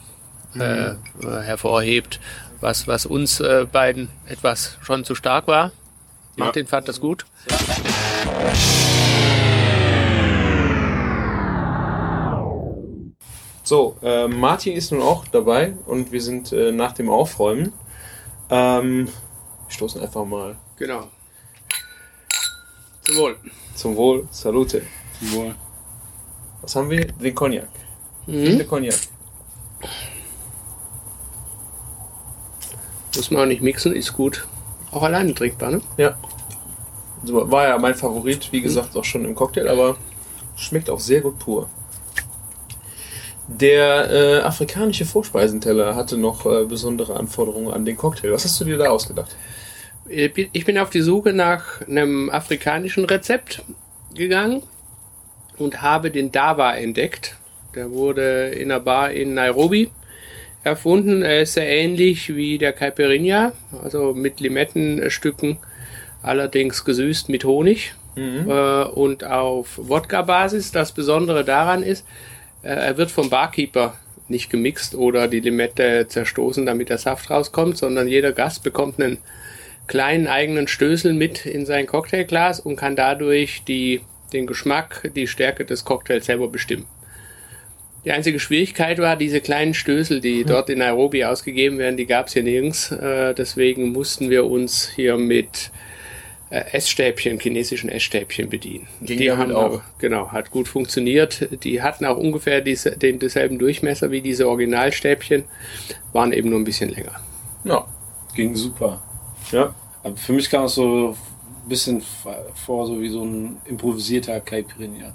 äh, 0.59 0.91
äh, 0.91 0.97
hervorhebt, 1.43 2.21
was, 2.61 2.87
was 2.87 3.07
uns 3.07 3.41
äh, 3.41 3.67
beiden 3.71 4.09
etwas 4.27 4.79
schon 4.83 5.05
zu 5.05 5.15
stark 5.15 5.47
war. 5.47 5.73
Martin 6.37 6.67
fand 6.67 6.89
das 6.89 7.01
gut. 7.01 7.25
So, 13.63 13.97
äh, 14.03 14.29
Martin 14.29 14.75
ist 14.75 14.93
nun 14.93 15.01
auch 15.01 15.27
dabei 15.29 15.75
und 15.87 16.13
wir 16.13 16.21
sind 16.21 16.53
äh, 16.53 16.71
nach 16.71 16.93
dem 16.93 17.09
Aufräumen. 17.09 17.73
Ähm, 18.51 19.07
wir 19.07 19.71
stoßen 19.71 20.03
einfach 20.03 20.25
mal 20.25 20.57
Genau. 20.77 21.09
Zum 23.03 23.17
Wohl. 23.17 23.37
zum 23.75 23.97
Wohl. 23.97 24.29
Salute. 24.31 24.83
Wohl. 25.21 25.55
Was 26.61 26.77
haben 26.77 26.91
wir? 26.91 27.07
Den 27.07 27.35
Cognac. 27.35 27.69
Mhm. 28.27 28.59
Der 28.59 28.67
Cognac. 28.67 28.95
Muss 33.16 33.31
man 33.31 33.42
auch 33.42 33.46
nicht 33.46 33.62
mixen, 33.62 33.94
ist 33.94 34.12
gut. 34.12 34.46
Auch 34.90 35.03
alleine 35.03 35.35
trinkbar, 35.35 35.70
ne? 35.70 35.81
Ja. 35.96 36.16
So, 37.24 37.50
war 37.50 37.68
ja 37.68 37.79
mein 37.79 37.94
Favorit, 37.94 38.53
wie 38.53 38.61
gesagt, 38.61 38.96
auch 38.96 39.05
schon 39.05 39.24
im 39.24 39.35
Cocktail, 39.35 39.68
aber 39.68 39.96
schmeckt 40.57 40.90
auch 40.90 41.00
sehr 41.00 41.20
gut 41.20 41.38
pur. 41.38 41.68
Der 43.46 44.11
äh, 44.11 44.40
afrikanische 44.40 45.05
Vorspeisenteller 45.05 45.96
hatte 45.96 46.16
noch 46.16 46.46
äh, 46.46 46.64
besondere 46.64 47.16
Anforderungen 47.16 47.72
an 47.72 47.85
den 47.85 47.96
Cocktail. 47.96 48.33
Was 48.33 48.44
hast 48.44 48.61
du 48.61 48.64
dir 48.64 48.79
da 48.79 48.88
ausgedacht? 48.88 49.37
Ich 50.07 50.64
bin 50.64 50.79
auf 50.79 50.90
die 50.90 51.00
Suche 51.00 51.33
nach 51.33 51.81
einem 51.87 52.29
afrikanischen 52.31 53.05
Rezept 53.05 53.62
gegangen 54.14 54.62
und 55.59 55.83
habe 55.83 56.11
den 56.11 56.31
Dawa 56.31 56.74
entdeckt. 56.74 57.37
Der 57.74 57.90
wurde 57.90 58.48
in 58.50 58.70
einer 58.70 58.81
Bar 58.81 59.12
in 59.12 59.35
Nairobi 59.35 59.90
erfunden. 60.64 61.22
Er 61.22 61.42
ist 61.42 61.55
sehr 61.55 61.68
ähnlich 61.68 62.35
wie 62.35 62.59
der 62.59 62.72
Caipirinha, 62.72 63.53
also 63.83 64.14
mit 64.14 64.40
Limettenstücken, 64.40 65.59
allerdings 66.22 66.85
gesüßt 66.85 67.29
mit 67.29 67.44
Honig 67.44 67.94
äh, 68.48 68.85
und 68.85 69.24
auf 69.24 69.79
Wodka-Basis. 69.79 70.72
Das 70.72 70.92
Besondere 70.92 71.44
daran 71.44 71.83
ist, 71.83 72.07
äh, 72.62 72.68
er 72.68 72.96
wird 72.96 73.11
vom 73.11 73.31
Barkeeper 73.31 73.94
nicht 74.29 74.50
gemixt 74.50 74.94
oder 74.94 75.29
die 75.29 75.40
Limette 75.40 76.07
zerstoßen, 76.09 76.64
damit 76.64 76.88
der 76.88 76.98
Saft 76.98 77.31
rauskommt, 77.31 77.77
sondern 77.77 78.09
jeder 78.09 78.33
Gast 78.33 78.62
bekommt 78.62 79.00
einen 79.00 79.18
kleinen 79.87 80.27
eigenen 80.27 80.66
Stößel 80.66 81.12
mit 81.12 81.44
in 81.44 81.66
sein 81.66 81.87
Cocktailglas 81.87 82.61
und 82.61 82.77
kann 82.77 82.96
dadurch 82.96 83.64
die, 83.64 84.00
den 84.33 84.46
Geschmack, 84.46 85.11
die 85.14 85.27
Stärke 85.27 85.66
des 85.66 85.85
Cocktails 85.85 86.24
selber 86.24 86.48
bestimmen. 86.48 86.87
Die 88.05 88.12
einzige 88.12 88.38
Schwierigkeit 88.38 88.99
war, 88.99 89.17
diese 89.17 89.40
kleinen 89.40 89.73
Stößel, 89.73 90.21
die 90.21 90.45
dort 90.45 90.69
in 90.69 90.79
Nairobi 90.79 91.25
ausgegeben 91.25 91.79
werden, 91.79 91.97
die 91.97 92.07
gab 92.07 92.27
es 92.27 92.35
hier 92.35 92.43
nirgends. 92.43 92.90
Äh, 92.90 93.35
deswegen 93.35 93.93
mussten 93.93 94.29
wir 94.29 94.45
uns 94.45 94.90
hier 94.95 95.17
mit 95.17 95.71
äh, 96.51 96.64
Essstäbchen, 96.73 97.40
chinesischen 97.40 97.88
Essstäbchen 97.88 98.51
bedienen. 98.51 98.87
Ging 99.01 99.19
die 99.19 99.33
haben 99.33 99.53
auch. 99.53 99.77
auch, 99.77 99.81
genau, 99.99 100.33
hat 100.33 100.51
gut 100.51 100.69
funktioniert. 100.69 101.49
Die 101.64 101.81
hatten 101.81 102.05
auch 102.05 102.19
ungefähr 102.19 102.61
diese, 102.61 102.97
den, 102.97 103.19
denselben 103.19 103.59
Durchmesser 103.59 104.11
wie 104.11 104.21
diese 104.21 104.49
Originalstäbchen, 104.49 105.45
waren 106.12 106.33
eben 106.33 106.51
nur 106.51 106.61
ein 106.61 106.64
bisschen 106.64 106.90
länger. 106.90 107.21
Ja. 107.64 107.87
Ging 108.35 108.55
super. 108.55 109.03
Ja. 109.51 109.75
Aber 110.03 110.17
für 110.17 110.33
mich 110.33 110.51
kam 110.51 110.64
es 110.64 110.75
so 110.75 111.17
ein 111.64 111.69
bisschen 111.69 112.03
vor, 112.55 112.87
so 112.87 113.01
wie 113.01 113.09
so 113.09 113.25
ein 113.25 113.57
improvisierter 113.64 114.40
Caipirinha. 114.40 115.14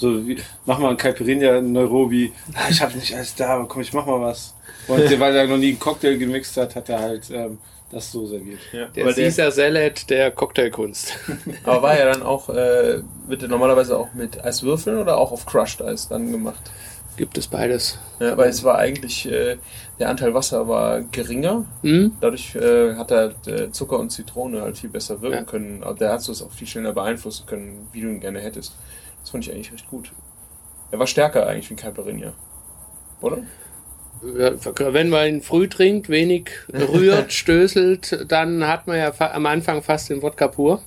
So 0.00 0.26
wie, 0.26 0.38
mach 0.64 0.78
mal 0.78 0.90
ein 0.90 0.96
Caipirinha 0.96 1.58
in 1.58 1.72
Nairobi. 1.72 2.32
Ah, 2.54 2.68
ich 2.70 2.80
habe 2.80 2.96
nicht 2.96 3.14
alles 3.14 3.34
da, 3.34 3.50
aber 3.50 3.68
komm, 3.68 3.82
ich 3.82 3.92
mach 3.92 4.06
mal 4.06 4.20
was. 4.20 4.54
Und 4.88 4.98
der, 5.10 5.20
weil 5.20 5.36
er 5.36 5.46
noch 5.46 5.58
nie 5.58 5.68
einen 5.70 5.78
Cocktail 5.78 6.16
gemixt 6.16 6.56
hat, 6.56 6.74
hat 6.74 6.88
er 6.88 7.00
halt 7.00 7.30
ähm, 7.30 7.58
das 7.92 8.10
so 8.10 8.24
serviert. 8.26 8.60
ja. 8.72 8.86
Der 8.86 9.04
Aber, 9.04 9.12
Caesar 9.14 9.50
Salad 9.50 10.08
der 10.08 10.30
Cocktailkunst. 10.30 11.12
aber 11.64 11.82
war 11.82 11.98
ja 11.98 12.06
dann 12.12 12.22
auch, 12.22 12.48
äh, 12.48 13.02
wird 13.26 13.42
der 13.42 13.48
normalerweise 13.50 13.98
auch 13.98 14.14
mit 14.14 14.42
Eiswürfeln 14.42 14.98
oder 14.98 15.18
auch 15.18 15.32
auf 15.32 15.44
Crushed 15.44 15.82
Eis 15.82 16.08
dann 16.08 16.32
gemacht? 16.32 16.62
Gibt 17.16 17.36
es 17.36 17.48
beides. 17.48 17.98
Ja, 18.20 18.38
weil 18.38 18.48
es 18.48 18.64
war 18.64 18.78
eigentlich, 18.78 19.30
äh, 19.30 19.58
der 19.98 20.08
Anteil 20.08 20.32
Wasser 20.32 20.66
war 20.68 21.02
geringer. 21.02 21.66
Hm? 21.82 22.12
Dadurch 22.22 22.54
äh, 22.54 22.94
hat 22.94 23.10
er 23.10 23.34
äh, 23.46 23.70
Zucker 23.72 23.98
und 23.98 24.10
Zitrone 24.10 24.62
halt 24.62 24.78
viel 24.78 24.88
besser 24.88 25.20
wirken 25.20 25.36
Ja. 25.36 25.42
können. 25.44 25.82
Aber 25.82 25.98
der 25.98 26.12
hat 26.12 26.26
es 26.26 26.40
auch 26.42 26.52
viel 26.52 26.66
schneller 26.68 26.94
beeinflussen 26.94 27.44
können, 27.46 27.88
wie 27.92 28.00
du 28.00 28.08
ihn 28.08 28.20
gerne 28.20 28.40
hättest. 28.40 28.72
Das 29.20 29.30
fand 29.30 29.46
ich 29.46 29.52
eigentlich 29.52 29.72
recht 29.72 29.88
gut. 29.88 30.12
Er 30.90 30.98
war 30.98 31.06
stärker 31.06 31.46
eigentlich 31.46 31.70
wie. 31.70 32.32
Oder? 33.20 33.38
Ja, 34.22 34.52
Wenn 34.92 35.08
man 35.08 35.28
ihn 35.28 35.42
früh 35.42 35.68
trinkt, 35.68 36.08
wenig 36.08 36.50
rührt, 36.72 37.32
stößelt, 37.32 38.26
dann 38.28 38.66
hat 38.66 38.86
man 38.86 38.98
ja 38.98 39.12
am 39.18 39.46
Anfang 39.46 39.82
fast 39.82 40.10
den 40.10 40.22
Wodka 40.22 40.48
pur. 40.48 40.82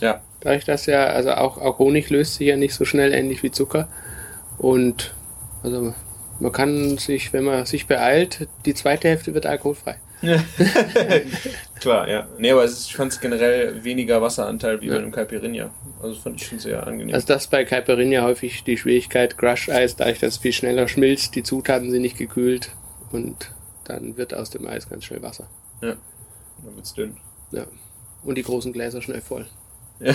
Ja. 0.00 0.22
Dadurch, 0.40 0.64
dass 0.64 0.86
ja, 0.86 1.06
also 1.06 1.32
auch, 1.32 1.58
auch 1.58 1.78
Honig 1.78 2.10
löst 2.10 2.34
sich 2.34 2.46
ja 2.46 2.56
nicht 2.56 2.74
so 2.74 2.84
schnell, 2.84 3.12
ähnlich 3.12 3.42
wie 3.42 3.50
Zucker. 3.50 3.88
Und 4.58 5.14
also 5.62 5.94
man 6.38 6.52
kann 6.52 6.98
sich, 6.98 7.32
wenn 7.32 7.44
man 7.44 7.66
sich 7.66 7.86
beeilt, 7.86 8.48
die 8.64 8.74
zweite 8.74 9.08
Hälfte 9.08 9.34
wird 9.34 9.46
alkoholfrei. 9.46 9.98
Klar, 11.80 12.08
ja. 12.08 12.26
Nee, 12.38 12.50
aber 12.50 12.64
es 12.64 12.72
ist, 12.72 12.86
ich 12.88 12.96
fand 12.96 13.12
es 13.12 13.20
generell 13.20 13.84
weniger 13.84 14.20
Wasseranteil 14.20 14.80
wie 14.80 14.88
bei 14.88 14.96
einem 14.96 15.12
Caipirinha. 15.12 15.70
Also 16.02 16.14
das 16.14 16.22
fand 16.22 16.40
ich 16.40 16.46
schon 16.46 16.58
sehr 16.58 16.86
angenehm. 16.86 17.14
Also 17.14 17.26
das 17.28 17.46
bei 17.46 17.64
Caipirinha 17.64 18.22
häufig 18.22 18.64
die 18.64 18.76
Schwierigkeit, 18.76 19.38
Crush-Eis, 19.38 19.96
dadurch, 19.96 20.18
dass 20.18 20.34
es 20.34 20.38
viel 20.38 20.52
schneller 20.52 20.88
schmilzt, 20.88 21.34
die 21.34 21.42
Zutaten 21.42 21.90
sind 21.90 22.02
nicht 22.02 22.18
gekühlt 22.18 22.70
und 23.12 23.52
dann 23.84 24.16
wird 24.16 24.34
aus 24.34 24.50
dem 24.50 24.66
Eis 24.66 24.88
ganz 24.88 25.04
schnell 25.04 25.22
Wasser. 25.22 25.48
ja. 25.82 25.94
Dann 26.64 26.74
wird's 26.74 26.92
dünn. 26.92 27.16
Ja. 27.52 27.66
Und 28.24 28.34
die 28.34 28.42
großen 28.42 28.72
Gläser 28.72 29.00
schnell 29.02 29.20
voll. 29.20 29.46
Ja. 30.00 30.14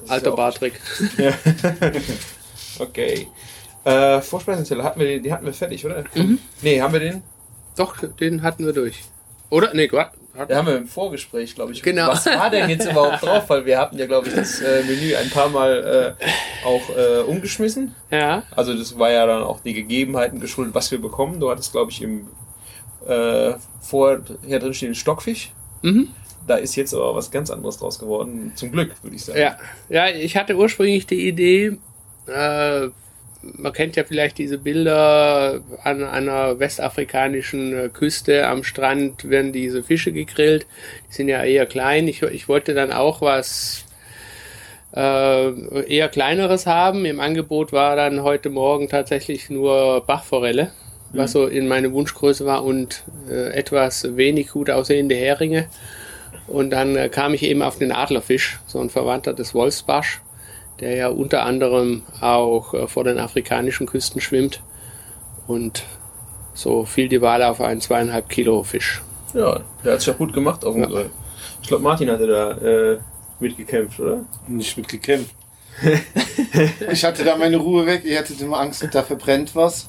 Das 0.00 0.10
Alter 0.10 0.30
ja 0.30 0.36
Bartrick. 0.36 0.74
Ja. 1.18 1.32
okay. 2.78 3.26
Äh, 3.84 4.20
Vorspeisenteller 4.20 4.84
hatten 4.84 5.00
wir 5.00 5.06
den, 5.06 5.22
die 5.22 5.32
hatten 5.32 5.46
wir 5.46 5.52
fertig, 5.52 5.84
oder? 5.84 6.04
Mhm. 6.14 6.38
Nee, 6.62 6.80
haben 6.80 6.92
wir 6.92 7.00
den? 7.00 7.22
Doch, 7.76 7.96
den 8.20 8.42
hatten 8.42 8.64
wir 8.66 8.72
durch. 8.72 9.02
Oder? 9.50 9.72
Nee, 9.74 9.88
Gott. 9.88 10.10
Den 10.48 10.56
haben 10.56 10.66
wir 10.68 10.76
im 10.76 10.86
Vorgespräch, 10.86 11.54
glaube 11.56 11.72
ich. 11.72 11.82
Genau. 11.82 12.08
Was 12.08 12.26
war 12.26 12.48
denn 12.48 12.70
jetzt 12.70 12.88
überhaupt 12.88 13.22
drauf? 13.22 13.50
Weil 13.50 13.66
wir 13.66 13.78
hatten 13.78 13.98
ja, 13.98 14.06
glaube 14.06 14.28
ich, 14.28 14.34
das 14.34 14.60
äh, 14.60 14.84
Menü 14.84 15.16
ein 15.16 15.30
paar 15.30 15.48
Mal 15.48 16.16
äh, 16.20 16.64
auch 16.64 16.82
äh, 16.96 17.22
umgeschmissen. 17.22 17.94
Ja. 18.10 18.44
Also 18.54 18.72
das 18.72 18.96
war 18.98 19.10
ja 19.10 19.26
dann 19.26 19.42
auch 19.42 19.60
die 19.60 19.74
Gegebenheiten 19.74 20.38
geschuldet, 20.38 20.76
was 20.76 20.92
wir 20.92 21.00
bekommen. 21.00 21.40
Du 21.40 21.50
hattest, 21.50 21.72
glaube 21.72 21.90
ich, 21.90 22.02
im 22.02 22.28
äh, 23.08 23.54
vorher 23.80 24.20
drin 24.60 24.74
stehen 24.74 24.94
Stockfisch. 24.94 25.52
Mhm. 25.82 26.08
da 26.48 26.56
ist 26.56 26.74
jetzt 26.74 26.92
aber 26.92 27.14
was 27.14 27.30
ganz 27.30 27.50
anderes 27.50 27.78
draus 27.78 27.98
geworden. 27.98 28.52
Zum 28.56 28.72
Glück, 28.72 28.92
würde 29.02 29.14
ich 29.14 29.24
sagen. 29.24 29.38
Ja, 29.38 29.58
ja, 29.88 30.08
ich 30.08 30.36
hatte 30.36 30.56
ursprünglich 30.56 31.06
die 31.06 31.28
Idee, 31.28 31.78
äh, 32.26 32.88
man 33.56 33.72
kennt 33.72 33.96
ja 33.96 34.04
vielleicht 34.04 34.38
diese 34.38 34.58
Bilder 34.58 35.60
an 35.82 36.04
einer 36.04 36.58
westafrikanischen 36.58 37.76
äh, 37.76 37.88
Küste 37.88 38.46
am 38.46 38.64
Strand 38.64 39.28
werden 39.28 39.52
diese 39.52 39.82
Fische 39.82 40.12
gegrillt. 40.12 40.66
Die 41.08 41.14
sind 41.14 41.28
ja 41.28 41.42
eher 41.44 41.66
klein. 41.66 42.08
Ich, 42.08 42.22
ich 42.22 42.48
wollte 42.48 42.74
dann 42.74 42.92
auch 42.92 43.20
was 43.20 43.84
äh, 44.94 45.84
eher 45.86 46.08
kleineres 46.08 46.66
haben. 46.66 47.04
Im 47.04 47.20
Angebot 47.20 47.72
war 47.72 47.96
dann 47.96 48.22
heute 48.22 48.50
Morgen 48.50 48.88
tatsächlich 48.88 49.50
nur 49.50 50.04
Bachforelle, 50.06 50.70
was 51.12 51.32
so 51.32 51.46
in 51.46 51.68
meine 51.68 51.92
Wunschgröße 51.92 52.46
war 52.46 52.64
und 52.64 53.04
äh, 53.30 53.52
etwas 53.52 54.16
wenig 54.16 54.48
gut 54.48 54.70
aussehende 54.70 55.14
Heringe. 55.14 55.68
Und 56.46 56.70
dann 56.70 56.96
äh, 56.96 57.08
kam 57.08 57.34
ich 57.34 57.42
eben 57.42 57.62
auf 57.62 57.78
den 57.78 57.92
Adlerfisch, 57.92 58.58
so 58.66 58.80
ein 58.80 58.90
Verwandter 58.90 59.34
des 59.34 59.54
Wolfsbarsch, 59.54 60.20
der 60.80 60.94
ja 60.96 61.08
unter 61.08 61.44
anderem 61.44 62.02
auch 62.20 62.74
äh, 62.74 62.86
vor 62.88 63.04
den 63.04 63.18
afrikanischen 63.18 63.86
Küsten 63.86 64.20
schwimmt. 64.20 64.62
Und 65.46 65.84
so 66.54 66.84
fiel 66.84 67.08
die 67.08 67.20
Wahl 67.22 67.42
auf 67.42 67.60
einen 67.60 67.80
zweieinhalb 67.80 68.28
Kilo 68.28 68.62
Fisch. 68.62 69.02
Ja, 69.34 69.60
der 69.84 69.92
hat 69.92 70.00
es 70.00 70.06
ja 70.06 70.12
gut 70.12 70.32
gemacht 70.32 70.64
auf 70.64 70.74
dem 70.74 70.82
Ja. 70.82 70.88
Grill. 70.88 71.10
Ich 71.62 71.68
glaube, 71.68 71.82
Martin 71.84 72.10
hatte 72.10 72.26
da 72.26 72.50
äh, 72.52 72.98
mitgekämpft, 73.40 74.00
oder? 74.00 74.24
Nicht 74.46 74.76
mit 74.76 74.88
gekämpft. 74.88 75.34
Ich 76.90 77.04
hatte 77.04 77.22
da 77.24 77.36
meine 77.36 77.56
Ruhe 77.56 77.86
weg. 77.86 78.04
Ihr 78.04 78.18
hattet 78.18 78.40
immer 78.40 78.58
Angst, 78.58 78.86
da 78.90 79.02
verbrennt 79.02 79.54
was. 79.54 79.88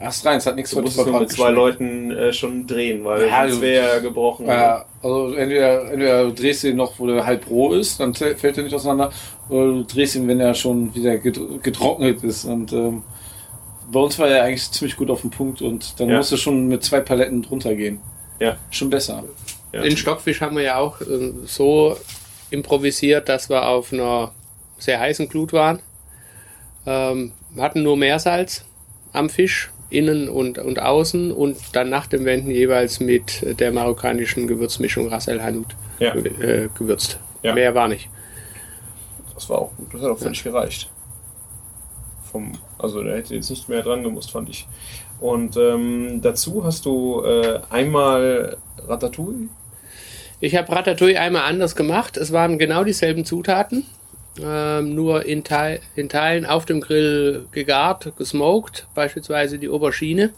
Erst 0.00 0.26
rein, 0.26 0.38
es 0.38 0.46
hat 0.46 0.56
nichts 0.56 0.74
nur 0.74 0.82
mit 0.82 1.30
zwei 1.30 1.50
Leuten 1.50 2.10
äh, 2.10 2.32
schon 2.32 2.66
drehen, 2.66 3.04
weil 3.04 3.28
Ja, 3.28 3.46
du- 3.46 3.60
wäre 3.60 4.02
gebrochen. 4.02 4.46
Ja, 4.46 4.84
also 5.02 5.32
entweder, 5.34 5.90
entweder 5.92 6.24
du 6.24 6.32
drehst 6.32 6.64
ihn 6.64 6.76
noch, 6.76 6.98
wo 6.98 7.06
der 7.06 7.24
halb 7.24 7.48
roh 7.48 7.72
ist, 7.72 8.00
dann 8.00 8.12
fällt 8.14 8.42
er 8.58 8.64
nicht 8.64 8.74
auseinander, 8.74 9.10
oder 9.48 9.66
du 9.66 9.82
drehst 9.84 10.16
ihn, 10.16 10.26
wenn 10.26 10.40
er 10.40 10.52
schon 10.54 10.94
wieder 10.94 11.16
get- 11.18 11.62
getrocknet 11.62 12.22
ist. 12.24 12.44
Und 12.44 12.72
ähm, 12.72 13.02
bei 13.92 14.00
uns 14.00 14.18
war 14.18 14.28
er 14.28 14.42
eigentlich 14.44 14.68
ziemlich 14.72 14.96
gut 14.96 15.10
auf 15.10 15.20
dem 15.20 15.30
Punkt 15.30 15.62
und 15.62 15.98
dann 16.00 16.08
Ja. 16.08 16.16
musst 16.18 16.32
du 16.32 16.36
schon 16.36 16.66
mit 16.66 16.82
zwei 16.82 17.00
Paletten 17.00 17.42
drunter 17.42 17.74
gehen. 17.74 18.00
Ja. 18.40 18.56
Schon 18.70 18.90
besser. 18.90 19.22
Ja. 19.72 19.82
Den 19.82 19.96
Stockfisch 19.96 20.40
haben 20.40 20.56
wir 20.56 20.64
ja 20.64 20.78
auch 20.78 21.00
äh, 21.02 21.32
so 21.44 21.96
improvisiert, 22.50 23.28
dass 23.28 23.48
wir 23.48 23.68
auf 23.68 23.92
einer 23.92 24.32
sehr 24.78 24.98
heißen 24.98 25.28
Glut 25.28 25.52
waren. 25.52 25.78
Ähm, 26.86 27.32
wir 27.50 27.62
hatten 27.62 27.82
nur 27.82 27.96
Meersalz 27.96 28.64
am 29.12 29.30
Fisch, 29.30 29.70
innen 29.94 30.28
und, 30.28 30.58
und 30.58 30.80
außen 30.80 31.32
und 31.32 31.56
dann 31.72 31.88
nach 31.88 32.06
dem 32.06 32.24
Wenden 32.24 32.50
jeweils 32.50 33.00
mit 33.00 33.58
der 33.60 33.72
marokkanischen 33.72 34.46
Gewürzmischung 34.46 35.08
Ras 35.08 35.28
El 35.28 35.42
Hanout 35.42 35.66
Ja. 35.98 36.14
äh, 36.14 36.68
gewürzt. 36.76 37.18
Ja. 37.42 37.54
Mehr 37.54 37.74
war 37.74 37.88
nicht. 37.88 38.08
Das 39.34 39.48
war 39.48 39.58
auch 39.58 39.70
gut, 39.76 39.92
das 39.94 40.02
hat 40.02 40.10
auch 40.10 40.18
völlig 40.18 40.42
gereicht. 40.44 40.90
Vom, 42.30 42.52
also 42.78 43.02
der 43.02 43.16
hätte 43.16 43.34
jetzt 43.34 43.50
nicht 43.50 43.68
mehr 43.68 43.82
dran 43.82 44.02
gemusst, 44.02 44.30
fand 44.30 44.48
ich. 44.48 44.66
Und 45.20 45.56
ähm, 45.56 46.20
dazu 46.22 46.64
hast 46.64 46.84
du 46.84 47.22
äh, 47.24 47.60
einmal 47.70 48.56
Ratatouille. 48.86 49.48
Ich 50.40 50.56
habe 50.56 50.70
Ratatouille 50.72 51.18
einmal 51.20 51.42
anders 51.42 51.76
gemacht. 51.76 52.16
Es 52.16 52.32
waren 52.32 52.58
genau 52.58 52.84
dieselben 52.84 53.24
Zutaten, 53.24 53.86
ähm, 54.42 54.94
nur 54.94 55.24
in, 55.26 55.44
Teil, 55.44 55.80
in 55.96 56.08
Teilen 56.08 56.46
auf 56.46 56.64
dem 56.66 56.80
Grill 56.80 57.46
gegart, 57.52 58.12
gesmoked, 58.16 58.86
beispielsweise 58.94 59.58
die 59.58 59.68
Aubergine. 59.68 60.30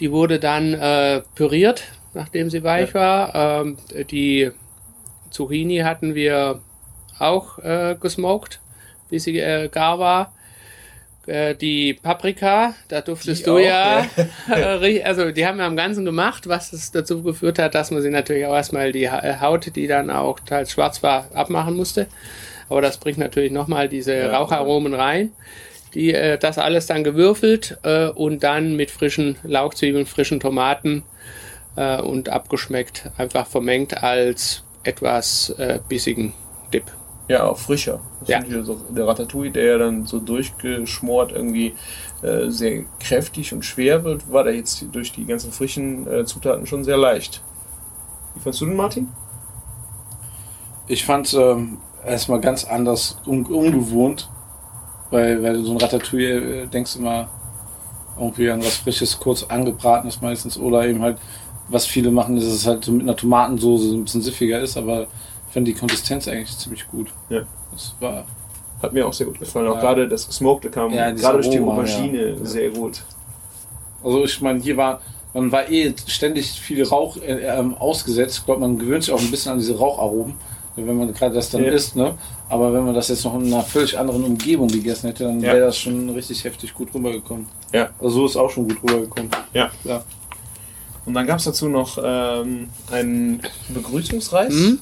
Die 0.00 0.10
wurde 0.10 0.38
dann 0.40 0.74
äh, 0.74 1.22
püriert, 1.34 1.84
nachdem 2.14 2.50
sie 2.50 2.62
weich 2.64 2.94
war. 2.94 3.34
Ähm, 3.62 3.76
die 4.10 4.50
Zucchini 5.30 5.78
hatten 5.78 6.14
wir 6.14 6.60
auch 7.18 7.58
äh, 7.58 7.96
gesmoked, 8.00 8.60
bis 9.10 9.24
sie 9.24 9.38
äh, 9.38 9.68
gar 9.68 9.98
war. 9.98 10.32
Äh, 11.26 11.54
die 11.54 11.94
Paprika, 11.94 12.74
da 12.88 13.00
durftest 13.00 13.42
Die 13.42 13.44
du 13.44 13.56
auch, 13.56 13.60
ja, 13.60 14.06
äh, 14.50 14.76
ri- 14.78 15.02
also 15.02 15.30
die 15.30 15.46
haben 15.46 15.58
wir 15.58 15.64
am 15.64 15.76
Ganzen 15.76 16.04
gemacht, 16.04 16.48
was 16.48 16.72
es 16.72 16.90
dazu 16.90 17.22
geführt 17.22 17.58
hat, 17.58 17.74
dass 17.74 17.90
man 17.90 18.02
sie 18.02 18.10
natürlich 18.10 18.46
auch 18.46 18.54
erstmal 18.54 18.92
die 18.92 19.04
äh, 19.04 19.36
Haut, 19.40 19.74
die 19.76 19.86
dann 19.86 20.10
auch 20.10 20.40
teils 20.40 20.72
schwarz 20.72 21.02
war, 21.02 21.28
abmachen 21.32 21.76
musste. 21.76 22.08
Aber 22.68 22.80
das 22.82 22.98
bringt 22.98 23.18
natürlich 23.18 23.52
nochmal 23.52 23.88
diese 23.88 24.14
Ja. 24.14 24.36
Raucharomen 24.38 24.94
rein. 24.94 25.32
Die, 25.94 26.12
äh, 26.12 26.38
das 26.38 26.58
alles 26.58 26.86
dann 26.86 27.04
gewürfelt 27.04 27.78
äh, 27.84 28.08
und 28.08 28.42
dann 28.42 28.74
mit 28.74 28.90
frischen 28.90 29.36
Lauchzwiebeln, 29.44 30.06
frischen 30.06 30.40
Tomaten 30.40 31.04
äh, 31.76 32.00
und 32.00 32.28
abgeschmeckt, 32.30 33.10
einfach 33.16 33.46
vermengt 33.46 34.02
als 34.02 34.64
etwas 34.82 35.50
äh, 35.58 35.78
bissigen 35.88 36.32
Dip. 36.72 36.84
Ja, 37.28 37.44
auch 37.44 37.56
frischer. 37.58 38.00
Das 38.20 38.28
Ja. 38.28 38.42
so, 38.64 38.74
der 38.90 39.06
Ratatouille, 39.06 39.50
der 39.52 39.64
ja 39.64 39.78
dann 39.78 40.04
so 40.04 40.18
durchgeschmort 40.18 41.32
irgendwie 41.32 41.74
äh, 42.22 42.50
sehr 42.50 42.84
kräftig 43.00 43.54
und 43.54 43.64
schwer 43.64 44.04
wird, 44.04 44.30
war 44.30 44.44
der 44.44 44.54
jetzt 44.54 44.84
durch 44.92 45.12
die 45.12 45.24
ganzen 45.24 45.52
frischen 45.52 46.06
äh, 46.10 46.24
Zutaten 46.26 46.66
schon 46.66 46.84
sehr 46.84 46.96
leicht. 46.98 47.42
Wie 48.34 48.40
fandst 48.40 48.60
du 48.60 48.66
den, 48.66 48.76
Martin? 48.76 49.08
Ich 50.86 51.04
fand 51.06 51.32
ähm, 51.34 51.78
erstmal 52.06 52.40
ganz 52.40 52.64
anders, 52.64 53.16
un 53.26 53.44
ungewohnt, 53.46 54.28
weil, 55.10 55.42
weil 55.42 55.62
so 55.64 55.72
ein 55.72 55.78
Ratatouille 55.78 56.62
äh, 56.62 56.66
denkst 56.66 56.96
immer 56.96 57.28
irgendwie 58.18 58.50
an 58.50 58.60
was 58.64 58.76
Frisches, 58.76 59.18
kurz 59.18 59.42
angebratenes 59.44 60.20
meistens 60.20 60.58
oder 60.58 60.86
eben 60.86 61.02
halt, 61.02 61.18
was 61.68 61.86
viele 61.86 62.10
machen, 62.10 62.36
ist 62.36 62.44
es 62.44 62.66
halt 62.66 62.84
so 62.84 62.92
mit 62.92 63.02
einer 63.02 63.16
Tomatensoße 63.16 63.88
so 63.88 63.96
ein 63.96 64.04
bisschen 64.04 64.22
siffiger 64.22 64.60
ist, 64.60 64.76
aber 64.76 65.02
ich 65.48 65.54
fand 65.54 65.66
die 65.66 65.74
Konsistenz 65.74 66.28
eigentlich 66.28 66.56
ziemlich 66.56 66.86
gut. 66.88 67.08
Ja. 67.28 67.42
Das 67.72 67.94
war, 68.00 68.24
Hat 68.82 68.92
mir 68.92 69.06
auch 69.06 69.12
sehr 69.12 69.26
gut 69.26 69.38
gefallen. 69.38 69.66
Auch 69.68 69.76
Ja. 69.76 69.80
gerade 69.80 70.08
das 70.08 70.26
Gesmokte 70.26 70.68
kam 70.70 70.92
Ja, 70.92 71.10
gerade 71.10 71.38
durch 71.38 71.50
die 71.50 71.58
Aubergine 71.60 72.36
ja. 72.38 72.44
sehr 72.44 72.70
gut. 72.70 73.02
also 74.02 74.24
ich 74.24 74.40
meine, 74.42 74.60
hier 74.60 74.76
war, 74.76 75.00
man 75.32 75.50
war 75.50 75.68
eh 75.70 75.94
ständig 76.06 76.50
viel 76.52 76.84
Rauch 76.84 77.16
äh, 77.16 77.46
ähm, 77.46 77.74
ausgesetzt. 77.74 78.38
Ich 78.38 78.44
glaube, 78.44 78.60
man 78.60 78.78
gewöhnt 78.78 79.04
sich 79.04 79.14
auch 79.14 79.20
ein 79.20 79.30
bisschen 79.30 79.52
an 79.52 79.58
diese 79.58 79.76
Raucharomen, 79.78 80.34
wenn 80.76 80.96
man 80.96 81.12
gerade 81.14 81.34
das 81.34 81.50
dann 81.50 81.62
Ja. 81.64 81.70
isst, 81.72 81.94
ne? 81.96 82.14
Aber 82.48 82.72
wenn 82.72 82.84
man 82.84 82.94
das 82.94 83.08
jetzt 83.08 83.24
noch 83.24 83.34
in 83.34 83.46
einer 83.46 83.62
völlig 83.62 83.98
anderen 83.98 84.24
Umgebung 84.24 84.68
gegessen 84.68 85.08
hätte, 85.08 85.24
dann 85.24 85.40
Ja. 85.40 85.52
wäre 85.52 85.66
das 85.66 85.78
schon 85.78 86.10
richtig 86.10 86.42
heftig 86.44 86.74
gut 86.74 86.92
rübergekommen. 86.94 87.46
Ja. 87.72 87.90
Also 88.00 88.10
so 88.20 88.26
ist 88.26 88.36
auch 88.36 88.50
schon 88.50 88.68
gut 88.68 88.82
rübergekommen. 88.82 89.30
Ja. 89.52 89.70
Ja. 89.84 90.02
Und 91.06 91.14
dann 91.14 91.26
gab 91.26 91.38
es 91.38 91.44
dazu 91.44 91.68
noch 91.68 91.98
ähm, 92.02 92.68
einen 92.90 93.42
Begrüßungsreis. 93.68 94.52
Mhm. 94.54 94.78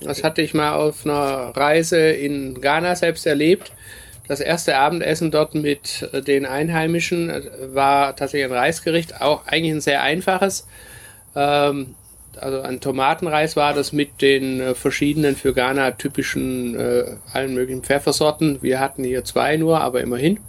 Das 0.00 0.22
hatte 0.22 0.42
ich 0.42 0.54
mal 0.54 0.74
auf 0.74 1.04
einer 1.04 1.52
Reise 1.56 1.98
in 1.98 2.60
Ghana 2.60 2.94
selbst 2.94 3.26
erlebt. 3.26 3.72
Das 4.28 4.40
erste 4.40 4.76
Abendessen 4.76 5.30
dort 5.30 5.54
mit 5.54 6.08
äh, 6.12 6.22
den 6.22 6.46
Einheimischen 6.46 7.28
äh, 7.30 7.42
war 7.72 8.14
tatsächlich 8.16 8.50
ein 8.50 8.56
Reisgericht, 8.56 9.20
auch 9.20 9.46
eigentlich 9.46 9.72
ein 9.74 9.80
sehr 9.80 10.02
einfaches. 10.02 10.66
Ähm, 11.34 11.94
also 12.38 12.60
ein 12.62 12.80
Tomatenreis 12.80 13.56
war 13.56 13.74
das 13.74 13.92
mit 13.92 14.20
den 14.22 14.60
äh, 14.60 14.74
verschiedenen 14.74 15.36
für 15.36 15.52
Ghana 15.54 15.92
typischen 15.92 16.74
äh, 16.78 17.16
allen 17.32 17.54
möglichen 17.54 17.82
Pfeffersorten. 17.82 18.62
Wir 18.62 18.80
hatten 18.80 19.04
hier 19.04 19.24
zwei 19.24 19.56
nur, 19.56 19.80
aber 19.80 20.00
immerhin. 20.00 20.40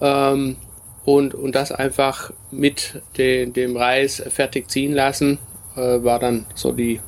Ähm, 0.00 0.56
und, 1.04 1.34
und 1.34 1.54
das 1.54 1.72
einfach 1.72 2.30
mit 2.50 3.02
den, 3.16 3.52
dem 3.52 3.76
Reis 3.76 4.22
fertig 4.28 4.70
ziehen 4.70 4.92
lassen, 4.92 5.38
äh, 5.76 6.02
war 6.04 6.18
dann 6.18 6.46
so 6.54 6.72
die 6.72 7.00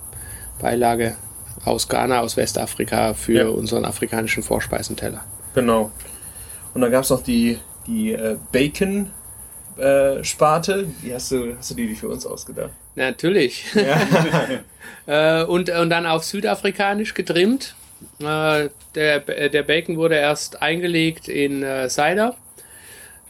Beilage 0.60 1.16
aus 1.64 1.88
Ghana, 1.88 2.20
aus 2.20 2.36
Westafrika 2.36 3.14
für 3.14 3.32
Ja. 3.32 3.48
unseren 3.48 3.84
afrikanischen 3.84 4.42
Vorspeisenteller. 4.42 5.24
Genau. 5.54 5.90
Und 6.74 6.80
dann 6.80 6.90
gab 6.90 7.04
es 7.04 7.10
noch 7.10 7.22
die, 7.22 7.58
die 7.86 8.12
äh, 8.12 8.36
Bacon-Sparte. 9.76 10.86
die 11.02 11.14
hast 11.14 11.30
du, 11.30 11.54
hast 11.56 11.70
du 11.70 11.74
die 11.74 11.94
für 11.94 12.08
uns 12.08 12.24
ausgedacht? 12.26 12.70
Natürlich. 12.94 13.64
äh, 15.06 15.42
und, 15.44 15.70
und 15.70 15.90
dann 15.90 16.06
auf 16.06 16.24
südafrikanisch 16.24 17.14
getrimmt. 17.14 17.74
Äh, 18.20 18.68
der, 18.94 19.20
der 19.20 19.62
Bacon 19.62 19.96
wurde 19.96 20.16
erst 20.16 20.60
eingelegt 20.60 21.28
in 21.28 21.62
äh, 21.62 21.88
Cider, 21.88 22.36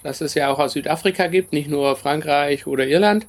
das 0.03 0.21
es 0.21 0.35
ja 0.35 0.49
auch 0.49 0.59
aus 0.59 0.73
Südafrika 0.73 1.29
gibt, 1.29 1.53
nicht 1.53 1.69
nur 1.71 1.95
Frankreich 1.97 2.67
oder 2.67 2.87
Irland. 2.87 3.27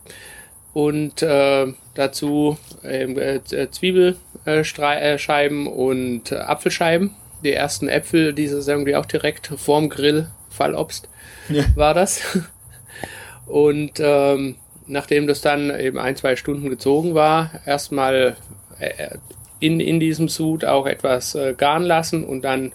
Und 0.74 1.22
äh, 1.22 1.68
dazu 1.94 2.58
ähm, 2.84 3.20
äh, 3.20 3.42
Zwiebelscheiben 3.70 5.68
und 5.68 6.34
Apfelscheiben. 6.34 7.12
Die 7.44 7.54
ersten 7.54 7.90
Äpfel, 7.90 8.34
dieses 8.34 8.68
irgendwie 8.68 8.96
auch 8.96 9.06
direkt 9.06 9.52
vorm 9.58 9.90
Grill, 9.90 10.30
Fallobst 10.50 11.10
Ja. 11.50 11.66
war 11.76 11.94
das. 11.94 12.22
Und 13.46 14.00
ähm, 14.00 14.56
nachdem 14.88 15.28
das 15.28 15.42
dann 15.42 15.78
eben 15.78 15.98
ein, 15.98 16.16
zwei 16.16 16.36
Stunden 16.36 16.70
gezogen 16.70 17.16
war, 17.16 17.52
erstmal 17.66 18.36
äh, 18.80 19.18
in, 19.60 19.80
in 19.80 20.00
diesem 20.00 20.28
Sud 20.28 20.66
auch 20.66 20.86
etwas 20.86 21.36
äh, 21.36 21.54
garen 21.58 21.84
lassen 21.84 22.24
und 22.24 22.44
dann 22.44 22.74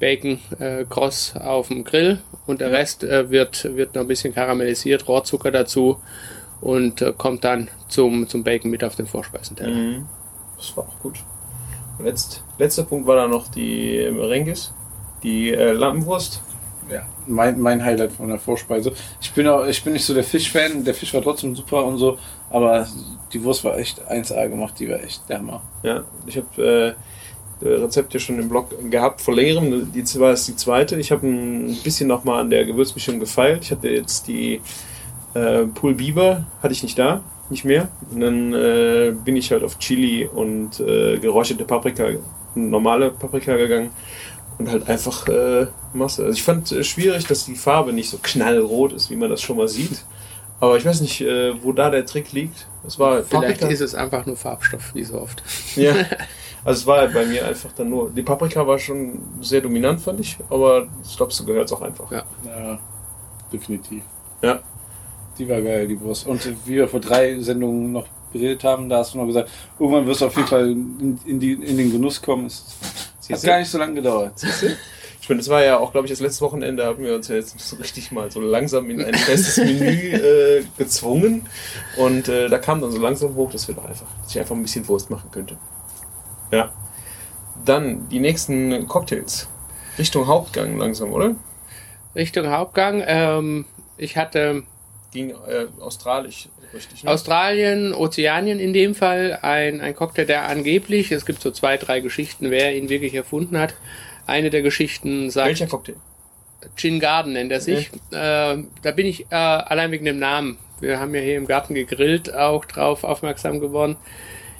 Bacon 0.00 0.38
äh, 0.58 0.84
kross 0.88 1.34
auf 1.36 1.68
dem 1.68 1.84
Grill 1.84 2.20
und 2.46 2.60
der 2.60 2.72
Rest 2.72 3.04
äh, 3.04 3.30
wird, 3.30 3.76
wird 3.76 3.94
noch 3.94 4.02
ein 4.02 4.08
bisschen 4.08 4.34
karamellisiert, 4.34 5.06
Rohrzucker 5.06 5.50
dazu 5.50 5.98
und 6.60 7.02
äh, 7.02 7.12
kommt 7.16 7.44
dann 7.44 7.68
zum, 7.88 8.28
zum 8.28 8.42
Bacon 8.42 8.70
mit 8.70 8.82
auf 8.82 8.96
den 8.96 9.06
Vorspeisenteller. 9.06 9.74
Mhm. 9.74 10.06
Das 10.56 10.76
war 10.76 10.84
auch 10.84 10.98
gut. 11.00 11.18
Letzt, 12.02 12.42
letzter 12.58 12.84
Punkt 12.84 13.06
war 13.06 13.16
dann 13.16 13.30
noch 13.30 13.48
die 13.48 14.10
Merengues, 14.10 14.72
die 15.22 15.52
äh, 15.52 15.72
Lampenwurst. 15.72 16.42
Ja, 16.90 17.02
mein, 17.26 17.60
mein 17.60 17.84
Highlight 17.84 18.12
von 18.12 18.28
der 18.28 18.38
Vorspeise. 18.38 18.92
Ich 19.20 19.32
bin 19.32 19.46
auch, 19.46 19.64
ich 19.66 19.82
bin 19.84 19.92
nicht 19.92 20.04
so 20.04 20.14
der 20.14 20.24
Fischfan, 20.24 20.84
der 20.84 20.94
Fisch 20.94 21.14
war 21.14 21.22
trotzdem 21.22 21.54
super 21.54 21.84
und 21.84 21.98
so, 21.98 22.18
aber 22.50 22.86
die 23.32 23.42
Wurst 23.44 23.62
war 23.64 23.78
echt 23.78 24.02
1A 24.10 24.48
gemacht, 24.48 24.74
die 24.78 24.88
war 24.88 25.02
echt 25.02 25.22
der. 25.28 25.40
Ja, 25.82 26.04
ich 26.26 26.36
habe 26.36 26.96
äh, 27.62 27.64
Rezepte 27.66 28.18
schon 28.18 28.38
im 28.38 28.48
Blog 28.48 28.68
gehabt 28.90 29.20
vor 29.20 29.34
längerem. 29.34 29.92
Die 29.92 30.04
war 30.18 30.30
jetzt 30.30 30.48
die 30.48 30.56
zweite. 30.56 30.98
Ich 30.98 31.12
habe 31.12 31.26
ein 31.26 31.76
bisschen 31.84 32.08
nochmal 32.08 32.40
an 32.40 32.50
der 32.50 32.64
Gewürzmischung 32.64 33.20
gefeilt. 33.20 33.64
Ich 33.64 33.70
hatte 33.70 33.88
jetzt 33.88 34.26
die 34.28 34.60
äh, 35.34 35.66
Pool 35.66 35.94
Biber, 35.94 36.46
hatte 36.62 36.72
ich 36.72 36.82
nicht 36.82 36.98
da, 36.98 37.22
nicht 37.50 37.64
mehr. 37.64 37.88
Und 38.10 38.20
dann 38.20 38.54
äh, 38.54 39.12
bin 39.24 39.36
ich 39.36 39.50
halt 39.52 39.62
auf 39.62 39.78
Chili 39.78 40.26
und 40.26 40.80
äh, 40.80 41.18
geräucherte 41.18 41.64
Paprika, 41.64 42.08
normale 42.54 43.10
Paprika 43.10 43.56
gegangen 43.56 43.90
und 44.58 44.70
halt 44.70 44.88
einfach 44.88 45.28
äh, 45.28 45.66
Masse. 45.92 46.24
Also 46.24 46.34
ich 46.36 46.42
fand 46.42 46.70
äh, 46.72 46.84
schwierig, 46.84 47.26
dass 47.26 47.44
die 47.44 47.56
Farbe 47.56 47.92
nicht 47.92 48.10
so 48.10 48.18
knallrot 48.22 48.92
ist, 48.92 49.10
wie 49.10 49.16
man 49.16 49.30
das 49.30 49.42
schon 49.42 49.56
mal 49.56 49.68
sieht. 49.68 50.04
Aber 50.60 50.76
ich 50.76 50.84
weiß 50.84 51.00
nicht, 51.00 51.20
äh, 51.22 51.54
wo 51.62 51.72
da 51.72 51.90
der 51.90 52.04
Trick 52.04 52.32
liegt. 52.32 52.66
Es 52.86 52.98
war 52.98 53.22
Vielleicht 53.22 53.62
ist 53.62 53.80
es 53.80 53.94
einfach 53.94 54.26
nur 54.26 54.36
Farbstoff, 54.36 54.94
wie 54.94 55.04
so 55.04 55.20
oft. 55.20 55.42
Ja. 55.76 55.94
Also 56.62 56.80
es 56.80 56.86
war 56.86 56.98
halt 56.98 57.14
bei 57.14 57.24
mir 57.24 57.46
einfach 57.46 57.72
dann 57.72 57.88
nur. 57.88 58.10
Die 58.10 58.22
Paprika 58.22 58.66
war 58.66 58.78
schon 58.78 59.18
sehr 59.40 59.62
dominant, 59.62 59.98
fand 60.00 60.20
ich, 60.20 60.36
aber 60.50 60.88
ich 61.02 61.16
glaube, 61.16 61.32
so 61.32 61.44
gehört 61.44 61.66
es 61.66 61.72
auch 61.72 61.80
einfach. 61.80 62.12
Ja. 62.12 62.22
Ja, 62.44 62.78
definitiv. 63.50 64.02
Ja. 64.42 64.60
Die 65.38 65.48
war 65.48 65.62
geil, 65.62 65.88
die 65.88 65.98
Wurst. 65.98 66.26
Und 66.26 66.44
wie 66.66 66.74
wir 66.74 66.86
vor 66.86 67.00
drei 67.00 67.40
Sendungen 67.40 67.92
noch 67.92 68.06
geredet 68.30 68.62
haben, 68.62 68.90
da 68.90 68.98
hast 68.98 69.14
du 69.14 69.18
noch 69.18 69.26
gesagt, 69.26 69.48
irgendwann 69.78 70.06
wirst 70.06 70.20
du 70.20 70.26
auf 70.26 70.36
jeden 70.36 70.48
Fall 70.48 70.70
in, 70.70 71.18
in, 71.24 71.40
die, 71.40 71.52
in 71.52 71.78
den 71.78 71.92
Genuss 71.92 72.20
kommen. 72.20 72.44
Es 72.44 72.76
hat 72.82 73.20
Siehst 73.20 73.42
du? 73.42 73.46
gar 73.46 73.58
nicht 73.58 73.70
so 73.70 73.78
lange 73.78 73.94
gedauert. 73.94 74.34
Ich 74.36 74.76
meine, 75.30 75.38
das 75.38 75.48
war 75.48 75.64
ja 75.64 75.78
auch, 75.78 75.92
glaube 75.92 76.06
ich, 76.06 76.12
das 76.12 76.20
letzte 76.20 76.42
Wochenende 76.44 76.84
haben 76.84 77.02
wir 77.02 77.14
uns 77.14 77.28
ja 77.28 77.36
jetzt 77.36 77.58
so 77.58 77.76
richtig 77.76 78.12
mal 78.12 78.30
so 78.30 78.40
langsam 78.40 78.90
in 78.90 79.02
ein 79.02 79.14
festes 79.14 79.56
Menü 79.56 80.12
äh, 80.12 80.64
gezwungen. 80.76 81.46
Und 81.96 82.28
äh, 82.28 82.48
da 82.48 82.58
kam 82.58 82.80
dann 82.80 82.90
so 82.90 83.00
langsam 83.00 83.34
hoch, 83.34 83.50
dass 83.50 83.66
wir 83.68 83.74
doch 83.74 83.84
einfach, 83.84 84.06
dass 84.22 84.32
ich 84.32 84.38
einfach 84.38 84.54
ein 84.54 84.62
bisschen 84.62 84.86
Wurst 84.88 85.10
machen 85.10 85.30
könnte. 85.30 85.56
Ja. 86.52 86.72
Dann 87.64 88.08
die 88.08 88.20
nächsten 88.20 88.86
Cocktails. 88.86 89.48
Richtung 89.98 90.26
Hauptgang 90.26 90.76
langsam, 90.76 91.12
oder? 91.12 91.34
Richtung 92.14 92.50
Hauptgang. 92.50 93.02
Ähm, 93.06 93.64
ich 93.96 94.16
hatte 94.16 94.64
Ging 95.12 95.30
äh, 95.30 95.66
australisch, 95.80 96.48
richtig. 96.72 97.02
Ne? 97.02 97.10
Australien, 97.10 97.94
Ozeanien 97.94 98.60
in 98.60 98.72
dem 98.72 98.94
Fall, 98.94 99.40
ein, 99.42 99.80
ein 99.80 99.94
Cocktail, 99.94 100.24
der 100.24 100.48
angeblich, 100.48 101.10
es 101.10 101.26
gibt 101.26 101.42
so 101.42 101.50
zwei, 101.50 101.76
drei 101.76 101.98
Geschichten, 101.98 102.50
wer 102.50 102.76
ihn 102.76 102.88
wirklich 102.88 103.14
erfunden 103.14 103.58
hat. 103.58 103.74
Eine 104.30 104.50
der 104.50 104.62
Geschichten 104.62 105.30
sagt, 105.30 105.48
Welcher 105.48 105.66
Cocktail? 105.66 105.96
Gin 106.76 107.00
Garden 107.00 107.32
nennt 107.32 107.50
er 107.50 107.60
sich. 107.60 107.90
Äh, 108.12 108.58
da 108.82 108.90
bin 108.94 109.06
ich 109.06 109.26
äh, 109.30 109.34
allein 109.34 109.90
wegen 109.90 110.04
dem 110.04 110.18
Namen. 110.18 110.58
Wir 110.78 111.00
haben 111.00 111.14
ja 111.14 111.20
hier 111.20 111.36
im 111.36 111.46
Garten 111.46 111.74
gegrillt, 111.74 112.32
auch 112.34 112.64
drauf 112.64 113.02
aufmerksam 113.02 113.60
geworden. 113.60 113.96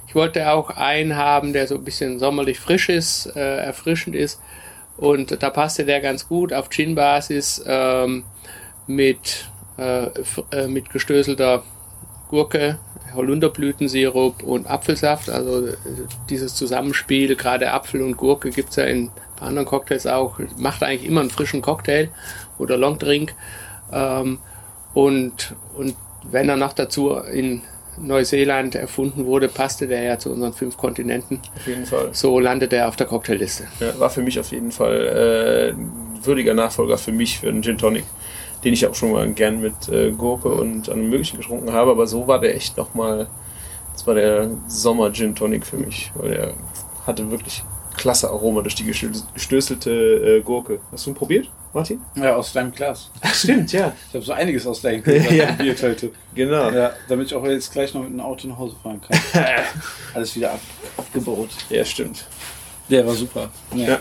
Ich 0.09 0.15
wollte 0.15 0.51
auch 0.51 0.71
einen 0.71 1.17
haben, 1.17 1.53
der 1.53 1.69
so 1.69 1.77
ein 1.77 1.85
bisschen 1.85 2.19
sommerlich 2.19 2.59
frisch 2.59 2.89
ist, 2.89 3.27
äh, 3.37 3.59
erfrischend 3.59 4.17
ist. 4.17 4.41
Und 4.97 5.41
da 5.43 5.51
passte 5.51 5.85
der 5.85 6.01
ganz 6.01 6.27
gut 6.27 6.53
auf 6.53 6.69
Gin-Basis 6.69 7.63
ähm, 7.67 8.25
mit, 8.87 9.49
äh, 9.79 10.07
äh, 10.51 10.67
mit 10.67 10.91
gestößelter 10.91 11.63
Gurke, 12.29 12.79
Holunderblütensirup 13.15 14.43
und 14.43 14.67
Apfelsaft. 14.69 15.31
Also 15.31 15.69
äh, 15.69 15.77
dieses 16.29 16.55
Zusammenspiel, 16.55 17.37
gerade 17.37 17.73
Apfel 17.73 18.03
und 18.03 18.17
Gurke 18.17 18.51
gibt's 18.51 18.77
ja 18.77 18.85
in 18.85 19.11
paar 19.41 19.49
anderen 19.49 19.67
Cocktails 19.67 20.07
auch. 20.07 20.39
Macht 20.57 20.83
eigentlich 20.83 21.09
immer 21.09 21.21
einen 21.21 21.31
frischen 21.31 21.63
Cocktail 21.63 22.09
oder 22.59 22.77
Longdrink. 22.77 23.35
Ähm, 23.93 24.39
und, 24.95 25.55
und 25.77 25.97
wenn 26.31 26.49
er 26.49 26.57
noch 26.57 26.73
dazu 26.73 27.11
in 27.17 27.63
Neuseeland 27.99 28.75
erfunden 28.75 29.27
wurde, 29.27 29.49
passte 29.49 29.87
der 29.87 30.03
ja 30.03 30.19
zu 30.19 30.31
unseren 30.31 30.53
fünf 30.53 30.77
Kontinenten. 30.77 31.41
Auf 31.57 31.67
jeden 31.67 31.87
Fall. 31.87 32.09
So 32.13 32.39
landet 32.39 32.73
er 32.73 32.89
auf 32.89 32.97
der 32.97 33.07
Cocktailliste. 33.07 33.67
Ja, 33.81 33.99
war 33.99 34.11
für 34.11 34.23
mich 34.23 34.39
auf 34.39 34.53
jeden 34.53 34.71
Fall 34.71 34.95
äh, 34.95 35.71
ein 35.73 36.25
würdiger 36.25 36.55
Nachfolger 36.55 36.99
für 36.99 37.13
mich, 37.13 37.41
für 37.41 37.49
einen 37.49 37.63
Gin 37.63 37.79
Tonic, 37.79 38.05
den 38.65 38.73
ich 38.73 38.87
auch 38.87 38.95
schon 38.95 39.13
mal 39.13 39.29
gern 39.33 39.61
mit 39.61 39.89
äh, 39.89 40.13
Gurke 40.13 40.49
und 40.49 40.89
allem 40.89 41.11
Möglichen 41.11 41.39
getrunken 41.39 41.73
habe, 41.73 41.91
aber 41.91 42.07
so 42.07 42.27
war 42.27 42.41
der 42.41 42.55
echt 42.55 42.77
nochmal, 42.77 43.29
das 43.93 44.07
war 44.07 44.15
der 44.15 44.51
Sommer 44.69 45.13
Gin 45.13 45.35
Tonic 45.35 45.67
für 45.67 45.79
mich, 45.79 46.13
weil 46.15 46.31
der 46.31 46.55
hatte 47.07 47.31
wirklich 47.31 47.63
klasse 47.97 48.29
Aroma 48.31 48.63
durch 48.63 48.75
die 48.75 48.85
gestö- 48.85 49.23
gestößelte 49.35 49.91
äh, 49.91 50.41
Gurke. 50.43 50.81
Hast 50.93 51.07
du 51.07 51.11
ihn 51.11 51.15
probiert, 51.15 51.49
Martin? 51.73 52.01
Ja, 52.15 52.37
aus 52.37 52.53
deinem 52.53 52.73
Glas. 52.73 53.11
Stimmt, 53.33 53.73
ja. 53.73 53.93
Ich 54.09 54.15
habe 54.15 54.25
so 54.25 54.33
einiges 54.33 54.67
aus 54.67 54.81
deinem 54.81 55.03
Glas 55.03 55.31
Ja. 55.31 55.47
probiert 55.53 55.83
heute. 55.83 56.13
Genau. 56.35 56.71
Ja, 56.71 56.93
damit 57.09 57.27
ich 57.29 57.35
auch 57.35 57.45
jetzt 57.45 57.73
gleich 57.73 57.93
noch 57.95 58.03
mit 58.03 58.11
einem 58.11 58.21
Auto 58.21 58.49
nach 58.49 58.59
Hause 58.59 58.77
fahren 58.83 59.01
kann. 59.01 59.19
Alles 60.15 60.35
wieder 60.37 60.53
ab, 60.53 60.61
abgebaut. 60.97 61.51
Ja, 61.69 61.85
stimmt. 61.85 62.27
Der 62.89 63.07
war 63.07 63.15
super. 63.15 63.51
Ja. 63.75 63.99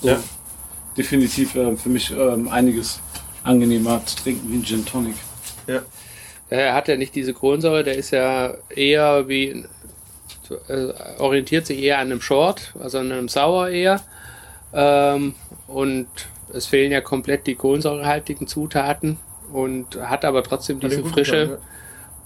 So, 0.00 0.08
Ja. 0.08 0.18
Definitiv 0.96 1.54
äh, 1.54 1.76
für 1.76 1.88
mich 1.88 2.10
ähm, 2.10 2.48
einiges 2.48 3.00
angenehmer 3.44 4.04
zu 4.04 4.16
trinken 4.16 4.50
wie 4.50 4.56
ein 4.56 4.64
Gin 4.64 4.84
Tonic. 4.84 5.14
Ja. 5.66 5.80
Er 6.50 6.74
hat 6.74 6.88
ja 6.88 6.96
nicht 6.96 7.14
diese 7.14 7.34
Kohlensäure, 7.34 7.84
der 7.84 7.94
ist 7.96 8.10
ja 8.10 8.54
eher 8.74 9.28
wie, 9.28 9.64
orientiert 11.18 11.66
sich 11.66 11.82
eher 11.82 11.98
an 11.98 12.10
einem 12.10 12.20
Short, 12.20 12.74
also 12.80 12.98
an 12.98 13.12
einem 13.12 13.28
Sauer 13.28 13.68
eher. 13.68 14.00
Ähm, 14.72 15.34
und 15.66 16.08
es 16.52 16.66
fehlen 16.66 16.92
ja 16.92 17.00
komplett 17.00 17.46
die 17.46 17.54
kohlensäurehaltigen 17.54 18.46
Zutaten 18.46 19.18
und 19.52 19.96
hat 20.00 20.24
aber 20.24 20.42
trotzdem 20.42 20.80
diese 20.80 21.04
Frische 21.04 21.40
gefallen, 21.40 21.58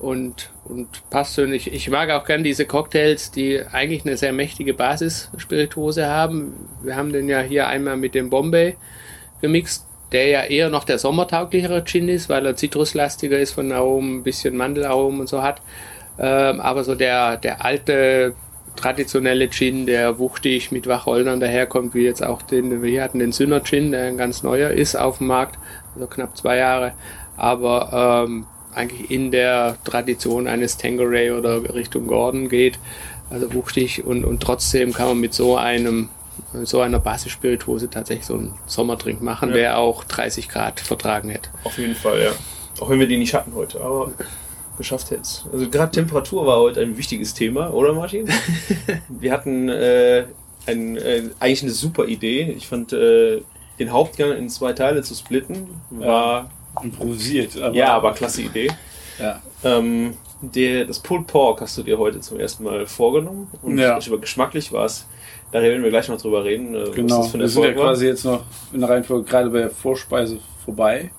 und, 0.02 0.50
und 0.64 0.88
passt 1.10 1.38
und 1.38 1.52
ich, 1.52 1.72
ich 1.72 1.88
mag 1.88 2.10
auch 2.10 2.24
gern 2.24 2.42
diese 2.42 2.66
Cocktails, 2.66 3.30
die 3.30 3.62
eigentlich 3.72 4.04
eine 4.04 4.16
sehr 4.16 4.32
mächtige 4.32 4.74
Basis-Spirituose 4.74 6.08
haben. 6.08 6.68
Wir 6.82 6.96
haben 6.96 7.12
den 7.12 7.28
ja 7.28 7.40
hier 7.40 7.68
einmal 7.68 7.96
mit 7.96 8.16
dem 8.16 8.28
Bombay 8.28 8.76
gemixt, 9.40 9.86
der 10.10 10.26
ja 10.26 10.42
eher 10.42 10.70
noch 10.70 10.84
der 10.84 10.98
sommertauglichere 10.98 11.84
Gin 11.84 12.08
ist, 12.08 12.28
weil 12.28 12.44
er 12.44 12.56
zitruslastiger 12.56 13.38
ist 13.38 13.52
von 13.52 13.70
Aromen, 13.70 14.18
ein 14.18 14.22
bisschen 14.24 14.56
Mandelaromen 14.56 15.20
und 15.20 15.28
so 15.28 15.42
hat. 15.42 15.62
Ähm, 16.18 16.60
aber 16.60 16.84
so 16.84 16.94
der, 16.94 17.36
der 17.36 17.64
alte 17.64 18.34
traditionelle 18.76 19.48
Gin, 19.50 19.86
der 19.86 20.18
wuchtig 20.18 20.72
mit 20.72 20.86
Wacholtern 20.86 21.40
daherkommt, 21.40 21.94
wie 21.94 22.04
jetzt 22.04 22.24
auch 22.24 22.42
den, 22.42 22.82
wir 22.82 23.02
hatten 23.02 23.18
den 23.18 23.32
Sünner 23.32 23.62
Gin, 23.62 23.92
der 23.92 24.04
ein 24.04 24.16
ganz 24.16 24.42
neuer 24.42 24.70
ist 24.70 24.96
auf 24.96 25.18
dem 25.18 25.26
Markt, 25.26 25.58
also 25.94 26.06
knapp 26.06 26.36
zwei 26.36 26.56
Jahre, 26.56 26.92
aber 27.36 28.24
ähm, 28.26 28.46
eigentlich 28.74 29.10
in 29.10 29.30
der 29.30 29.76
Tradition 29.84 30.46
eines 30.46 30.78
Tanqueray 30.78 31.32
oder 31.32 31.74
Richtung 31.74 32.06
Gordon 32.06 32.48
geht, 32.48 32.78
also 33.30 33.52
wuchtig 33.52 34.04
und, 34.04 34.24
und 34.24 34.40
trotzdem 34.42 34.92
kann 34.92 35.08
man 35.08 35.20
mit 35.20 35.34
so 35.34 35.56
einem 35.56 36.08
so 36.64 36.80
einer 36.80 36.98
Basisspirituose 36.98 37.88
tatsächlich 37.90 38.26
so 38.26 38.34
einen 38.34 38.54
Sommerdrink 38.66 39.22
machen, 39.22 39.50
Ja. 39.50 39.54
der 39.54 39.78
auch 39.78 40.04
30 40.04 40.48
Grad 40.48 40.80
vertragen 40.80 41.28
hätte. 41.28 41.50
Auf 41.64 41.78
jeden 41.78 41.94
Fall, 41.94 42.22
ja. 42.22 42.30
Auch 42.80 42.88
wenn 42.90 42.98
wir 42.98 43.06
die 43.06 43.18
nicht 43.18 43.34
hatten 43.34 43.54
heute, 43.54 43.80
aber 43.80 44.12
geschafft 44.82 45.10
hätte 45.10 45.22
Also 45.52 45.68
gerade 45.70 45.92
Temperatur 45.92 46.46
war 46.46 46.58
heute 46.58 46.80
ein 46.80 46.96
wichtiges 46.96 47.34
Thema, 47.34 47.72
oder 47.72 47.92
Martin? 47.92 48.28
wir 49.08 49.32
hatten 49.32 49.68
äh, 49.68 50.26
ein, 50.66 50.96
äh, 50.96 51.22
eigentlich 51.40 51.62
eine 51.62 51.72
super 51.72 52.06
Idee. 52.06 52.54
Ich 52.56 52.68
fand 52.68 52.92
äh, 52.92 53.40
den 53.78 53.92
Hauptgang 53.92 54.32
in 54.32 54.48
zwei 54.48 54.72
Teile 54.72 55.02
zu 55.02 55.14
splitten 55.14 55.68
war 55.90 56.50
Improvisiert. 56.82 57.60
Aber, 57.60 57.74
ja, 57.74 57.88
aber 57.88 58.12
klasse 58.12 58.42
Idee. 58.42 58.68
Ja. 59.18 59.42
Ähm, 59.62 60.14
der, 60.40 60.86
das 60.86 60.98
Pulled 60.98 61.26
Pork 61.26 61.60
hast 61.60 61.76
du 61.78 61.82
dir 61.82 61.98
heute 61.98 62.20
zum 62.20 62.40
ersten 62.40 62.64
Mal 62.64 62.86
vorgenommen 62.86 63.48
und 63.62 63.78
Ja. 63.78 63.98
über 64.04 64.18
geschmacklich 64.18 64.72
war 64.72 64.86
es. 64.86 65.06
Da 65.52 65.60
werden 65.60 65.82
wir 65.82 65.90
gleich 65.90 66.08
noch 66.08 66.20
drüber 66.20 66.44
reden, 66.44 66.74
äh, 66.74 66.88
was 66.88 66.94
Genau. 66.94 67.32
Wir 67.34 67.48
sind 67.48 67.62
ja 67.62 67.72
quasi 67.72 68.06
jetzt 68.06 68.24
noch 68.24 68.42
in 68.72 68.80
der 68.80 68.88
Reihenfolge 68.88 69.28
gerade 69.28 69.50
bei 69.50 69.58
der 69.60 69.70
Vorspeise 69.70 70.38
vorbei. 70.64 71.10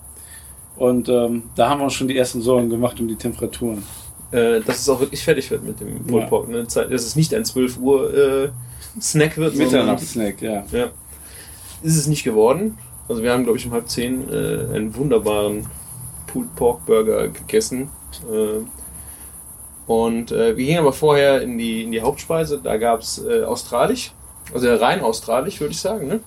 Und 0.75 1.07
ähm, 1.09 1.43
da 1.55 1.69
haben 1.69 1.79
wir 1.79 1.85
uns 1.85 1.93
schon 1.93 2.07
die 2.07 2.17
ersten 2.17 2.41
Sorgen 2.41 2.69
gemacht 2.69 2.99
um 2.99 3.07
die 3.07 3.15
Temperaturen. 3.15 3.83
äh, 4.33 4.61
dass 4.61 4.79
es 4.79 4.89
auch 4.89 4.99
wirklich 4.99 5.23
fertig 5.23 5.49
wird 5.51 5.63
mit 5.63 5.79
dem 5.79 6.05
Pulled. 6.05 6.29
Pork. 6.29 6.49
Ne? 6.49 6.63
Dass 6.63 6.75
es 6.75 7.15
nicht 7.15 7.33
ein 7.33 7.45
12 7.45 7.77
Uhr 7.77 8.13
äh, 8.13 8.49
Snack 8.99 9.37
wird, 9.37 9.55
Mitternachtssnack, 9.55 10.41
ja. 10.41 10.65
ja, 10.71 10.89
ist 11.83 11.97
es 11.97 12.07
nicht 12.07 12.23
geworden. 12.23 12.77
Also 13.07 13.21
wir 13.21 13.31
haben, 13.31 13.43
glaube 13.43 13.57
ich, 13.57 13.65
um 13.65 13.71
halb 13.71 13.89
zehn 13.89 14.29
äh, 14.29 14.75
einen 14.75 14.95
wunderbaren 14.95 15.67
Pulled 16.27 16.55
Pork 16.55 16.85
Burger 16.85 17.27
gegessen. 17.27 17.89
Äh, 18.31 18.65
und 19.85 20.31
äh, 20.31 20.55
wir 20.55 20.65
gingen 20.65 20.79
aber 20.79 20.93
vorher 20.93 21.41
in 21.41 21.57
die, 21.57 21.83
in 21.83 21.91
die 21.91 22.01
Hauptspeise. 22.01 22.59
Da 22.63 22.77
gab 22.77 23.01
es 23.01 23.23
äh, 23.23 23.43
australisch, 23.43 24.13
also 24.53 24.73
rein 24.73 25.01
australisch, 25.01 25.59
würde 25.59 25.73
ich 25.73 25.81
sagen. 25.81 26.07
Ne? 26.07 26.21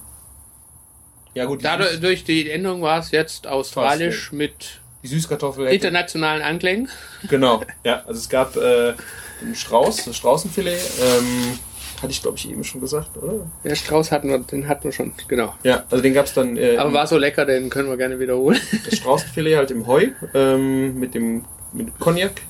Ja 1.37 1.45
gut, 1.45 1.62
Dadurch 1.64 2.01
durch 2.01 2.24
die 2.24 2.51
Endung 2.51 2.80
war 2.82 2.99
es 2.99 3.11
jetzt 3.11 3.47
australisch 3.47 4.32
mit 4.32 4.80
die 5.03 5.09
Süßkartoffel. 5.09 5.66
internationalen 5.68 6.43
Anklängen. 6.43 6.89
Genau, 7.28 7.62
ja. 7.84 8.03
Also 8.07 8.18
es 8.20 8.28
gab 8.28 8.57
äh, 8.57 8.95
einen 9.43 9.55
Strauß, 9.55 10.07
das 10.07 10.16
Straußenfilet, 10.16 10.78
ähm, 11.03 11.59
Hatte 12.01 12.11
ich, 12.12 12.22
glaube 12.22 12.39
ich, 12.39 12.49
eben 12.51 12.64
schon 12.64 12.80
gesagt, 12.80 13.16
oder? 13.18 13.51
Der 13.64 13.74
Strauß 13.74 14.12
hatten 14.12 14.28
wir, 14.30 14.39
den 14.39 14.66
hatten 14.66 14.84
wir 14.84 14.93
schon, 14.93 15.12
genau. 15.28 15.55
Ja, 15.62 15.84
also 15.91 16.03
den 16.03 16.14
gab's 16.14 16.32
dann. 16.34 16.57
Äh, 16.57 16.76
Aber 16.78 16.93
war 16.95 17.07
so 17.07 17.18
lecker, 17.18 17.45
den 17.45 17.68
können 17.70 17.89
wir 17.91 17.97
gerne 17.99 18.18
wiederholen. 18.18 18.59
das 18.84 18.97
Straußenfilet 18.99 19.57
halt 19.57 19.70
im 19.70 19.87
Heu, 19.87 20.09
ähm, 20.34 20.99
mit 20.99 21.14
dem 21.14 21.45
mit 21.72 21.99
Cognac, 21.99 22.41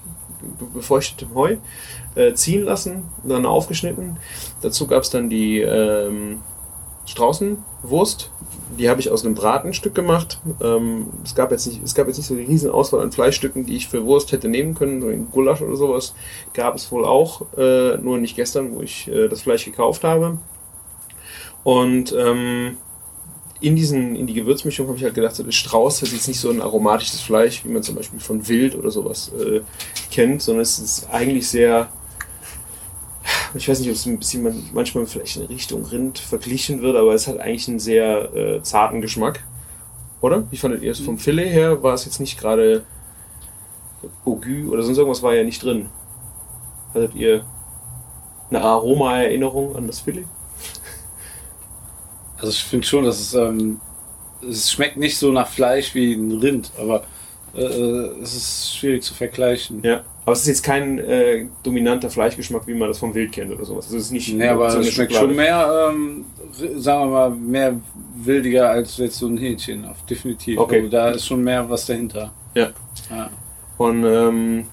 be- 0.59 0.67
befeuchtetem 0.75 1.35
Heu, 1.35 1.57
äh, 2.15 2.35
ziehen 2.35 2.63
lassen, 2.65 3.09
dann 3.25 3.47
aufgeschnitten. 3.47 4.17
Dazu 4.63 4.87
gab's 4.87 5.11
dann 5.11 5.29
die 5.29 5.61
ähm, 5.61 6.41
Straußenwurst. 7.87 8.31
Die 8.79 8.91
habe 8.91 9.01
ich 9.01 9.11
aus 9.11 9.25
einem 9.25 9.35
Bratenstück 9.35 9.95
gemacht. 9.95 10.41
Ähm, 10.61 11.07
es, 11.25 11.35
gab 11.35 11.51
jetzt 11.51 11.67
nicht, 11.67 11.83
es 11.83 11.95
gab 11.95 12.09
jetzt 12.09 12.19
nicht 12.19 12.27
so 12.27 12.35
eine 12.35 12.47
riesen 12.47 12.71
Auswahl 12.71 13.01
an 13.01 13.13
Fleischstücken, 13.13 13.65
die 13.65 13.77
ich 13.77 13.89
für 13.89 14.05
Wurst 14.05 14.33
hätte 14.33 14.49
nehmen 14.49 14.75
können. 14.75 15.01
So 15.01 15.09
ein 15.09 15.29
Gulasch 15.31 15.63
oder 15.63 15.77
sowas 15.77 16.15
gab 16.53 16.75
es 16.75 16.91
wohl 16.91 17.05
auch. 17.05 17.47
Äh, 17.57 17.97
nur 17.99 18.19
nicht 18.19 18.37
gestern, 18.37 18.75
wo 18.75 18.83
ich 18.83 19.09
äh, 19.09 19.29
das 19.29 19.43
Fleisch 19.43 19.65
gekauft 19.65 20.05
habe. 20.05 20.39
Und 21.65 22.15
ähm, 22.19 22.77
in, 23.61 23.77
diesen, 23.77 24.15
in 24.15 24.27
die 24.27 24.35
Gewürzmischung 24.35 24.89
habe 24.89 24.99
ich 24.99 25.05
halt 25.05 25.15
gedacht, 25.15 25.35
so 25.35 25.43
der 25.43 25.53
Strauß 25.53 26.03
hat 26.03 26.11
jetzt 26.11 26.29
nicht 26.29 26.41
so 26.41 26.51
ein 26.51 26.61
aromatisches 26.61 27.21
Fleisch, 27.21 27.65
wie 27.65 27.71
man 27.71 27.83
zum 27.83 27.95
Beispiel 27.95 28.21
von 28.21 28.47
Wild 28.47 28.75
oder 28.75 28.91
sowas 28.91 29.33
äh, 29.41 29.63
kennt, 30.11 30.43
sondern 30.43 30.63
es 30.63 30.79
ist 30.79 31.09
eigentlich 31.11 31.49
sehr, 31.49 31.89
ich 33.57 33.69
weiß 33.69 33.81
nicht, 33.81 33.89
ob 33.89 33.95
es 33.95 34.07
ein 34.07 34.19
bisschen 34.19 34.43
man- 34.43 34.71
manchmal 34.73 35.07
vielleicht 35.07 35.37
in 35.37 35.47
Richtung 35.47 35.85
Rind 35.85 36.19
verglichen 36.19 36.83
wird, 36.83 36.97
aber 36.97 37.15
es 37.15 37.27
hat 37.27 37.39
eigentlich 37.39 37.69
einen 37.69 37.79
sehr 37.81 38.35
äh, 38.35 38.63
zarten 38.63 39.01
Geschmack. 39.01 39.45
Oder? 40.21 40.51
Wie 40.51 40.57
fandet 40.57 40.83
ihr 40.83 40.93
es 40.93 41.01
vom 41.01 41.19
Filet 41.19 41.49
her? 41.49 41.83
War 41.83 41.95
es 41.95 42.05
jetzt 42.05 42.21
nicht 42.21 42.39
gerade 42.39 42.85
Augü 44.25 44.69
oder 44.69 44.83
sonst 44.83 44.99
irgendwas 44.99 45.23
war 45.23 45.35
ja 45.35 45.45
nicht 45.45 45.63
drin? 45.63 45.89
Hattet 46.95 47.15
ihr 47.15 47.45
eine 48.51 48.63
Aroma-Erinnerung 48.63 49.77
an 49.77 49.87
das 49.87 50.01
Filet? 50.01 50.25
Also 52.39 52.49
ich 52.51 52.65
finde 52.65 52.87
schon, 52.87 53.05
dass 53.05 53.21
es, 53.21 53.35
ähm, 53.35 53.81
es 54.47 54.71
schmeckt 54.71 54.97
nicht 54.97 55.19
so 55.19 55.33
nach 55.33 55.49
Fleisch 55.49 55.95
wie 55.95 56.15
ein 56.15 56.33
Rind, 56.33 56.71
aber 56.79 57.05
äh, 57.57 57.63
äh, 57.63 58.11
es 58.23 58.35
ist 58.35 58.77
schwierig 58.77 59.03
zu 59.03 59.15
vergleichen. 59.15 59.81
Ja. 59.83 60.03
Aber 60.25 60.33
es 60.33 60.41
ist 60.41 60.49
jetzt 60.49 60.63
kein 60.65 60.99
äh, 60.99 61.47
dominanter 61.63 62.11
Fleischgeschmack, 62.11 62.67
wie 62.67 62.75
man 62.75 62.89
das 62.89 62.99
vom 62.99 63.15
Wild 63.15 63.33
kennt 63.33 63.53
oder 63.53 63.65
sowas. 63.65 63.87
Also 63.87 63.97
es 63.99 64.05
ist 64.07 64.11
nicht 64.13 64.35
Nee, 64.35 64.49
aber 64.49 64.71
so 64.71 64.81
es 64.81 64.91
schmeckt 64.91 65.13
Schokolade. 65.13 65.35
schon 65.35 65.37
mehr, 65.37 65.91
ähm, 65.91 66.25
sagen 66.81 67.01
wir 67.03 67.07
mal, 67.07 67.31
mehr 67.31 67.81
wildiger 68.17 68.71
als 68.71 68.97
jetzt 68.97 69.19
so 69.19 69.27
ein 69.29 69.37
Hähnchen, 69.37 69.85
auf 69.85 70.05
definitiv. 70.07 70.59
Okay. 70.59 70.79
Also 70.79 70.89
da 70.91 71.09
ist 71.11 71.27
schon 71.27 71.43
mehr 71.45 71.69
was 71.71 71.87
dahinter. 71.87 72.33
Ja. 72.55 72.71
Ja. 73.11 73.31
Und 73.79 74.05
ähm, 74.05 74.67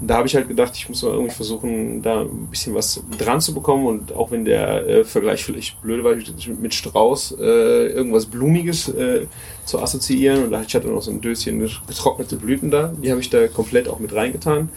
da 0.00 0.16
habe 0.16 0.28
ich 0.28 0.36
halt 0.36 0.46
gedacht, 0.46 0.72
ich 0.76 0.88
muss 0.88 1.02
mal 1.02 1.12
irgendwie 1.12 1.34
versuchen, 1.34 2.02
da 2.02 2.20
ein 2.20 2.46
bisschen 2.50 2.74
was 2.74 3.02
dran 3.18 3.40
zu 3.40 3.52
bekommen. 3.52 3.86
Und 3.86 4.14
auch 4.14 4.30
wenn 4.30 4.44
der 4.44 4.86
äh, 4.86 5.04
Vergleich 5.04 5.44
vielleicht 5.44 5.80
blöd 5.82 6.04
war, 6.04 6.14
mit 6.60 6.74
Strauß 6.74 7.36
äh, 7.40 7.86
irgendwas 7.88 8.26
Blumiges 8.26 8.88
äh, 8.88 9.26
zu 9.64 9.80
assoziieren. 9.80 10.44
Und 10.44 10.64
ich 10.64 10.74
hatte 10.74 10.88
noch 10.88 11.02
so 11.02 11.10
ein 11.10 11.20
Döschen 11.20 11.58
getrocknete 11.58 12.36
Blüten 12.36 12.70
da. 12.70 12.92
Die 13.02 13.10
habe 13.10 13.20
ich 13.20 13.30
da 13.30 13.48
komplett 13.48 13.88
auch 13.88 13.98
mit 13.98 14.14
reingetan. 14.14 14.68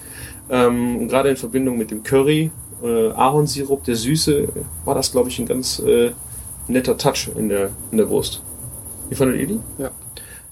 Ähm, 0.49 0.97
und 0.97 1.07
gerade 1.07 1.29
in 1.29 1.37
Verbindung 1.37 1.77
mit 1.77 1.91
dem 1.91 2.01
Curry, 2.01 2.49
äh, 2.83 3.09
Ahornsirup, 3.11 3.83
der 3.83 3.95
Süße, 3.95 4.47
war 4.85 4.95
das, 4.95 5.11
glaube 5.11 5.29
ich, 5.29 5.37
ein 5.37 5.45
ganz 5.45 5.79
äh, 5.79 6.11
netter 6.67 6.97
Touch 6.97 7.29
in 7.35 7.49
der, 7.49 7.69
in 7.91 7.97
der 7.97 8.09
Wurst. 8.09 8.41
Wie 9.09 9.15
fandet 9.15 9.39
ihr 9.39 9.47
die? 9.47 9.59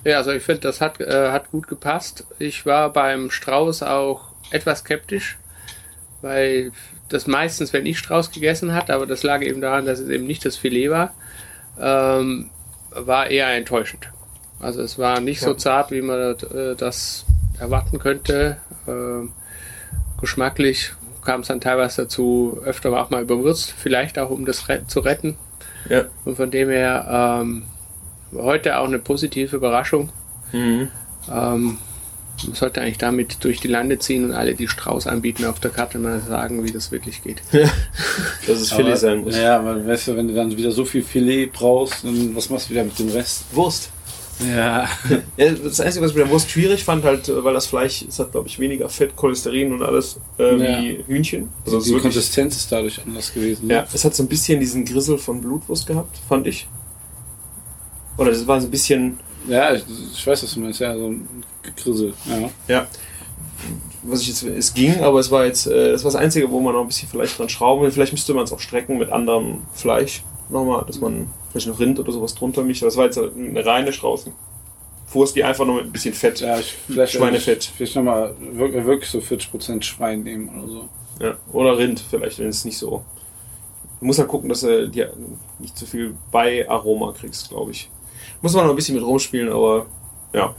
Ja, 0.06 0.18
also 0.18 0.32
ich 0.32 0.44
finde, 0.44 0.62
das 0.62 0.80
hat, 0.80 1.02
äh, 1.02 1.32
hat 1.32 1.52
gut 1.52 1.68
gepasst. 1.68 2.26
Ich 2.38 2.66
war 2.66 2.94
beim 2.94 3.32
Strauß 3.32 3.84
auch 3.84 4.29
etwas 4.52 4.80
skeptisch, 4.80 5.38
weil 6.22 6.72
das 7.10 7.28
meistens, 7.28 7.74
wenn 7.74 7.86
ich 7.86 7.98
Strauß 8.00 8.32
gegessen 8.32 8.74
hat, 8.74 8.90
aber 8.92 9.06
das 9.06 9.24
lag 9.24 9.42
eben 9.42 9.62
daran, 9.62 9.86
dass 9.86 10.00
es 10.00 10.10
eben 10.10 10.28
nicht 10.28 10.46
das 10.46 10.58
Filet 10.58 10.90
war, 10.90 11.14
ähm, 11.80 12.50
war 12.92 13.28
eher 13.30 13.48
enttäuschend. 13.56 14.10
Also 14.60 14.82
es 14.82 14.98
war 15.00 15.20
nicht 15.22 15.40
so 15.40 15.52
Ja. 15.52 15.58
zart, 15.58 15.92
wie 15.92 16.02
man 16.02 16.20
äh, 16.20 16.76
das 16.76 17.26
erwarten 17.60 18.00
könnte. 18.00 18.58
Ähm, 18.88 19.32
geschmacklich 20.20 20.94
kam 21.24 21.42
es 21.42 21.48
dann 21.48 21.62
teilweise 21.62 22.04
dazu, 22.04 22.60
öfter 22.66 22.92
auch 22.92 23.10
mal 23.10 23.22
überwürzt, 23.22 23.72
vielleicht 23.78 24.20
auch 24.20 24.30
um 24.30 24.46
das 24.46 24.66
zu 24.88 25.00
retten. 25.00 25.38
Ja. 25.90 26.06
Und 26.26 26.36
von 26.36 26.52
dem 26.52 26.70
her 26.70 27.40
ähm, 27.42 27.64
heute 28.34 28.78
auch 28.78 28.86
eine 28.88 29.00
positive 29.00 29.56
Überraschung. 29.56 30.10
Mhm. 30.52 30.90
Ähm, 31.32 31.78
man 32.46 32.56
sollte 32.56 32.82
eigentlich 32.82 32.98
damit 32.98 33.44
durch 33.44 33.60
die 33.60 33.68
Lande 33.68 34.00
ziehen 34.00 34.26
und 34.26 34.32
alle, 34.34 34.56
die 34.56 34.68
Strauß 34.68 35.08
anbieten, 35.08 35.46
auf 35.46 35.60
der 35.60 35.72
Karte 35.72 35.98
mal 36.00 36.20
sagen, 36.22 36.64
wie 36.64 36.72
das 36.72 36.92
wirklich 36.92 37.22
geht. 37.24 37.42
Dass 38.48 38.60
es 38.62 38.72
Filet 38.72 38.96
sein 38.98 39.20
muss. 39.20 39.36
Ja, 39.38 39.60
aber 39.60 39.86
weißt 39.86 40.08
du, 40.10 40.16
wenn 40.18 40.28
du 40.28 40.34
dann 40.34 40.56
wieder 40.56 40.72
so 40.72 40.86
viel 40.86 41.04
Filet 41.04 41.48
brauchst, 41.48 42.04
dann 42.04 42.36
was 42.36 42.50
machst 42.50 42.68
du 42.68 42.72
wieder 42.74 42.84
mit 42.84 42.98
dem 43.00 43.10
Rest? 43.10 43.44
Wurst. 43.54 43.92
Ja. 44.54 44.88
Ja, 45.36 45.52
das 45.52 45.82
Einzige, 45.82 46.06
was 46.06 46.12
ich 46.12 46.18
mit 46.18 46.26
der 46.26 46.30
Wurst 46.32 46.50
schwierig 46.50 46.86
fand, 46.86 47.04
halt, 47.04 47.28
äh, 47.28 47.44
weil 47.44 47.54
das 47.54 47.68
Fleisch, 47.68 48.06
es 48.08 48.20
hat, 48.20 48.32
glaube 48.32 48.48
ich, 48.48 48.58
weniger 48.58 48.88
Fett, 48.88 49.14
Cholesterin 49.18 49.74
und 49.74 49.84
alles 49.84 50.18
äh, 50.38 50.56
Ja. 50.56 50.82
wie 50.82 51.04
Hühnchen. 51.08 51.50
Also 51.66 51.80
es 51.80 51.84
die 51.84 51.90
wirklich, 51.90 52.04
Konsistenz 52.04 52.56
ist 52.56 52.72
dadurch 52.72 53.02
anders 53.06 53.34
gewesen. 53.34 53.68
ne? 53.68 53.74
ja, 53.74 53.88
es 53.94 54.06
hat 54.06 54.16
so 54.16 54.24
ein 54.24 54.30
bisschen 54.30 54.62
diesen 54.62 54.86
Grissel 54.86 55.18
von 55.18 55.42
Blutwurst 55.42 55.86
gehabt, 55.88 56.18
fand 56.30 56.48
ich. 56.48 56.70
Oder 58.18 58.32
das 58.32 58.48
war 58.48 58.60
so 58.62 58.68
ein 58.68 58.72
bisschen, 58.72 59.20
Ja, 59.48 59.74
ich, 59.74 59.84
ich 60.14 60.26
weiß, 60.26 60.44
was 60.44 60.54
du 60.54 60.60
meinst. 60.62 60.80
Ja, 60.80 60.96
so 60.96 61.08
ein 61.08 61.28
Gegrissel. 61.76 62.14
Ja. 62.28 62.50
ja, 62.68 62.88
was 64.04 64.22
ich 64.22 64.30
jetzt, 64.30 64.44
es 64.44 64.74
ging, 64.74 65.02
aber 65.02 65.20
es 65.20 65.32
war 65.32 65.46
jetzt, 65.46 65.68
äh, 65.68 65.92
das 65.92 66.04
war 66.04 66.12
das 66.12 66.20
Einzige, 66.20 66.50
wo 66.50 66.60
man 66.60 66.74
noch 66.74 66.82
ein 66.82 66.88
bisschen 66.88 67.10
vielleicht 67.10 67.38
dran 67.38 67.50
schrauben 67.50 67.84
will. 67.84 67.92
Vielleicht 67.92 68.12
müsste 68.12 68.34
man 68.34 68.44
es 68.44 68.52
auch 68.52 68.60
strecken 68.60 68.98
mit 68.98 69.12
anderem 69.12 69.62
Fleisch 69.74 70.24
nochmal, 70.50 70.84
dass 70.86 71.00
man 71.00 71.28
vielleicht 71.52 71.68
noch 71.68 71.80
Rind 71.80 72.00
oder 72.00 72.12
sowas 72.12 72.36
drunter 72.36 72.64
mischt. 72.64 72.84
Das 72.84 72.98
war 72.98 73.06
jetzt 73.06 73.18
eine 73.18 73.66
reine 73.66 73.92
Straußenwurst, 73.92 75.36
die 75.36 75.44
einfach 75.44 75.66
nur 75.66 75.76
mit 75.76 75.86
ein 75.86 75.92
bisschen 75.92 76.14
Fett. 76.14 76.40
Ja, 76.40 76.60
ich, 76.60 76.76
vielleicht 76.88 77.14
Schweinefett. 77.14 77.64
Vielleicht 77.76 77.96
nochmal 77.96 78.34
wirklich, 78.54 78.86
wirklich 78.86 79.10
so 79.10 79.20
40% 79.20 79.84
Schwein 79.84 80.24
nehmen 80.24 80.50
oder 80.50 80.68
so. 80.68 80.90
Ja, 81.20 81.38
oder 81.52 81.78
Rind 81.78 82.02
vielleicht, 82.10 82.40
wenn 82.40 82.48
es 82.48 82.66
nicht 82.66 82.78
so. 82.78 83.04
Du 84.00 84.06
musst 84.06 84.20
halt 84.20 84.30
gucken, 84.30 84.48
dass 84.48 84.62
du 84.62 84.88
die 84.88 85.06
nicht 85.60 85.78
zu 85.78 85.86
viel 85.86 86.16
bei 86.32 86.68
Aroma 86.70 87.12
kriegst, 87.12 87.50
glaube 87.50 87.72
ich. 87.72 87.90
Muss 88.42 88.54
man 88.54 88.64
noch 88.64 88.72
ein 88.72 88.76
bisschen 88.78 88.96
mit 88.96 89.04
rumspielen, 89.04 89.52
aber 89.52 89.88
ja. 90.34 90.56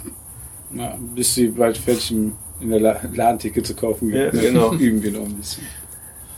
Ja, 0.74 0.96
bis 1.14 1.34
sie 1.34 1.48
bald 1.48 1.76
fertig 1.76 2.12
in 2.12 2.70
der 2.70 2.80
La 2.80 3.00
Ladentheke 3.14 3.62
zu 3.62 3.74
kaufen 3.74 4.10
Ja, 4.14 4.30
genau. 4.30 4.72
Üben 4.78 5.02
wir 5.02 5.12
noch 5.12 5.26
ein 5.26 5.34
bisschen. 5.34 5.64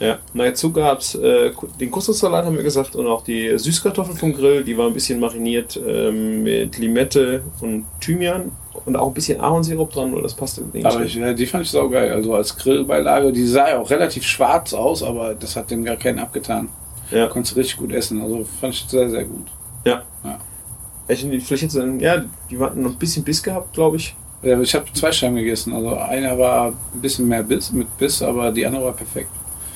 ja. 0.00 0.18
Na, 0.32 0.44
dazu 0.44 0.72
gab 0.72 1.00
es 1.00 1.14
äh, 1.14 1.50
den 1.80 1.90
Couscous-Salat, 1.90 2.46
haben 2.46 2.56
wir 2.56 2.62
gesagt, 2.62 2.96
und 2.96 3.06
auch 3.06 3.24
die 3.24 3.56
Süßkartoffel 3.58 4.14
vom 4.14 4.32
Grill. 4.32 4.64
Die 4.64 4.76
war 4.76 4.86
ein 4.86 4.94
bisschen 4.94 5.20
mariniert 5.20 5.78
ähm, 5.86 6.42
mit 6.42 6.78
Limette 6.78 7.42
und 7.60 7.84
Thymian 8.00 8.52
und 8.84 8.96
auch 8.96 9.08
ein 9.08 9.14
bisschen 9.14 9.40
Ahornsirup 9.40 9.92
dran, 9.92 10.14
weil 10.14 10.22
das 10.22 10.34
passte. 10.34 10.62
denke 10.62 10.88
Aber 10.88 11.04
ich, 11.04 11.14
ja, 11.14 11.32
die 11.32 11.46
fand 11.46 11.64
ich 11.64 11.70
saugeil. 11.70 12.10
Also 12.12 12.34
als 12.34 12.56
Grillbeilage, 12.56 13.32
die 13.32 13.46
sah 13.46 13.68
ja 13.68 13.80
auch 13.80 13.90
relativ 13.90 14.24
schwarz 14.24 14.72
aus, 14.72 15.02
aber 15.02 15.34
das 15.34 15.56
hat 15.56 15.70
dem 15.70 15.84
gar 15.84 15.96
keinen 15.96 16.18
abgetan. 16.18 16.68
Ja. 17.10 17.26
Konntest 17.26 17.54
du 17.54 17.60
richtig 17.60 17.76
gut 17.76 17.92
essen. 17.92 18.22
Also 18.22 18.44
fand 18.60 18.74
ich 18.74 18.84
sehr, 18.88 19.10
sehr 19.10 19.24
gut. 19.24 19.46
Ich, 21.08 21.20
vielleicht 21.44 21.62
jetzt, 21.62 21.78
ja, 22.00 22.24
die 22.50 22.58
hatten 22.58 22.82
noch 22.82 22.92
ein 22.92 22.98
bisschen 22.98 23.24
Biss 23.24 23.42
gehabt, 23.42 23.74
glaube 23.74 23.96
ich. 23.98 24.16
Ja, 24.42 24.60
ich 24.60 24.74
habe 24.74 24.86
zwei 24.92 25.12
Scheiben 25.12 25.36
gegessen. 25.36 25.72
Also 25.72 25.96
einer 25.96 26.36
war 26.36 26.68
ein 26.68 27.00
bisschen 27.00 27.28
mehr 27.28 27.42
Biss, 27.42 27.72
mit 27.72 27.96
Biss, 27.96 28.22
aber 28.22 28.50
die 28.50 28.66
andere 28.66 28.84
war 28.84 28.92
perfekt. 28.92 29.30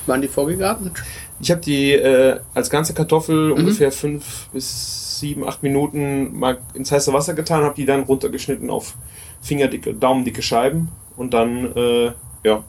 Waren 0.07 0.21
die 0.21 0.29
vorgegartet? 0.29 0.93
Ich 1.41 1.51
habe 1.51 1.61
die 1.61 1.93
äh, 1.93 2.39
als 2.55 2.71
ganze 2.71 2.95
Kartoffel 2.95 3.53
ungefähr 3.53 3.93
fünf 3.93 4.49
bis 4.53 5.19
sieben, 5.21 5.47
acht 5.47 5.63
Minuten 5.63 6.39
mal 6.39 6.59
ins 6.75 6.93
heiße 6.93 7.13
Wasser 7.13 7.35
getan, 7.35 7.65
habe 7.65 7.75
die 7.75 7.87
dann 7.87 8.03
runtergeschnitten 8.03 8.71
auf 8.71 8.95
fingerdicke, 9.41 9.95
daumendicke 9.95 10.43
Scheiben 10.43 10.89
und 11.17 11.33
dann 11.35 11.75
äh, 11.75 12.13
ja 12.45 12.65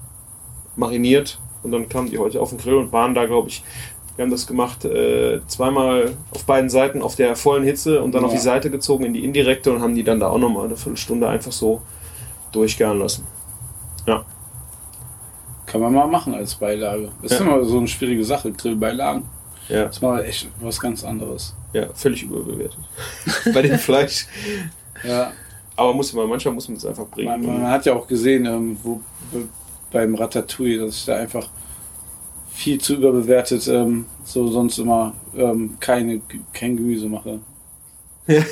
mariniert 0.76 1.39
und 1.64 1.72
dann 1.72 1.89
kamen 1.89 2.10
die 2.10 2.18
heute 2.18 2.39
auf 2.39 2.50
den 2.50 2.60
Grill 2.60 2.76
und 2.76 2.91
waren 2.91 3.14
da, 3.14 3.26
glaube 3.26 3.50
ich, 3.50 3.64
wir 4.18 4.24
haben 4.24 4.32
das 4.32 4.45
gemacht 4.47 4.84
äh, 4.84 5.39
zweimal 5.47 6.13
auf 6.32 6.43
beiden 6.43 6.70
Seiten 6.70 7.01
auf 7.01 7.15
der 7.15 7.36
vollen 7.38 7.63
Hitze 7.63 8.01
und 8.03 8.13
dann 8.13 8.26
auf 8.26 8.32
Ja. 8.32 8.38
die 8.38 8.43
Seite 8.43 8.70
gezogen 8.70 9.05
in 9.05 9.13
die 9.13 9.24
indirekte 9.24 9.72
und 9.72 9.82
haben 9.82 9.95
die 9.95 10.03
dann 10.03 10.20
da 10.20 10.28
auch 10.28 10.38
nochmal 10.39 10.65
eine 10.65 10.76
Viertelstunde 10.76 11.30
einfach 11.30 11.51
so 11.53 11.82
durchgaren 12.51 12.99
lassen. 12.99 13.26
Kann 15.65 15.82
man 15.82 15.93
mal 15.93 16.07
machen 16.07 16.34
als 16.34 16.55
Beilage. 16.55 17.09
Das 17.22 17.34
ist 17.34 17.39
Ja. 17.39 17.45
immer 17.45 17.63
so 17.65 17.78
eine 17.78 17.88
schwierige 17.89 18.24
Sache, 18.24 18.51
Grillbeilagen. 18.53 19.24
Ja, 19.68 19.84
Das 19.86 19.97
ist 19.97 20.01
mal 20.01 20.24
echt 20.24 20.47
was 20.61 20.80
ganz 20.80 21.03
anderes. 21.03 21.53
ja 21.74 21.88
völlig 21.93 22.24
überbewertet. 22.24 22.80
Bei 23.53 23.61
dem 23.61 23.78
Fleisch. 23.78 24.28
Ja, 25.03 25.34
Aber 25.76 25.93
muss 25.93 26.13
man, 26.13 26.30
manchmal 26.30 26.53
muss 26.53 26.70
man 26.70 26.78
es 26.78 26.86
einfach 26.86 27.05
bringen. 27.07 27.30
man, 27.45 27.61
man 27.63 27.70
hat 27.70 27.86
ja 27.86 27.93
auch 27.93 28.07
gesehen, 28.07 28.45
ähm, 28.45 28.78
wo 28.82 29.01
be- 29.32 29.49
beim 29.91 30.15
Ratatouille, 30.15 30.80
dass 30.86 30.95
ich 30.95 31.05
da 31.05 31.18
einfach 31.18 31.49
viel 32.58 32.80
zu 32.82 32.95
überbewertet, 32.95 33.68
ähm, 33.68 34.05
so 34.26 34.47
sonst 34.47 34.80
immer 34.80 35.14
ähm, 35.36 35.78
keine, 35.80 36.22
kein 36.51 36.76
Gemüse 36.76 37.08
mache. 37.08 37.39
Ja. 38.26 38.43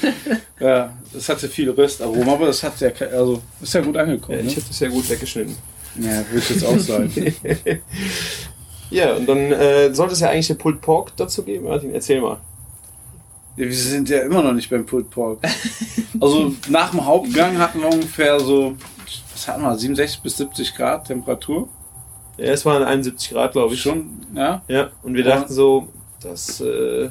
ja, 0.60 0.96
das 1.12 1.28
hatte 1.28 1.48
viel 1.48 1.68
Röstaromen, 1.70 2.28
aber 2.28 2.46
das 2.46 2.62
hat 2.62 2.80
ja, 2.80 2.90
also 3.12 3.42
ist 3.60 3.74
ja 3.74 3.80
gut 3.80 3.96
Ja, 3.96 4.02
angekommen. 4.02 4.38
ich 4.38 4.44
ne? 4.44 4.50
habe 4.52 4.62
das 4.68 4.78
sehr 4.78 4.88
gut 4.88 5.10
weggeschnitten. 5.10 5.56
Ja, 5.96 6.18
würde 6.30 6.38
ich 6.38 6.50
jetzt 6.50 6.64
auch 6.64 6.78
sagen. 6.78 7.12
Ja, 8.90 9.12
und 9.16 9.28
dann 9.28 9.52
äh, 9.52 9.92
sollte 9.92 10.14
es 10.14 10.20
ja 10.20 10.30
eigentlich 10.30 10.46
den 10.46 10.56
Pulled 10.56 10.80
Pork 10.80 11.14
dazu 11.16 11.42
geben. 11.42 11.66
Martin, 11.66 11.92
erzähl 11.92 12.22
mal. 12.22 12.38
Ja, 13.56 13.66
wir 13.66 13.74
sind 13.74 14.08
ja 14.08 14.20
immer 14.20 14.42
noch 14.42 14.54
nicht 14.54 14.70
beim 14.70 14.86
Pulled 14.86 15.10
Pork. 15.10 15.40
Also 16.20 16.54
nach 16.70 16.92
dem 16.92 17.04
Hauptgang 17.04 17.58
hatten 17.58 17.80
wir 17.80 17.88
ungefähr 17.92 18.40
so, 18.40 18.76
was 19.34 19.46
hatten 19.46 19.60
wir, 19.60 19.76
67 19.76 20.22
bis 20.22 20.38
70 20.38 20.74
Grad 20.74 21.06
Temperatur. 21.06 21.68
Ja, 22.38 22.44
es 22.52 22.64
waren 22.64 22.82
71 22.82 23.30
Grad, 23.30 23.52
glaube 23.52 23.74
ich. 23.74 23.80
Schon, 23.82 24.10
ja. 24.34 24.62
Ja, 24.68 24.90
und 25.02 25.14
wir 25.14 25.24
Ja. 25.24 25.36
dachten 25.36 25.52
so, 25.52 25.88
dass. 26.22 26.60
Äh, 26.60 27.10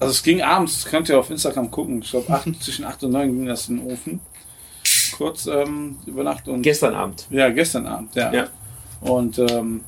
Also 0.00 0.12
es 0.12 0.22
ging 0.22 0.42
abends, 0.42 0.82
das 0.82 0.90
könnt 0.92 1.08
ihr 1.08 1.18
auf 1.18 1.28
Instagram 1.30 1.70
gucken. 1.72 2.02
Ich 2.02 2.10
glaube 2.10 2.26
zwischen 2.60 2.84
8 2.84 3.02
und 3.04 3.10
9 3.12 3.32
ging 3.34 3.46
das 3.46 3.68
in 3.68 3.78
den 3.78 3.86
Ofen. 3.92 4.20
Kurz 5.16 5.46
ähm, 5.46 5.96
über 6.06 6.22
Nacht 6.22 6.46
und 6.46 6.62
gestern 6.62 6.94
Abend. 6.94 7.26
ja, 7.30 7.48
gestern 7.50 7.86
Abend, 7.86 8.14
ja. 8.14 8.32
Ja. 8.32 8.46
Und 9.00 9.38
ähm, 9.40 9.82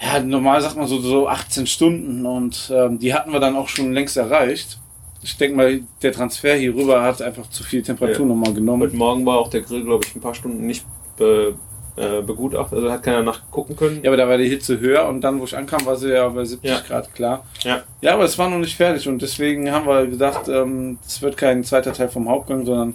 ja, 0.00 0.20
normal 0.20 0.60
sagt 0.60 0.76
man 0.76 0.86
so, 0.86 1.00
so 1.00 1.28
18 1.28 1.66
Stunden 1.66 2.26
und 2.26 2.70
ähm, 2.74 2.98
die 2.98 3.12
hatten 3.14 3.32
wir 3.32 3.40
dann 3.40 3.56
auch 3.56 3.68
schon 3.68 3.92
längst 3.92 4.16
erreicht. 4.16 4.78
Ich 5.22 5.36
denke 5.36 5.56
mal, 5.56 5.80
der 6.02 6.12
Transfer 6.12 6.54
hier 6.54 6.74
rüber 6.74 7.02
hat 7.02 7.22
einfach 7.22 7.48
zu 7.48 7.64
viel 7.64 7.82
Temperatur 7.82 8.20
Ja. 8.20 8.26
nochmal 8.26 8.52
genommen. 8.52 8.82
Heute 8.82 8.96
Morgen 8.96 9.24
war 9.24 9.38
auch 9.38 9.48
der 9.48 9.62
Grill, 9.62 9.82
glaube 9.84 10.04
ich, 10.06 10.14
ein 10.14 10.20
paar 10.20 10.34
Stunden 10.34 10.66
nicht 10.66 10.84
be, 11.16 11.54
äh, 11.96 12.22
begutachtet. 12.22 12.78
Also 12.78 12.90
hat 12.90 13.02
keiner 13.02 13.22
nachgucken 13.22 13.76
können. 13.76 14.00
Ja, 14.02 14.10
aber 14.10 14.16
da 14.16 14.28
war 14.28 14.36
die 14.38 14.48
Hitze 14.48 14.80
höher 14.80 15.06
und 15.08 15.20
dann, 15.20 15.38
wo 15.40 15.44
ich 15.44 15.56
ankam, 15.56 15.84
war 15.86 15.96
sie 15.96 16.10
ja 16.12 16.28
bei 16.28 16.44
70 16.44 16.68
Ja. 16.70 16.80
Grad 16.80 17.14
klar. 17.14 17.44
Ja. 17.62 17.82
Ja, 18.00 18.14
aber 18.14 18.24
es 18.24 18.36
war 18.38 18.48
noch 18.50 18.58
nicht 18.58 18.76
fertig 18.76 19.06
und 19.08 19.22
deswegen 19.22 19.70
haben 19.70 19.86
wir 19.86 20.06
gedacht, 20.06 20.48
ähm, 20.48 20.98
es 21.06 21.22
wird 21.22 21.36
kein 21.36 21.62
zweiter 21.64 21.92
Teil 21.92 22.08
vom 22.08 22.28
Hauptgang, 22.28 22.66
sondern 22.66 22.94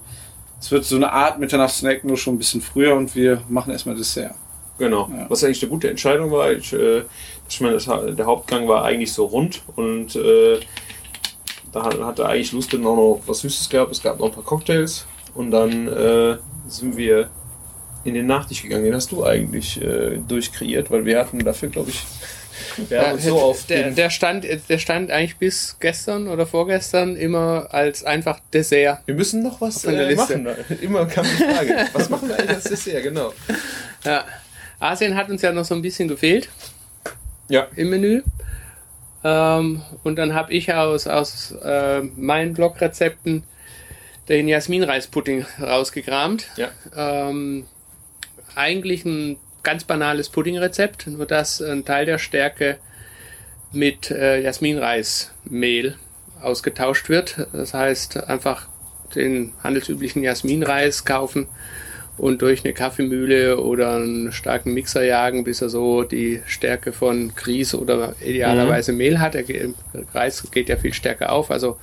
es 0.59 0.69
wird 0.71 0.83
so 0.83 0.97
eine 0.97 1.11
Art 1.13 1.39
Mitternachtssnack, 1.39 2.03
nur 2.03 2.17
schon 2.17 2.35
ein 2.35 2.37
bisschen 2.37 2.59
früher 2.61 2.93
und 2.95 3.15
wir 3.15 3.41
machen 3.47 3.71
erstmal 3.71 3.95
Dessert. 3.95 4.33
Genau. 4.77 5.09
Ja. 5.15 5.25
Was 5.29 5.43
eigentlich 5.43 5.61
eine 5.63 5.69
gute 5.71 5.89
Entscheidung 5.89 6.31
war. 6.31 6.51
Ich, 6.51 6.71
äh, 6.73 7.03
ich 7.49 7.61
meine, 7.61 7.73
das, 7.75 7.85
der 7.85 8.25
Hauptgang 8.25 8.67
war 8.67 8.83
eigentlich 8.85 9.11
so 9.13 9.25
rund 9.25 9.61
und 9.75 10.15
äh, 10.15 10.59
da 11.71 11.83
hat- 11.83 11.99
hatte 12.01 12.25
eigentlich 12.25 12.51
Lust 12.51 12.73
noch, 12.73 12.95
noch 12.95 13.21
was 13.27 13.39
Süßes 13.39 13.69
gehabt. 13.69 13.91
Es 13.91 14.01
gab 14.01 14.19
noch 14.19 14.27
ein 14.27 14.31
paar 14.33 14.43
Cocktails 14.43 15.05
und 15.35 15.51
dann 15.51 15.87
äh, 15.87 16.37
sind 16.67 16.97
wir 16.97 17.29
in 18.09 18.15
den 18.15 18.27
Nachtisch 18.27 18.61
gegangen. 18.63 18.83
Den 18.83 18.95
hast 18.95 19.11
du 19.11 19.23
eigentlich 19.25 19.81
äh, 19.81 20.17
durchkreiert, 20.27 20.91
weil 20.91 21.05
wir 21.05 21.19
hatten 21.19 21.39
dafür, 21.39 21.69
glaube 21.69 21.89
ich, 21.91 22.03
uns 22.77 23.23
so 23.23 23.39
auf 23.39 23.65
der, 23.67 23.91
der, 23.91 24.09
stand, 24.09 24.45
der 24.69 24.77
stand 24.77 25.11
eigentlich 25.11 25.37
bis 25.37 25.77
gestern 25.79 26.27
oder 26.27 26.45
vorgestern 26.45 27.15
immer 27.15 27.67
als 27.71 28.03
einfach 28.03 28.39
Dessert. 28.53 28.99
wir 29.05 29.15
müssen 29.15 29.43
noch 29.43 29.61
was 29.61 29.85
äh, 29.85 29.91
Liste. 30.09 30.37
machen. 30.37 30.55
Immer 30.81 31.05
kam 31.05 31.25
die 31.25 31.43
Frage, 31.43 31.87
was 31.93 32.09
machen 32.09 32.27
wir 32.29 32.37
eigentlich 32.37 32.55
als 32.57 32.63
Dessert? 32.65 33.03
Genau. 33.03 33.33
Ja. 34.03 34.25
Asien 34.79 35.15
hat 35.15 35.29
uns 35.29 35.41
ja 35.41 35.51
noch 35.51 35.65
so 35.65 35.75
ein 35.75 35.81
bisschen 35.81 36.07
gefehlt 36.07 36.49
Ja. 37.49 37.67
im 37.75 37.89
Menü. 37.89 38.21
Ähm, 39.23 39.81
und 40.03 40.15
dann 40.17 40.33
habe 40.33 40.53
ich 40.53 40.73
aus, 40.73 41.07
aus 41.07 41.51
äh, 41.63 42.01
meinen 42.15 42.53
Blogrezepten 42.53 43.43
den 44.29 44.47
Jasminreispudding 44.47 45.45
rausgekramt. 45.61 46.47
Ja. 46.55 46.69
Ähm, 46.95 47.65
eigentlich 48.59 49.05
ein 49.05 49.37
ganz 49.63 49.85
banales 49.85 50.29
Puddingrezept, 50.29 51.07
nur 51.07 51.25
dass 51.25 51.61
ein 51.61 51.85
Teil 51.85 52.05
der 52.05 52.17
Stärke 52.17 52.77
mit 53.71 54.11
äh, 54.11 54.41
Jasminreismehl 54.41 55.95
ausgetauscht 56.41 57.09
wird. 57.09 57.47
Das 57.53 57.73
heißt, 57.73 58.25
einfach 58.27 58.67
den 59.15 59.53
handelsüblichen 59.63 60.23
Jasminreis 60.23 61.05
kaufen 61.05 61.47
und 62.17 62.41
durch 62.41 62.65
eine 62.65 62.73
Kaffeemühle 62.73 63.59
oder 63.59 63.95
einen 63.95 64.31
starken 64.31 64.73
Mixer 64.73 65.03
jagen, 65.03 65.45
bis 65.45 65.61
er 65.61 65.69
so 65.69 66.03
die 66.03 66.41
Stärke 66.45 66.91
von 66.91 67.33
Grieß 67.33 67.75
oder 67.75 68.13
idealerweise 68.21 68.91
Mehl 68.91 69.19
hat. 69.19 69.35
Der 69.35 69.45
Reis 70.13 70.43
geht 70.51 70.67
ja 70.67 70.75
viel 70.75 70.93
stärker 70.93 71.31
auf. 71.31 71.49
Also 71.49 71.77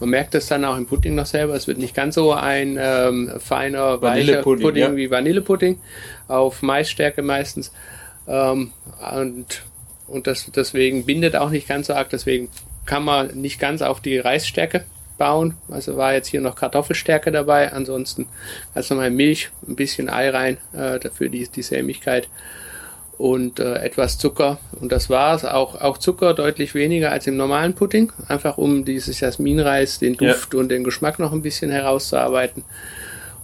man 0.00 0.10
merkt 0.10 0.34
das 0.34 0.46
dann 0.46 0.64
auch 0.64 0.76
im 0.76 0.86
Pudding 0.86 1.14
noch 1.14 1.26
selber. 1.26 1.54
Es 1.54 1.66
wird 1.66 1.78
nicht 1.78 1.94
ganz 1.94 2.14
so 2.14 2.32
ein 2.32 2.78
ähm, 2.80 3.32
feiner, 3.38 4.02
weicher 4.02 4.42
Vanillepudding, 4.42 4.62
Pudding 4.62 4.82
ja. 4.82 4.96
wie 4.96 5.10
Vanillepudding 5.10 5.80
auf 6.28 6.62
Maisstärke 6.62 7.22
meistens. 7.22 7.72
Ähm, 8.28 8.72
und 9.14 9.62
und 10.06 10.26
das, 10.26 10.50
deswegen 10.54 11.04
bindet 11.04 11.36
auch 11.36 11.50
nicht 11.50 11.68
ganz 11.68 11.88
so 11.88 11.94
arg. 11.94 12.10
Deswegen 12.10 12.48
kann 12.84 13.04
man 13.04 13.34
nicht 13.34 13.58
ganz 13.58 13.82
auf 13.82 14.00
die 14.00 14.18
Reisstärke 14.18 14.84
bauen. 15.18 15.54
Also 15.68 15.96
war 15.96 16.12
jetzt 16.12 16.28
hier 16.28 16.40
noch 16.40 16.54
Kartoffelstärke 16.54 17.32
dabei. 17.32 17.72
Ansonsten 17.72 18.26
ganz 18.74 18.90
normal 18.90 19.10
Milch, 19.10 19.50
ein 19.66 19.76
bisschen 19.76 20.08
Ei 20.08 20.30
rein, 20.30 20.58
äh, 20.72 20.98
dafür 21.00 21.28
die, 21.28 21.48
die 21.48 21.62
Sämigkeit 21.62 22.28
und 23.18 23.60
äh, 23.60 23.74
etwas 23.76 24.18
Zucker. 24.18 24.58
Und 24.80 24.92
das 24.92 25.08
war's. 25.10 25.44
Auch, 25.44 25.80
auch 25.80 25.98
Zucker 25.98 26.34
deutlich 26.34 26.74
weniger 26.74 27.12
als 27.12 27.26
im 27.26 27.36
normalen 27.36 27.74
Pudding. 27.74 28.12
Einfach 28.28 28.58
um 28.58 28.84
dieses 28.84 29.20
Jasminreis, 29.20 29.98
den 29.98 30.14
Ja. 30.14 30.32
Duft 30.32 30.54
und 30.54 30.68
den 30.68 30.84
Geschmack 30.84 31.18
noch 31.18 31.32
ein 31.32 31.42
bisschen 31.42 31.70
herauszuarbeiten. 31.70 32.64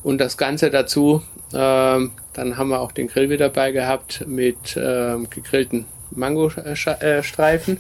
Und 0.03 0.19
das 0.19 0.37
Ganze 0.37 0.71
dazu, 0.71 1.23
ähm, 1.55 2.11
dann 2.33 2.57
haben 2.59 2.69
wir 2.71 2.81
auch 2.81 2.93
den 2.93 3.09
Grill 3.09 3.31
wieder 3.31 3.49
dabei 3.49 3.71
gehabt 3.73 4.25
mit 4.27 4.77
ähm, 4.77 5.29
gegrillten 5.31 5.87
Mangostreifen. 6.11 7.79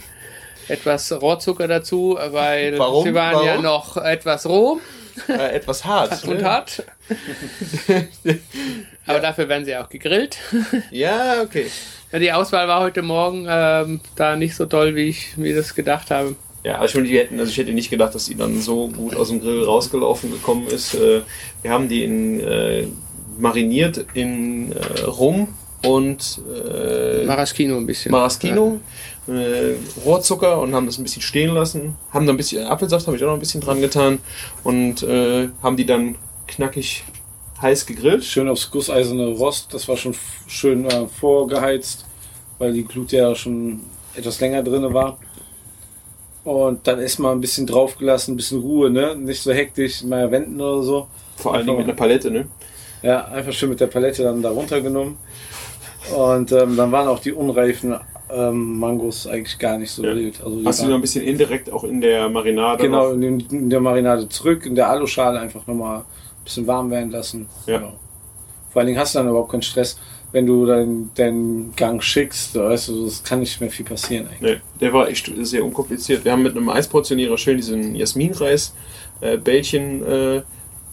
Etwas 0.69 1.13
Rohrzucker 1.13 1.67
dazu, 1.69 2.17
weil 2.31 2.79
Warum? 2.79 3.05
sie 3.05 3.15
waren 3.15 3.45
ja 3.45 3.53
Warum? 3.53 3.63
noch 3.65 3.97
etwas 3.97 4.47
roh 4.47 4.81
Äh, 5.29 5.57
etwas 5.57 5.85
hart. 5.85 6.25
und 6.25 6.39
ne? 6.39 6.45
hart. 6.45 6.85
Aber 9.07 9.21
dafür 9.21 9.49
werden 9.49 9.65
sie 9.65 9.77
auch 9.77 9.89
gegrillt. 9.89 10.39
Ja, 10.91 11.43
okay. 11.43 11.67
Ja, 12.13 12.19
die 12.19 12.33
Auswahl 12.33 12.69
war 12.69 12.81
heute 12.83 13.03
Morgen 13.03 13.47
ähm, 13.49 14.01
da 14.17 14.37
nicht 14.37 14.55
so 14.55 14.67
toll, 14.67 14.95
wie 14.95 15.09
ich 15.09 15.37
mir 15.37 15.55
das 15.55 15.75
gedacht 15.75 16.11
habe. 16.11 16.37
Ja, 16.65 16.79
also 16.79 17.01
ich, 17.01 17.13
hätten, 17.13 17.41
also 17.41 17.51
ich 17.51 17.59
hätte 17.59 17.73
nicht 17.73 17.91
gedacht, 17.91 18.15
dass 18.15 18.27
die 18.27 18.37
dann 18.37 18.61
so 18.61 18.89
gut 18.89 19.17
aus 19.17 19.29
dem 19.29 19.41
Grill 19.41 19.65
rausgelaufen 19.65 20.31
gekommen 20.31 20.67
ist. 20.69 20.95
Äh, 20.95 21.23
Wir 21.63 21.71
haben 21.73 21.89
die 21.89 22.05
in, 22.05 22.41
äh, 22.41 22.87
mariniert 23.39 24.05
in 24.15 24.73
äh, 24.73 25.01
Rum 25.01 25.49
und 25.85 26.41
äh, 26.65 27.25
Maraschino 27.25 27.77
ein 27.79 27.87
bisschen. 27.87 28.13
Maraschino, 28.13 28.81
äh, 29.27 29.75
Rohrzucker 30.05 30.61
und 30.61 30.75
haben 30.75 30.87
das 30.87 30.99
ein 30.99 31.03
bisschen 31.03 31.23
stehen 31.23 31.53
lassen. 31.53 31.97
Haben 32.13 32.27
da 32.27 32.33
ein 32.33 32.37
bisschen 32.37 32.65
Apfelsaft, 32.65 33.07
habe 33.09 33.17
ich 33.17 33.23
auch 33.25 33.29
noch 33.29 33.35
ein 33.35 33.41
bisschen 33.41 33.61
dran 33.61 33.81
getan 33.81 34.21
und 34.63 35.03
äh, 35.03 35.49
haben 35.63 35.77
die 35.77 35.87
dann 35.87 36.17
knackig 36.57 37.05
heiß 37.61 37.87
gegrillt. 37.87 38.25
Schön 38.25 38.49
aufs 38.49 38.71
gusseiserne 38.71 39.27
Rost, 39.29 39.73
das 39.73 39.89
war 39.89 39.97
schon 39.97 40.15
schön 40.47 40.85
äh, 40.87 41.07
vorgeheizt, 41.07 42.05
weil 42.59 42.73
die 42.73 42.85
Glut 42.85 43.13
ja 43.13 43.35
schon 43.35 43.81
etwas 44.15 44.41
länger 44.41 44.63
drin 44.63 44.93
war. 44.93 45.19
Und 46.45 46.87
dann 46.89 47.01
erstmal 47.01 47.33
ein 47.33 47.41
bisschen 47.41 47.67
draufgelassen, 47.67 48.35
ein 48.35 48.37
bisschen 48.37 48.61
Ruhe, 48.61 48.91
ne? 48.91 49.15
Nicht 49.15 49.41
so 49.43 49.53
hektisch, 49.53 50.03
mal 50.03 50.31
wenden 50.31 50.61
oder 50.61 50.83
so. 50.83 51.07
Vor 51.37 51.55
allen 51.55 51.65
Dingen 51.67 51.79
mit 51.79 51.87
einer 51.87 51.95
Palette, 51.97 52.31
ne? 52.33 52.47
Ja, 53.01 53.25
einfach 53.27 53.53
schön 53.53 53.69
mit 53.69 53.81
der 53.81 53.87
Palette 53.87 54.25
dann 54.25 54.43
da 54.43 54.51
runtergenommen. 54.51 55.17
Und 56.17 56.51
ähm, 56.51 56.77
dann 56.77 56.91
waren 56.91 57.07
auch 57.07 57.21
die 57.21 57.33
unreifen 57.33 57.95
ähm, 58.29 58.79
Mangos 58.79 59.29
eigentlich 59.29 59.57
gar 59.59 59.79
nicht 59.79 59.93
so 59.93 60.03
Ja. 60.05 60.15
wild. 60.17 60.43
Also 60.43 60.61
Hast 60.65 60.83
du 60.83 60.87
noch 60.87 60.97
ein 60.97 61.01
bisschen 61.01 61.25
indirekt 61.25 61.71
auch 61.71 61.85
in 61.85 62.01
der 62.01 62.29
Marinade 62.29 62.83
genau 62.83 63.13
in, 63.13 63.41
in 63.41 63.71
der 63.71 63.81
Marinade 63.81 64.29
zurück, 64.29 64.67
in 64.67 64.75
der 64.75 64.89
Aluschale 64.91 65.39
einfach 65.39 65.67
nochmal 65.69 66.05
bisschen 66.45 66.67
warm 66.67 66.91
werden 66.91 67.11
lassen. 67.11 67.49
Ja. 67.67 67.79
Genau. 67.79 67.99
Vor 68.73 68.81
allen 68.81 68.87
Dingen 68.87 68.99
hast 68.99 69.15
du 69.15 69.19
dann 69.19 69.29
überhaupt 69.29 69.51
keinen 69.51 69.63
Stress, 69.63 69.99
wenn 70.33 70.47
du 70.47 70.65
deinen 70.65 71.11
deinen 71.15 71.77
Gang 71.77 72.03
schickst. 72.03 72.55
Weißt 72.55 72.89
du, 72.89 73.07
es 73.07 73.23
kann 73.23 73.41
nicht 73.41 73.61
mehr 73.61 73.71
viel 73.71 73.85
passieren 73.85 74.27
eigentlich. 74.29 74.41
Nee, 74.41 74.61
der 74.81 74.93
war 74.93 75.09
echt 75.09 75.31
sehr 75.43 75.65
unkompliziert. 75.65 76.25
Wir 76.25 76.33
haben 76.33 76.43
mit 76.43 76.57
einem 76.57 76.71
Eisportionierer 76.71 77.37
schön 77.37 77.59
diesen 77.59 77.95
Jasminreis, 77.95 78.75
äh, 79.21 79.37
Bällchen, 79.37 80.03
äh, 80.03 80.43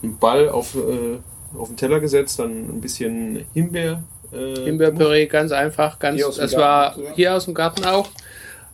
einen 0.02 0.18
Ball 0.18 0.48
auf, 0.50 0.74
äh, 0.74 1.18
auf 1.58 1.68
den 1.68 1.76
Teller 1.76 2.00
gesetzt, 2.00 2.38
dann 2.38 2.50
ein 2.68 2.80
bisschen 2.80 3.46
Himbeer. 3.54 4.02
Äh, 4.32 4.60
Himbeerpüree, 4.64 5.26
ganz 5.26 5.50
einfach, 5.52 5.98
ganz, 5.98 6.16
Hier 6.16 6.28
aus 6.28 6.36
dem 6.36 6.42
das 6.42 6.52
Garten 6.52 6.62
war 6.62 6.94
sogar? 6.94 7.14
hier 7.14 7.34
aus 7.34 7.44
dem 7.46 7.54
Garten 7.54 7.84
auch. 7.84 8.08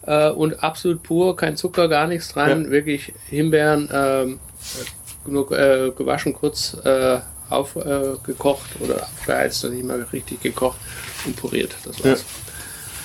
Äh, 0.07 0.31
und 0.31 0.62
absolut 0.62 1.03
pur, 1.03 1.37
kein 1.37 1.57
Zucker, 1.57 1.89
gar 1.89 2.07
nichts 2.09 2.33
dran. 2.33 2.64
Ja. 2.64 2.70
Wirklich 2.70 3.12
Himbeeren, 3.29 4.39
genug 5.27 5.53
äh, 5.53 5.91
gewaschen, 5.91 6.33
kurz 6.33 6.77
äh, 6.85 7.18
aufgekocht 7.51 8.70
äh, 8.81 8.85
oder 8.85 9.03
aufgeheizt 9.03 9.64
und 9.64 9.74
nicht 9.74 9.85
mal 9.85 10.03
richtig 10.12 10.41
gekocht 10.41 10.79
und 11.24 11.37
puriert. 11.37 11.77
Das 11.85 12.03
war's. 12.05 12.24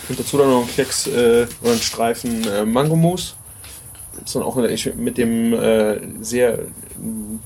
Und 0.10 0.20
dazu 0.20 0.38
dann 0.38 0.50
noch 0.50 0.62
ein 0.62 0.68
Klecks 0.68 1.08
äh, 1.08 1.48
oder 1.62 1.72
einen 1.72 1.82
Streifen 1.82 2.48
äh, 2.48 2.66
Mangomousse. 2.66 3.34
Das 4.14 4.26
ist 4.26 4.36
dann 4.36 4.44
auch 4.44 4.56
mit 4.56 5.18
dem 5.18 5.54
äh, 5.54 6.00
sehr 6.22 6.60
mm, 6.98 7.40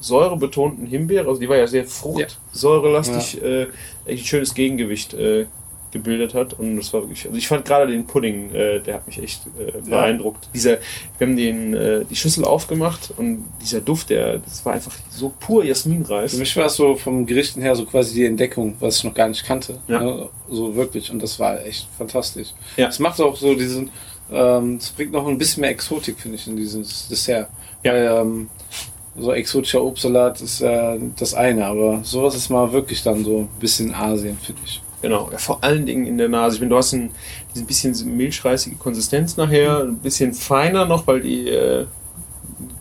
säurebetonten 0.00 0.86
Himbeer, 0.86 1.26
also 1.26 1.40
die 1.40 1.48
war 1.48 1.56
ja 1.56 1.66
sehr 1.66 1.84
fruchtsäurelastig, 1.84 3.42
äh, 3.42 3.62
echt 4.06 4.22
ein 4.22 4.26
schönes 4.26 4.54
Gegengewicht 4.54 5.12
äh, 5.14 5.46
gebildet 5.92 6.34
hat 6.34 6.54
und 6.54 6.76
das 6.76 6.92
war 6.92 7.02
wirklich, 7.02 7.26
also 7.26 7.36
ich 7.36 7.48
fand 7.48 7.64
gerade 7.64 7.90
den 7.90 8.06
Pudding, 8.06 8.54
äh, 8.54 8.80
der 8.80 8.94
hat 8.94 9.06
mich 9.06 9.22
echt 9.22 9.42
äh, 9.58 9.80
beeindruckt. 9.80 10.48
Dieser, 10.54 10.78
wir 11.18 11.26
haben 11.26 11.36
den, 11.36 11.74
äh, 11.74 12.04
die 12.04 12.16
Schüssel 12.16 12.44
aufgemacht 12.44 13.12
und 13.16 13.44
dieser 13.60 13.80
Duft, 13.80 14.10
der, 14.10 14.38
das 14.38 14.64
war 14.64 14.74
einfach 14.74 14.92
so 15.10 15.32
pur 15.40 15.64
Jasminreis. 15.64 16.32
Für 16.32 16.38
mich 16.38 16.56
war 16.56 16.66
es 16.66 16.76
so 16.76 16.96
vom 16.96 17.26
Gerichten 17.26 17.62
her 17.62 17.74
so 17.74 17.84
quasi 17.84 18.14
die 18.14 18.24
Entdeckung, 18.24 18.76
was 18.80 18.98
ich 18.98 19.04
noch 19.04 19.14
gar 19.14 19.28
nicht 19.28 19.44
kannte. 19.44 19.78
Ja. 19.88 20.00
Ne? 20.00 20.28
So 20.48 20.74
wirklich. 20.74 21.10
Und 21.10 21.22
das 21.22 21.38
war 21.38 21.64
echt 21.64 21.88
fantastisch. 21.96 22.48
Ja. 22.76 22.88
Es 22.88 22.98
macht 22.98 23.20
auch 23.20 23.36
so 23.36 23.54
diesen, 23.54 23.90
ähm, 24.30 24.76
es 24.76 24.90
bringt 24.90 25.12
noch 25.12 25.26
ein 25.26 25.38
bisschen 25.38 25.62
mehr 25.62 25.70
Exotik, 25.70 26.18
finde 26.18 26.36
ich, 26.36 26.46
in 26.46 26.56
dieses 26.56 27.08
Dessert. 27.08 27.48
Ja. 27.82 27.92
Weil, 27.92 28.20
ähm, 28.20 28.50
so 29.18 29.32
exotischer 29.32 29.82
Obstsalat 29.82 30.40
ist 30.40 30.60
äh, 30.60 30.98
das 31.18 31.34
eine, 31.34 31.66
aber 31.66 32.00
sowas 32.04 32.34
ist 32.34 32.48
mal 32.48 32.72
wirklich 32.72 33.02
dann 33.02 33.24
so 33.24 33.40
ein 33.40 33.48
bisschen 33.58 33.94
Asien, 33.94 34.38
finde 34.38 34.62
ich. 34.64 34.80
Genau, 35.02 35.30
ja, 35.32 35.38
vor 35.38 35.62
allen 35.62 35.86
Dingen 35.86 36.06
in 36.06 36.18
der 36.18 36.28
Nase. 36.28 36.56
Ich 36.56 36.60
meine, 36.60 36.70
du 36.70 36.76
hast 36.76 36.92
ein, 36.92 37.10
ein 37.56 37.66
bisschen 37.66 37.94
so 37.94 38.04
milchreisige 38.04 38.76
Konsistenz 38.76 39.36
nachher, 39.36 39.80
ein 39.80 39.96
bisschen 39.96 40.34
feiner 40.34 40.84
noch, 40.84 41.06
weil 41.06 41.20
die 41.20 41.48
äh, 41.48 41.86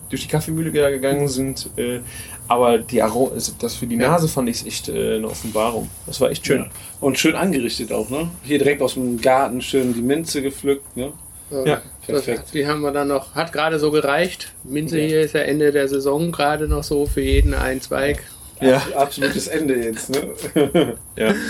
durch 0.09 0.23
die 0.23 0.27
Kaffeemühle 0.27 0.71
ge- 0.71 0.91
gegangen 0.91 1.27
sind. 1.29 1.69
Äh, 1.77 1.99
aber 2.47 2.79
die 2.79 3.01
Aro 3.01 3.31
also 3.33 3.53
das 3.59 3.75
für 3.75 3.85
die 3.87 3.95
Nase 3.95 4.27
fand 4.27 4.49
ich 4.49 4.65
echt 4.65 4.89
äh, 4.89 5.15
eine 5.15 5.27
Offenbarung. 5.27 5.89
Das 6.07 6.19
war 6.19 6.29
echt 6.31 6.45
schön. 6.45 6.61
Ja. 6.61 6.67
Und 6.99 7.17
schön 7.19 7.35
angerichtet 7.35 7.91
auch, 7.91 8.09
ne? 8.09 8.29
Hier 8.43 8.57
direkt 8.57 8.81
aus 8.81 8.95
dem 8.95 9.21
Garten 9.21 9.61
schön 9.61 9.93
die 9.93 10.01
Minze 10.01 10.41
gepflückt, 10.41 10.97
ne? 10.97 11.13
Ja, 11.65 11.81
perfekt. 12.05 12.53
Die 12.53 12.67
haben 12.67 12.81
wir 12.81 12.91
dann 12.91 13.07
noch, 13.07 13.33
hat 13.33 13.53
gerade 13.53 13.79
so 13.79 13.89
gereicht. 13.91 14.51
Minze 14.63 14.99
hier 14.99 15.21
ist 15.21 15.33
ja 15.33 15.41
Ende 15.41 15.71
der 15.71 15.87
Saison 15.87 16.31
gerade 16.31 16.67
noch 16.67 16.83
so 16.83 17.05
für 17.07 17.21
jeden 17.21 17.53
ein 17.55 17.81
Zweig. 17.81 18.23
Ja. 18.61 18.81
Absolutes 18.95 19.47
Ende 19.47 19.75
jetzt, 19.75 20.09
ne? 20.09 20.95
Ja. 21.15 21.33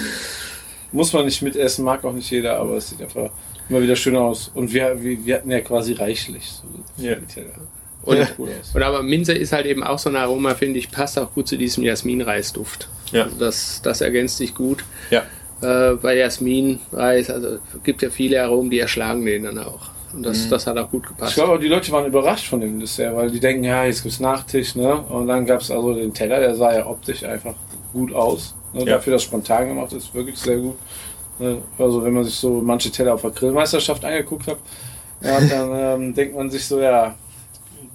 Muss 0.91 1.13
man 1.13 1.25
nicht 1.25 1.41
mitessen, 1.41 1.85
mag 1.85 2.03
auch 2.03 2.13
nicht 2.13 2.29
jeder, 2.31 2.57
aber 2.59 2.77
es 2.77 2.89
sieht 2.89 3.01
einfach 3.01 3.29
immer 3.69 3.81
wieder 3.81 3.95
schön 3.95 4.15
aus. 4.15 4.49
Und 4.53 4.73
wir, 4.73 5.01
wir, 5.03 5.25
wir 5.25 5.35
hatten 5.35 5.51
ja 5.51 5.59
quasi 5.61 5.93
reichlich. 5.93 6.49
So, 6.51 7.03
Ja. 7.03 7.15
Und, 8.01 8.17
aus. 8.21 8.73
und 8.73 8.81
aber 8.81 9.03
Minze 9.03 9.33
ist 9.33 9.51
halt 9.51 9.65
eben 9.65 9.83
auch 9.83 9.99
so 9.99 10.09
ein 10.09 10.15
Aroma, 10.15 10.55
finde 10.55 10.79
ich, 10.79 10.89
passt 10.89 11.19
auch 11.19 11.31
gut 11.33 11.47
zu 11.47 11.57
diesem 11.57 11.83
Jasminreisduft. 11.83 12.87
Ja. 13.11 13.23
Also 13.25 13.35
das, 13.37 13.81
das 13.83 14.01
ergänzt 14.01 14.37
sich 14.37 14.55
gut. 14.55 14.83
Ja. 15.11 15.23
Äh, 15.61 15.95
bei 15.95 16.15
Jasminreis, 16.15 17.29
also 17.29 17.59
gibt 17.83 18.01
ja 18.01 18.09
viele 18.09 18.41
Aromen, 18.41 18.69
die 18.69 18.79
erschlagen 18.79 19.25
den 19.25 19.43
dann 19.43 19.59
auch. 19.59 19.89
Und 20.13 20.23
das, 20.23 20.49
das 20.49 20.65
hat 20.65 20.77
auch 20.77 20.89
gut 20.89 21.03
Ich 21.03 21.09
gepasst. 21.09 21.35
glaube, 21.35 21.53
auch 21.53 21.59
die 21.59 21.67
Leute 21.67 21.91
waren 21.91 22.07
überrascht 22.07 22.47
von 22.47 22.61
dem 22.61 22.79
Dessert, 22.79 23.15
weil 23.15 23.29
die 23.29 23.39
denken, 23.39 23.63
ja, 23.63 23.83
jetzt 23.85 24.01
gibt's 24.01 24.19
Nachtisch, 24.19 24.75
ne? 24.75 24.95
Und 25.01 25.27
dann 25.27 25.45
gab's 25.45 25.69
also 25.69 25.93
den 25.93 26.11
Teller, 26.13 26.39
der 26.39 26.55
sah 26.55 26.73
ja 26.73 26.87
optisch 26.87 27.23
einfach 27.23 27.53
gut 27.93 28.11
aus. 28.13 28.55
Ne? 28.74 28.80
Ja. 28.82 28.95
Dafür, 28.95 29.13
dass 29.13 29.24
spontan 29.24 29.67
gemacht 29.67 29.93
ist, 29.93 30.13
wirklich 30.13 30.38
sehr 30.38 30.57
gut. 30.57 30.78
Ne? 31.39 31.61
Also 31.78 32.03
wenn 32.03 32.13
man 32.13 32.24
sich 32.24 32.36
so 32.36 32.61
manche 32.61 32.91
Teller 32.91 33.13
auf 33.13 33.22
der 33.22 33.32
Grillmeisterschaft 33.32 34.03
angeguckt 34.05 34.47
hat, 34.47 34.57
ja, 35.22 35.39
dann 35.41 35.72
ähm, 36.03 36.13
denkt 36.13 36.36
man 36.36 36.49
sich 36.49 36.65
so, 36.65 36.80
ja, 36.80 37.15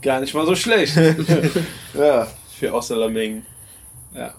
gar 0.02 0.20
nicht 0.20 0.34
mal 0.34 0.46
so 0.46 0.54
schlecht. 0.54 0.96
ja, 1.94 2.26
Für 2.58 2.72
Außerlameng. 2.74 3.44
ja. 4.14 4.34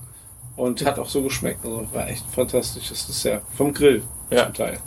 Und 0.58 0.86
hat 0.86 0.98
auch 1.00 1.10
so 1.10 1.22
geschmeckt. 1.22 1.66
Also 1.66 1.86
war 1.92 2.08
echt 2.08 2.26
ein 2.26 2.32
fantastisches 2.34 3.08
Dessert. 3.08 3.44
Vom 3.58 3.74
Grill 3.74 4.04
Ja. 4.30 4.46
zum 4.46 4.54
Teil. 4.54 4.80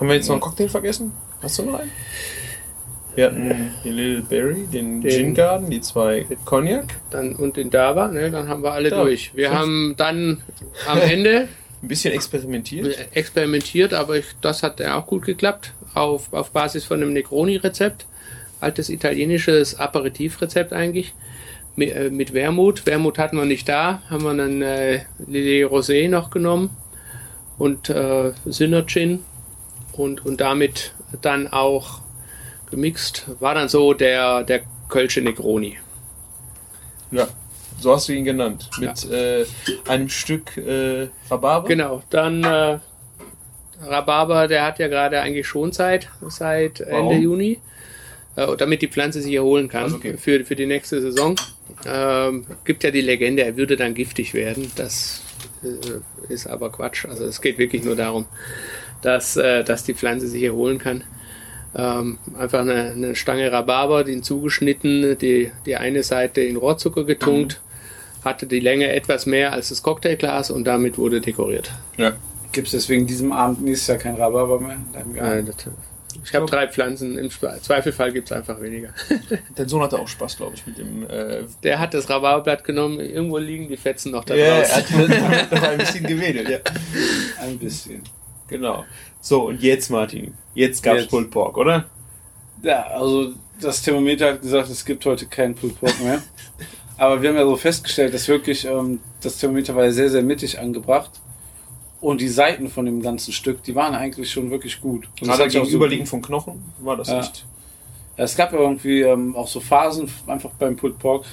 Haben 0.00 0.08
wir 0.08 0.14
jetzt 0.14 0.28
noch 0.28 0.34
einen 0.36 0.40
Cocktail 0.40 0.68
vergessen? 0.68 1.12
Hast 1.42 1.58
du 1.58 1.64
noch 1.64 1.78
einen? 1.78 1.90
Wir 3.14 3.26
hatten 3.26 3.70
den 3.84 3.92
Little 3.92 4.22
Berry, 4.22 4.66
den, 4.66 5.00
Den- 5.00 5.10
Gin 5.10 5.34
Garden, 5.34 5.70
die 5.70 5.80
zwei 5.80 6.26
Cognac. 6.44 6.86
Dann, 7.10 7.34
und 7.36 7.56
den 7.56 7.70
Dava, 7.70 8.08
ne, 8.08 8.30
dann 8.30 8.48
haben 8.48 8.62
wir 8.62 8.72
alle 8.72 8.90
Da. 8.90 9.02
durch. 9.02 9.34
Wir 9.34 9.48
Fünf. 9.50 9.58
haben 9.60 9.94
dann 9.96 10.42
am 10.88 10.98
Ende 11.00 11.48
Ein 11.82 11.88
bisschen 11.88 12.12
experimentiert. 12.12 12.96
experimentiert, 13.12 13.94
aber 13.94 14.16
ich, 14.18 14.26
das 14.40 14.62
hat 14.62 14.80
ja 14.80 14.96
auch 14.98 15.06
gut 15.06 15.24
geklappt. 15.24 15.72
Auf, 15.94 16.32
auf 16.32 16.50
Basis 16.50 16.84
von 16.84 17.00
einem 17.00 17.12
Negroni-Rezept. 17.12 18.06
Altes 18.60 18.88
italienisches 18.88 19.78
Aperitivrezept 19.78 20.72
eigentlich. 20.72 21.14
Mit, 21.76 21.94
äh, 21.94 22.10
mit 22.10 22.34
Wermut. 22.34 22.84
Wermut 22.86 23.18
hatten 23.18 23.36
wir 23.36 23.44
nicht 23.44 23.68
da. 23.68 24.02
Haben 24.10 24.24
wir 24.24 24.34
dann 24.34 24.62
äh, 24.62 25.00
Lillet 25.28 25.70
Rosé 25.70 26.08
noch 26.08 26.30
genommen. 26.30 26.70
Und 27.58 27.90
äh, 27.90 28.32
Synergin. 28.46 29.20
Und, 29.92 30.24
und 30.26 30.40
damit 30.40 30.94
dann 31.22 31.46
auch 31.46 32.00
gemixt. 32.74 33.26
War 33.40 33.54
dann 33.54 33.68
so 33.68 33.94
der, 33.94 34.42
der 34.42 34.62
Kölsche 34.88 35.20
Negroni. 35.20 35.78
Ja. 37.10 37.28
So 37.80 37.92
hast 37.92 38.08
du 38.08 38.12
ihn 38.12 38.24
genannt. 38.24 38.70
Mit 38.78 39.10
äh, 39.10 39.44
einem 39.88 40.08
Stück 40.08 40.56
äh, 40.56 41.08
Rhabarber. 41.30 41.68
Genau, 41.68 42.02
dann 42.10 42.44
äh, 42.44 42.78
Rhabarber, 43.82 44.48
der 44.48 44.64
hat 44.64 44.78
ja 44.78 44.88
gerade 44.88 45.20
eigentlich 45.20 45.46
Schonzeit 45.46 46.08
seit 46.28 46.80
Ende 46.80 46.92
Warum? 46.92 47.20
Juni, 47.20 47.58
äh, 48.36 48.56
damit 48.56 48.82
die 48.82 48.88
Pflanze 48.88 49.20
sich 49.20 49.34
erholen 49.34 49.68
kann 49.68 49.84
Also 49.84 49.96
okay. 49.96 50.16
für, 50.16 50.44
für 50.44 50.56
die 50.56 50.66
nächste 50.66 51.00
Saison. 51.00 51.36
Ähm, 51.86 52.46
gibt 52.64 52.84
ja 52.84 52.90
die 52.90 53.00
Legende, 53.00 53.44
er 53.44 53.56
würde 53.56 53.76
dann 53.76 53.94
giftig 53.94 54.34
werden. 54.34 54.70
Das 54.76 55.22
äh, 55.62 56.32
ist 56.32 56.46
aber 56.46 56.70
Quatsch. 56.70 57.06
Also 57.06 57.24
es 57.24 57.40
geht 57.40 57.58
wirklich 57.58 57.84
nur 57.84 57.96
darum, 57.96 58.26
dass, 59.02 59.36
äh, 59.36 59.64
dass 59.64 59.84
die 59.84 59.94
Pflanze 59.94 60.28
sich 60.28 60.42
erholen 60.42 60.78
kann. 60.78 61.04
Ähm, 61.76 62.18
einfach 62.38 62.60
eine, 62.60 62.92
eine 62.92 63.14
Stange 63.16 63.50
Rhabarber, 63.50 64.04
den 64.04 64.22
zugeschnitten, 64.22 65.18
die, 65.18 65.50
die 65.66 65.76
eine 65.76 66.02
Seite 66.02 66.40
in 66.40 66.56
Rohrzucker 66.56 67.04
getunkt, 67.04 67.60
hatte 68.24 68.46
die 68.46 68.60
Länge 68.60 68.92
etwas 68.92 69.26
mehr 69.26 69.52
als 69.52 69.70
das 69.70 69.82
Cocktailglas 69.82 70.50
und 70.50 70.64
damit 70.64 70.98
wurde 70.98 71.20
dekoriert. 71.20 71.72
Ja. 71.96 72.12
Gibt 72.52 72.68
es 72.68 72.72
deswegen 72.72 73.06
diesem 73.06 73.32
Abend 73.32 73.62
nächstes 73.64 73.88
Jahr 73.88 73.98
kein 73.98 74.14
Rhabarber 74.14 74.60
mehr? 74.60 74.76
Äh, 75.38 75.42
das, 75.42 75.56
ich 76.24 76.32
habe 76.32 76.46
drei 76.46 76.68
Pflanzen, 76.68 77.18
im 77.18 77.28
Zwe- 77.28 77.60
Zweifelfall 77.60 78.12
gibt 78.12 78.30
es 78.30 78.36
einfach 78.36 78.60
weniger. 78.60 78.90
Dein 79.56 79.68
Sohn 79.68 79.82
hatte 79.82 79.98
auch 79.98 80.06
Spaß, 80.06 80.36
glaube 80.36 80.52
ich, 80.54 80.64
mit 80.66 80.78
dem. 80.78 81.02
Äh, 81.10 81.42
Der 81.64 81.80
hat 81.80 81.92
das 81.92 82.08
Rhabarberblatt 82.08 82.62
genommen, 82.62 83.00
irgendwo 83.00 83.38
liegen 83.38 83.68
die 83.68 83.76
Fetzen 83.76 84.12
noch 84.12 84.24
da 84.24 84.36
ja, 84.36 84.60
draußen. 84.60 85.10
er 85.10 85.42
hat 85.42 85.52
noch 85.52 85.62
ein 85.62 85.78
bisschen 85.78 86.06
gewedelt, 86.06 86.48
ja. 86.48 86.58
Ein 87.42 87.58
bisschen. 87.58 88.02
Genau. 88.48 88.84
So, 89.20 89.48
und 89.48 89.62
jetzt, 89.62 89.90
Martin. 89.90 90.34
Jetzt 90.54 90.82
gab's 90.82 91.02
Jetzt. 91.02 91.10
Pulled 91.10 91.30
Pork, 91.30 91.56
oder? 91.56 91.86
Ja, 92.62 92.82
also 92.88 93.32
das 93.60 93.82
Thermometer 93.82 94.32
hat 94.32 94.42
gesagt, 94.42 94.68
es 94.68 94.84
gibt 94.84 95.04
heute 95.06 95.26
keinen 95.26 95.54
Pulled 95.54 95.78
Pork 95.80 95.98
mehr. 96.00 96.22
Aber 96.96 97.20
wir 97.20 97.30
haben 97.30 97.36
ja 97.36 97.44
so 97.44 97.56
festgestellt, 97.56 98.14
dass 98.14 98.28
wirklich 98.28 98.64
ähm, 98.64 99.00
das 99.20 99.38
Thermometer 99.38 99.74
war 99.74 99.84
ja 99.84 99.90
sehr, 99.92 100.10
sehr 100.10 100.22
mittig 100.22 100.58
angebracht. 100.58 101.10
Und 102.00 102.20
die 102.20 102.28
Seiten 102.28 102.68
von 102.68 102.84
dem 102.84 103.00
ganzen 103.02 103.32
Stück, 103.32 103.62
die 103.64 103.74
waren 103.74 103.94
eigentlich 103.94 104.30
schon 104.30 104.50
wirklich 104.50 104.80
gut. 104.80 105.08
Und 105.20 105.28
das 105.28 105.38
Gerade 105.38 105.50
sich 105.50 105.60
auch 105.60 105.64
so- 105.64 106.04
vom 106.04 106.20
Knochen 106.22 106.62
war 106.80 106.96
das 106.96 107.08
Ja. 107.08 107.20
echt. 107.20 107.46
Ja, 108.16 108.24
es 108.24 108.36
gab 108.36 108.52
ja 108.52 108.60
irgendwie 108.60 109.00
ähm, 109.00 109.34
auch 109.34 109.48
so 109.48 109.58
Phasen, 109.58 110.08
einfach 110.26 110.50
beim 110.58 110.76
Pulled 110.76 110.98
Pork, 110.98 111.24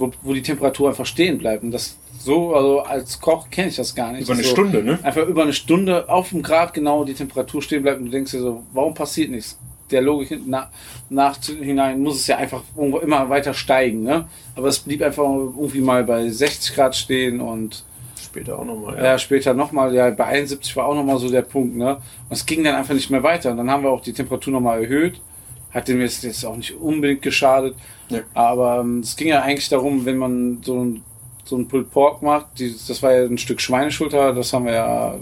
wo, 0.00 0.10
wo 0.22 0.32
die 0.32 0.42
Temperatur 0.42 0.88
einfach 0.88 1.06
stehen 1.06 1.38
bleibt. 1.38 1.62
Und 1.62 1.70
das 1.70 1.96
so, 2.18 2.54
also 2.54 2.80
als 2.80 3.20
Koch 3.20 3.48
kenne 3.50 3.68
ich 3.68 3.76
das 3.76 3.94
gar 3.94 4.12
nicht. 4.12 4.22
Über 4.22 4.34
eine 4.34 4.42
so, 4.42 4.50
Stunde, 4.50 4.82
ne? 4.82 4.98
Einfach 5.02 5.26
über 5.26 5.42
eine 5.42 5.52
Stunde 5.52 6.08
auf 6.08 6.30
dem 6.30 6.42
Grad 6.42 6.74
genau 6.74 7.04
die 7.04 7.14
Temperatur 7.14 7.62
stehen 7.62 7.82
bleibt 7.82 7.98
und 7.98 8.06
du 8.06 8.10
denkst 8.10 8.32
dir 8.32 8.40
so, 8.40 8.62
warum 8.72 8.94
passiert 8.94 9.30
nichts? 9.30 9.58
Der 9.90 10.02
Logik 10.02 10.28
hinten 10.28 10.50
nach, 10.50 10.68
nach 11.08 11.36
hinein 11.42 12.00
muss 12.00 12.16
es 12.16 12.26
ja 12.26 12.36
einfach 12.36 12.62
immer 12.76 13.28
weiter 13.28 13.54
steigen, 13.54 14.02
ne? 14.02 14.28
Aber 14.54 14.68
es 14.68 14.78
blieb 14.78 15.02
einfach 15.02 15.24
irgendwie 15.24 15.80
mal 15.80 16.04
bei 16.04 16.28
60 16.28 16.74
Grad 16.74 16.94
stehen 16.94 17.40
und 17.40 17.84
Später 18.22 18.58
auch 18.58 18.64
nochmal, 18.64 18.96
ja, 19.02 19.18
später 19.18 19.54
nochmal, 19.54 19.94
ja, 19.94 20.10
bei 20.10 20.26
71 20.26 20.76
war 20.76 20.86
auch 20.86 20.94
nochmal 20.94 21.18
so 21.18 21.28
der 21.30 21.42
Punkt, 21.42 21.76
ne? 21.76 21.96
Und 21.96 22.02
es 22.28 22.46
ging 22.46 22.62
dann 22.62 22.76
einfach 22.76 22.94
nicht 22.94 23.10
mehr 23.10 23.22
weiter. 23.22 23.50
Und 23.50 23.56
dann 23.56 23.70
haben 23.70 23.82
wir 23.82 23.90
auch 23.90 24.02
die 24.02 24.12
Temperatur 24.12 24.52
nochmal 24.52 24.82
erhöht. 24.82 25.20
Hat 25.70 25.88
dem 25.88 26.00
jetzt, 26.00 26.24
jetzt 26.24 26.44
auch 26.44 26.56
nicht 26.56 26.74
unbedingt 26.74 27.22
geschadet. 27.22 27.76
Ja. 28.08 28.20
Aber 28.34 28.80
ähm, 28.80 29.00
es 29.00 29.16
ging 29.16 29.28
ja 29.28 29.42
eigentlich 29.42 29.68
darum, 29.68 30.04
wenn 30.04 30.16
man 30.16 30.62
so 30.62 30.84
ein, 30.84 31.02
so 31.44 31.56
ein 31.56 31.68
Pulled 31.68 31.90
Pork 31.90 32.22
macht, 32.22 32.58
die, 32.58 32.72
das 32.72 33.02
war 33.02 33.12
ja 33.12 33.24
ein 33.24 33.38
Stück 33.38 33.60
Schweineschulter, 33.60 34.32
das 34.32 34.52
haben 34.52 34.66
wir 34.66 34.72
ja 34.72 35.18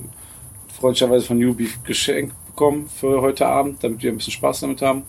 freundlicherweise 0.78 1.26
von 1.26 1.38
New 1.38 1.54
Beef 1.54 1.82
geschenkt 1.82 2.34
bekommen 2.46 2.88
für 2.88 3.20
heute 3.20 3.46
Abend, 3.46 3.82
damit 3.84 4.02
wir 4.02 4.10
ein 4.10 4.16
bisschen 4.16 4.32
Spaß 4.32 4.60
damit 4.60 4.82
haben. 4.82 5.04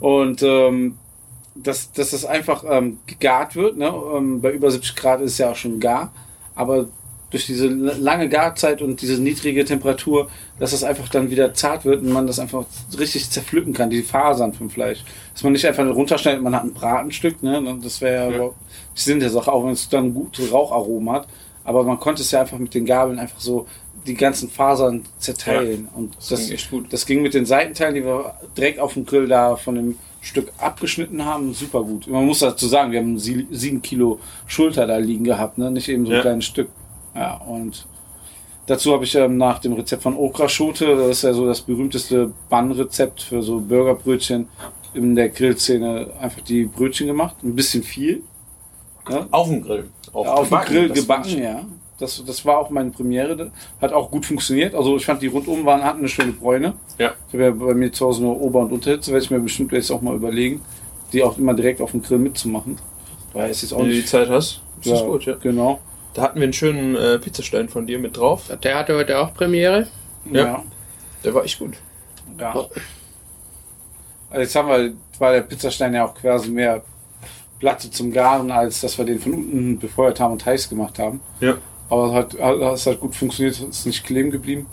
Und 0.00 0.42
ähm, 0.42 0.98
dass, 1.54 1.92
dass 1.92 2.10
das 2.10 2.24
einfach 2.24 2.64
ähm, 2.68 2.98
gegart 3.06 3.56
wird, 3.56 3.76
ne? 3.76 3.92
ähm, 4.14 4.40
bei 4.40 4.50
über 4.50 4.70
70 4.70 4.96
Grad 4.96 5.20
ist 5.20 5.32
es 5.32 5.38
ja 5.38 5.52
auch 5.52 5.56
schon 5.56 5.80
gar, 5.80 6.12
aber 6.54 6.88
durch 7.34 7.46
diese 7.46 7.66
lange 7.66 8.28
Garzeit 8.28 8.80
und 8.80 9.02
diese 9.02 9.20
niedrige 9.20 9.64
Temperatur, 9.64 10.28
dass 10.60 10.70
das 10.70 10.84
einfach 10.84 11.08
dann 11.08 11.30
wieder 11.30 11.52
zart 11.52 11.84
wird 11.84 12.00
und 12.02 12.12
man 12.12 12.28
das 12.28 12.38
einfach 12.38 12.64
richtig 12.96 13.28
zerpflücken 13.28 13.72
kann, 13.72 13.90
die 13.90 14.02
Fasern 14.02 14.52
vom 14.52 14.70
Fleisch. 14.70 15.02
Dass 15.32 15.42
man 15.42 15.52
nicht 15.52 15.66
einfach 15.66 15.84
runterschneidet, 15.84 16.40
man 16.42 16.54
hat 16.54 16.62
ein 16.62 16.72
Bratenstück, 16.72 17.42
ne? 17.42 17.76
Das 17.82 18.00
wäre 18.00 18.14
ja, 18.14 18.30
Ja. 18.30 18.36
überhaupt 18.36 18.56
nicht 18.94 19.04
Sinn 19.04 19.18
der 19.18 19.30
Sache, 19.30 19.52
auch 19.52 19.64
wenn 19.64 19.72
es 19.72 19.88
dann 19.88 20.14
gute 20.14 20.48
Raucharomen 20.48 21.12
hat. 21.12 21.26
Aber 21.64 21.82
man 21.82 21.98
konnte 21.98 22.22
es 22.22 22.30
ja 22.30 22.40
einfach 22.40 22.58
mit 22.58 22.72
den 22.72 22.86
Gabeln 22.86 23.18
einfach 23.18 23.40
so 23.40 23.66
die 24.06 24.14
ganzen 24.14 24.48
Fasern 24.48 25.02
zerteilen. 25.18 25.88
und 25.92 26.14
Das, 26.16 26.28
das, 26.28 26.40
ging 26.46 26.54
echt 26.54 26.70
gut. 26.70 26.92
das 26.92 27.04
ging 27.04 27.20
mit 27.22 27.34
den 27.34 27.46
Seitenteilen, 27.46 27.96
die 27.96 28.04
wir 28.04 28.34
direkt 28.56 28.78
auf 28.78 28.94
dem 28.94 29.06
Grill 29.06 29.26
da 29.26 29.56
von 29.56 29.74
dem 29.74 29.96
Stück 30.20 30.52
abgeschnitten 30.58 31.24
haben, 31.24 31.52
super 31.52 31.82
gut. 31.82 32.06
Man 32.06 32.24
muss 32.26 32.38
dazu 32.38 32.68
sagen, 32.68 32.92
wir 32.92 33.00
haben 33.00 33.18
sie- 33.18 33.46
sieben 33.50 33.82
Kilo 33.82 34.20
Schulter 34.46 34.86
da 34.86 34.98
liegen 34.98 35.24
gehabt, 35.24 35.58
ne? 35.58 35.70
nicht 35.70 35.88
eben 35.88 36.06
so 36.06 36.12
ein 36.12 36.16
Ja. 36.16 36.22
kleines 36.22 36.44
Stück. 36.44 36.68
Ja, 37.14 37.36
und 37.36 37.86
Dazu 38.66 38.94
habe 38.94 39.04
ich 39.04 39.14
ähm, 39.14 39.36
nach 39.36 39.58
dem 39.58 39.74
Rezept 39.74 40.02
von 40.02 40.16
Okraschote, 40.16 40.96
das 40.96 41.18
ist 41.18 41.22
ja 41.22 41.34
so 41.34 41.46
das 41.46 41.60
berühmteste 41.60 42.32
Bannrezept 42.48 43.20
für 43.20 43.42
so 43.42 43.60
Burgerbrötchen 43.60 44.48
in 44.94 45.14
der 45.14 45.28
Grillszene, 45.28 46.08
einfach 46.18 46.40
die 46.40 46.64
Brötchen 46.64 47.08
gemacht. 47.08 47.36
Ein 47.42 47.54
bisschen 47.54 47.82
viel. 47.82 48.22
Ja? 49.10 49.26
Auf 49.30 49.48
dem 49.48 49.62
Grill. 49.62 49.90
Auch 50.14 50.26
auf 50.26 50.48
dem 50.48 50.58
Grill 50.60 50.88
das 50.88 50.98
gebacken, 50.98 51.42
ja. 51.42 51.64
Das, 51.98 52.24
das 52.26 52.44
war 52.44 52.58
auch 52.58 52.70
meine 52.70 52.90
Premiere. 52.90 53.50
Hat 53.80 53.92
auch 53.92 54.10
gut 54.10 54.24
funktioniert. 54.24 54.74
Also 54.74 54.96
ich 54.96 55.04
fand 55.04 55.20
die 55.20 55.26
rundum 55.26 55.64
waren, 55.66 55.84
hatten 55.84 55.98
eine 55.98 56.08
schöne 56.08 56.32
Bräune. 56.32 56.74
Ja. 56.98 57.12
Ich 57.28 57.34
habe 57.34 57.44
ja 57.44 57.50
bei 57.50 57.74
mir 57.74 57.92
zu 57.92 58.06
Hause 58.06 58.22
nur 58.22 58.40
Ober- 58.40 58.60
und 58.60 58.72
Unterhitze, 58.72 59.12
werde 59.12 59.24
ich 59.24 59.30
mir 59.30 59.40
bestimmt 59.40 59.72
jetzt 59.72 59.90
auch 59.90 60.00
mal 60.00 60.14
überlegen, 60.14 60.62
die 61.12 61.22
auch 61.22 61.36
immer 61.36 61.54
direkt 61.54 61.80
auf 61.82 61.90
dem 61.90 62.02
Grill 62.02 62.18
mitzumachen. 62.18 62.78
Weil 63.32 63.50
es 63.50 63.62
ist 63.62 63.72
auch 63.74 63.80
Wenn 63.80 63.88
du 63.88 63.92
die. 63.92 64.04
Zeit 64.04 64.28
hast, 64.28 64.62
ist 64.80 64.90
das 64.90 65.00
Ja, 65.00 65.06
gut, 65.06 65.24
ja. 65.26 65.34
Genau. 65.34 65.80
Da 66.14 66.22
hatten 66.22 66.38
wir 66.38 66.44
einen 66.44 66.52
schönen 66.52 66.94
äh, 66.94 67.18
Pizzastein 67.18 67.68
von 67.68 67.86
dir 67.86 67.98
mit 67.98 68.16
drauf. 68.16 68.50
Der 68.62 68.78
hatte 68.78 68.94
heute 68.96 69.18
auch 69.18 69.34
Premiere. 69.34 69.88
Ja. 70.30 70.44
Ja. 70.44 70.64
Der 71.24 71.34
war 71.34 71.44
echt 71.44 71.58
gut. 71.58 71.74
ja. 72.38 72.66
Also 74.30 74.40
jetzt 74.42 74.56
haben 74.56 74.68
wir, 74.68 74.92
war 75.18 75.32
der 75.32 75.42
Pizzastein 75.42 75.94
ja 75.94 76.06
auch 76.06 76.14
quasi 76.14 76.50
mehr 76.50 76.82
Platte 77.60 77.90
zum 77.90 78.12
Garen, 78.12 78.50
als 78.50 78.80
dass 78.80 78.98
wir 78.98 79.04
den 79.04 79.20
von 79.20 79.32
unten 79.32 79.78
befeuert 79.78 80.18
haben 80.20 80.32
und 80.32 80.44
heiß 80.44 80.68
gemacht 80.68 80.98
haben. 80.98 81.20
Ja. 81.40 81.56
Aber 81.88 82.08
es 82.08 82.12
hat, 82.14 82.34
es 82.74 82.86
hat 82.86 83.00
gut 83.00 83.14
funktioniert, 83.14 83.54
es 83.54 83.60
ist 83.60 83.86
nicht 83.86 84.04
kleben 84.04 84.30
geblieben. 84.30 84.66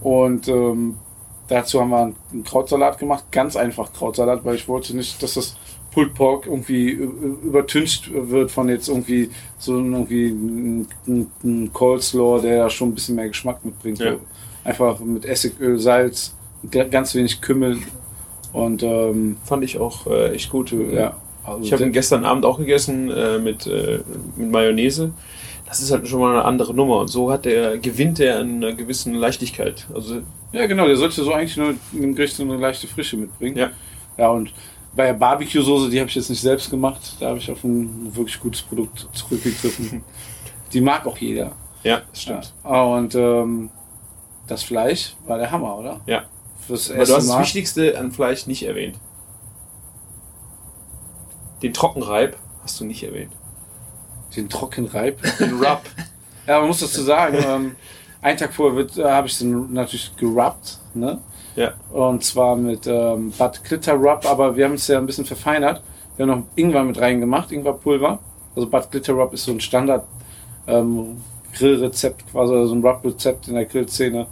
Und 0.00 0.48
ähm, 0.48 0.96
dazu 1.48 1.80
haben 1.80 1.90
wir 1.90 2.14
einen 2.32 2.44
Krautsalat 2.44 2.98
gemacht, 2.98 3.24
ganz 3.30 3.56
einfach 3.56 3.92
Krautsalat, 3.92 4.44
weil 4.44 4.54
ich 4.54 4.68
wollte 4.68 4.96
nicht, 4.96 5.22
dass 5.22 5.34
das 5.34 5.56
Pulled 5.96 6.12
Pork 6.12 6.44
irgendwie 6.44 6.90
übertüncht 6.90 8.10
wird 8.12 8.50
von 8.50 8.68
jetzt 8.68 8.86
irgendwie 8.88 9.30
so 9.58 9.78
irgendwie 9.78 10.26
ein, 10.28 10.86
ein, 11.08 11.30
ein 11.42 11.72
Coleslaw, 11.72 12.42
der 12.42 12.56
ja 12.56 12.68
schon 12.68 12.90
ein 12.90 12.94
bisschen 12.94 13.16
mehr 13.16 13.28
Geschmack 13.28 13.64
mitbringt. 13.64 14.00
Ja. 14.00 14.16
Einfach 14.62 15.00
mit 15.00 15.24
Essigöl, 15.24 15.78
Salz, 15.78 16.34
ganz 16.70 17.14
wenig 17.14 17.40
Kümmel 17.40 17.78
und 18.52 18.82
ähm, 18.82 19.38
Fand 19.44 19.64
ich 19.64 19.78
auch 19.78 20.06
äh, 20.06 20.34
echt 20.34 20.50
gut. 20.50 20.70
ja. 20.92 21.16
Also 21.44 21.62
Ich 21.62 21.72
habe 21.72 21.84
ihn 21.84 21.92
gestern 21.92 22.26
Abend 22.26 22.44
auch 22.44 22.58
gegessen 22.58 23.10
äh, 23.10 23.38
mit, 23.38 23.66
äh, 23.66 24.00
mit 24.36 24.50
Mayonnaise. 24.50 25.12
Das 25.64 25.80
ist 25.80 25.92
halt 25.92 26.06
schon 26.06 26.20
mal 26.20 26.32
eine 26.32 26.44
andere 26.44 26.74
Nummer. 26.74 26.98
Und 26.98 27.08
so 27.08 27.32
hat 27.32 27.46
der, 27.46 27.78
gewinnt 27.78 28.20
er 28.20 28.40
an 28.40 28.56
einer 28.56 28.74
gewissen 28.74 29.14
Leichtigkeit. 29.14 29.86
Also, 29.94 30.16
Ja, 30.52 30.66
genau, 30.66 30.86
der 30.86 30.96
sollte 30.96 31.24
so 31.24 31.32
eigentlich 31.32 31.56
nur 31.56 31.74
dem 31.92 32.14
Gericht 32.14 32.36
so 32.36 32.42
eine 32.42 32.58
leichte 32.58 32.86
Frische 32.86 33.16
mitbringen. 33.16 33.56
Ja. 33.56 33.70
Ja, 34.18 34.28
und 34.28 34.52
bei 34.96 35.06
der 35.06 35.12
Barbecue-Soße, 35.12 35.90
die 35.90 36.00
habe 36.00 36.08
ich 36.08 36.14
jetzt 36.16 36.30
nicht 36.30 36.40
selbst 36.40 36.70
gemacht, 36.70 37.16
da 37.20 37.28
habe 37.28 37.38
ich 37.38 37.50
auf 37.50 37.62
ein 37.62 38.14
wirklich 38.16 38.40
gutes 38.40 38.62
Produkt 38.62 39.06
zurückgegriffen. 39.12 40.02
die 40.72 40.80
mag 40.80 41.06
auch 41.06 41.18
jeder. 41.18 41.52
ja, 41.82 42.02
das 42.10 42.22
stimmt. 42.22 42.52
Ja. 42.64 42.82
Und 42.82 43.14
ähm, 43.14 43.70
das 44.46 44.62
Fleisch 44.62 45.14
war 45.26 45.38
der 45.38 45.50
Hammer, 45.50 45.76
oder? 45.76 46.00
Ja. 46.06 46.24
Fürs 46.66 46.90
Aber 46.90 46.96
du 46.96 47.02
hast 47.02 47.10
das 47.10 47.26
Mal. 47.26 47.42
Wichtigste 47.42 47.98
an 47.98 48.10
Fleisch 48.10 48.46
nicht 48.46 48.62
erwähnt. 48.64 48.96
Den 51.62 51.72
Trockenreib 51.72 52.36
hast 52.62 52.80
du 52.80 52.84
nicht 52.84 53.02
erwähnt. 53.02 53.32
Den 54.34 54.48
Trockenreib. 54.48 55.20
Den 55.38 55.54
Rub. 55.62 55.82
Ja, 56.46 56.58
man 56.58 56.68
muss 56.68 56.80
dazu 56.80 57.02
sagen, 57.02 57.38
ähm, 57.44 57.76
einen 58.22 58.38
Tag 58.38 58.52
vorher 58.54 58.86
äh, 58.98 59.04
habe 59.04 59.26
ich 59.26 59.38
den 59.38 59.72
natürlich 59.72 60.14
gerubbt, 60.16 60.78
ne? 60.94 61.20
Ja. 61.56 61.72
Und 61.90 62.22
zwar 62.22 62.54
mit 62.54 62.86
ähm, 62.86 63.32
Bad 63.36 63.64
Glitter 63.64 63.94
Rub, 63.94 64.24
aber 64.26 64.56
wir 64.56 64.66
haben 64.66 64.74
es 64.74 64.86
ja 64.86 64.98
ein 64.98 65.06
bisschen 65.06 65.24
verfeinert. 65.24 65.82
Wir 66.16 66.26
haben 66.26 66.40
noch 66.40 66.46
Ingwer 66.54 66.84
mit 66.84 67.00
reingemacht, 67.00 67.50
Ingwerpulver. 67.50 68.18
Also 68.54 68.68
Bad 68.68 68.90
Glitter 68.90 69.14
Rub 69.14 69.32
ist 69.32 69.44
so 69.44 69.52
ein 69.52 69.60
Standard 69.60 70.04
ähm, 70.66 71.16
Grillrezept, 71.54 72.30
quasi 72.30 72.54
also 72.54 72.74
ein 72.74 72.84
Rub-Rezept 72.84 73.48
in 73.48 73.54
der 73.54 73.64
Grillszene. 73.64 74.26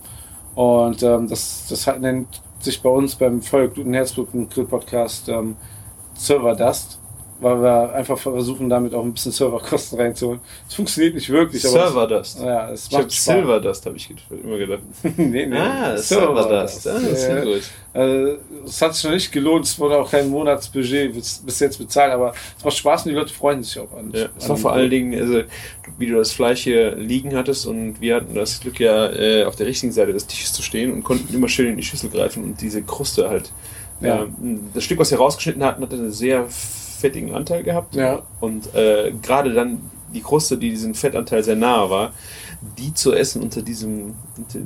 Und 0.55 1.03
ähm, 1.03 1.29
das, 1.29 1.67
das 1.69 1.87
hat, 1.87 2.01
nennt 2.01 2.43
sich 2.61 2.81
bei 2.81 2.91
uns 2.91 3.17
beim 3.17 3.43
Feuergluten 3.43 3.93
Herzbluten 3.95 4.49
Grill 4.49 4.67
Podcast 4.67 5.29
ähm, 5.29 5.57
Server 6.15 6.55
Dust, 6.55 6.99
weil 7.45 7.63
wir 7.63 7.93
einfach 7.95 8.19
versuchen, 8.19 8.69
damit 8.69 8.93
auch 8.95 9.05
ein 9.05 9.13
bisschen 9.13 9.31
Serverkosten 9.31 10.01
reinzuholen. 10.01 10.41
Es 10.69 10.75
funktioniert 10.75 11.15
nicht 11.15 11.31
wirklich, 11.31 11.65
aber 11.65 11.73
Server 11.75 12.07
Dust. 12.09 12.39
Es, 12.39 12.43
ja, 12.45 12.71
es 12.71 12.87
Ich 12.89 12.95
habe 12.95 13.03
macht 13.05 13.13
Spaß. 13.15 13.25
Silver 13.37 13.61
Dust, 13.61 13.87
habe 13.87 13.97
ich 13.97 14.15
immer 14.43 14.57
gedacht. 14.59 14.81
nee, 15.17 15.47
nee. 15.47 15.57
Ah, 15.57 15.97
Server 15.97 16.49
Dust. 16.63 16.89
Ah, 16.89 16.95
das 16.95 17.03
ist 17.03 17.29
Ja. 17.29 17.45
gut. 17.45 17.63
Äh, 17.95 18.37
es 18.67 18.83
hat 18.83 18.95
sich 18.97 19.05
noch 19.05 19.13
nicht 19.13 19.31
gelohnt, 19.31 19.67
es 19.67 19.79
wurde 19.79 19.97
auch 19.99 20.11
kein 20.11 20.29
Monatsbudget 20.29 21.15
bis, 21.15 21.61
jetzt 21.61 21.79
bezahlt, 21.79 22.13
aber 22.13 22.35
es 22.59 22.65
macht 22.65 22.77
Spaß 22.77 23.05
und 23.05 23.11
die 23.13 23.17
Leute 23.17 23.33
freuen 23.33 23.63
sich 23.63 23.79
auch 23.79 23.93
an. 23.97 24.11
Ja, 24.13 24.27
es 24.37 24.49
war 24.49 24.57
vor 24.57 24.73
allen. 24.73 24.91
Dingen, 24.91 25.19
also, 25.21 25.43
wie 25.99 26.07
du 26.07 26.17
das 26.17 26.33
Fleisch 26.33 26.63
hier 26.65 26.97
liegen 26.97 27.37
hattest 27.37 27.67
und 27.67 28.01
wir 28.01 28.17
hatten 28.17 28.35
das 28.35 28.59
Glück 28.61 28.81
ja 28.81 29.11
äh, 29.13 29.45
auf 29.45 29.55
der 29.55 29.67
richtigen 29.67 29.93
Seite 29.93 30.13
des 30.13 30.27
Tisches 30.27 30.53
zu 30.53 30.63
stehen 30.63 30.93
und 30.93 31.05
konnten 31.05 31.33
immer 31.33 31.49
schön 31.49 31.69
in 31.69 31.77
die 31.77 31.83
Schüssel 31.85 32.11
greifen 32.11 32.43
und 32.43 32.61
diese 32.61 32.83
Kruste 32.83 33.29
halt. 33.29 33.53
Ja. 34.01 34.25
ähm, 34.25 34.71
das 34.75 34.83
Stück, 34.85 34.99
was 34.99 35.11
wir 35.13 35.19
rausgeschnitten 35.19 35.63
hatten, 35.63 35.83
hatte 35.83 35.95
einen 35.95 36.11
sehr 36.11 36.47
fettigen 36.95 37.35
Anteil 37.35 37.63
gehabt. 37.63 37.95
Ja. 37.95 38.23
Und 38.41 38.75
äh, 38.75 39.13
gerade 39.23 39.53
dann 39.53 39.91
die 40.13 40.21
Kruste, 40.23 40.57
die 40.57 40.71
diesem 40.71 40.95
Fettanteil 40.95 41.43
sehr 41.43 41.57
nahe 41.57 41.91
war, 41.91 42.13
die 42.79 42.95
zu 42.95 43.13
essen 43.13 43.43
unter 43.43 43.63
diesem, 43.63 44.15
unter 44.37 44.59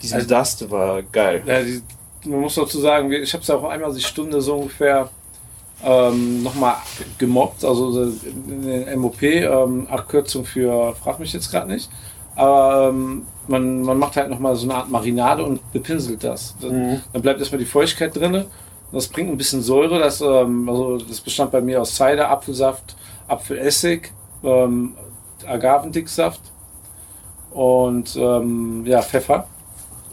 diesem 0.00 0.16
Also- 0.16 0.28
Dust 0.28 0.70
war 0.70 1.02
geil. 1.02 1.42
Ja, 1.46 1.62
die, 1.62 1.82
man 2.28 2.40
muss 2.40 2.54
dazu 2.54 2.78
sagen, 2.80 3.10
ich 3.12 3.32
habe 3.34 3.42
es 3.42 3.50
auch 3.50 3.64
einmal 3.64 3.92
die 3.92 4.00
Stunde 4.00 4.40
so 4.40 4.54
ungefähr 4.56 5.10
ähm, 5.84 6.42
nochmal 6.42 6.76
gemobbt, 7.18 7.64
also 7.64 7.90
so 7.90 8.02
in 8.24 8.62
den 8.62 8.98
MOP, 8.98 9.22
ähm, 9.22 9.86
Abkürzung 9.90 10.44
für, 10.44 10.94
frag 10.94 11.18
mich 11.18 11.32
jetzt 11.32 11.50
gerade 11.50 11.70
nicht, 11.70 11.90
aber 12.36 12.88
ähm, 12.90 13.26
man, 13.48 13.82
man 13.82 13.98
macht 13.98 14.16
halt 14.16 14.30
nochmal 14.30 14.56
so 14.56 14.64
eine 14.64 14.76
Art 14.76 14.90
Marinade 14.90 15.44
und 15.44 15.60
bepinselt 15.72 16.24
das. 16.24 16.54
Dann, 16.62 16.70
Mhm. 16.92 17.00
dann 17.12 17.20
bleibt 17.22 17.40
erstmal 17.40 17.58
die 17.58 17.66
Feuchtigkeit 17.66 18.16
drinne. 18.16 18.46
Das 18.94 19.08
bringt 19.08 19.30
ein 19.30 19.36
bisschen 19.36 19.60
Säure, 19.62 19.98
das, 19.98 20.20
ähm, 20.20 20.68
also 20.68 20.98
das 20.98 21.20
bestand 21.20 21.50
bei 21.50 21.60
mir 21.60 21.80
aus 21.82 21.94
Cider, 21.96 22.30
Apfelsaft, 22.30 22.96
Apfelessig, 23.28 24.12
ähm, 24.42 24.94
Agavendicksaft 25.46 26.40
und 27.50 28.16
ähm, 28.16 28.84
ja, 28.86 29.02
Pfeffer. 29.02 29.46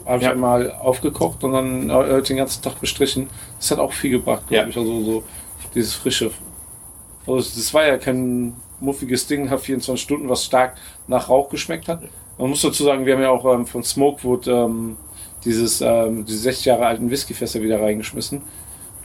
Habe 0.04 0.18
ich 0.18 0.24
Ja. 0.24 0.32
einmal 0.32 0.72
aufgekocht 0.72 1.44
und 1.44 1.52
dann 1.52 1.90
äh, 1.90 2.22
den 2.22 2.36
ganzen 2.36 2.62
Tag 2.62 2.80
bestrichen. 2.80 3.28
Das 3.58 3.70
hat 3.70 3.78
auch 3.78 3.92
viel 3.92 4.10
gebracht, 4.10 4.48
glaube 4.48 4.64
Ja. 4.64 4.68
ich. 4.68 4.76
Also 4.76 5.00
so 5.02 5.22
dieses 5.74 5.94
frische. 5.94 6.32
Also 7.26 7.36
das 7.54 7.72
war 7.72 7.86
ja 7.86 7.98
kein 7.98 8.54
muffiges 8.80 9.26
Ding, 9.28 9.48
hat 9.48 9.60
24 9.60 10.02
Stunden, 10.02 10.28
was 10.28 10.44
stark 10.44 10.74
nach 11.06 11.28
Rauch 11.28 11.48
geschmeckt 11.50 11.86
hat. 11.88 12.02
Man 12.36 12.50
muss 12.50 12.62
dazu 12.62 12.82
sagen, 12.82 13.06
wir 13.06 13.14
haben 13.14 13.22
ja 13.22 13.30
auch 13.30 13.44
ähm, 13.54 13.64
von 13.64 13.84
Smokewood 13.84 14.48
ähm, 14.48 14.96
dieses, 15.44 15.80
ähm, 15.80 16.24
diese 16.24 16.38
60 16.38 16.64
Jahre 16.64 16.86
alten 16.86 17.08
Whiskyfässer 17.10 17.62
wieder 17.62 17.80
reingeschmissen. 17.80 18.42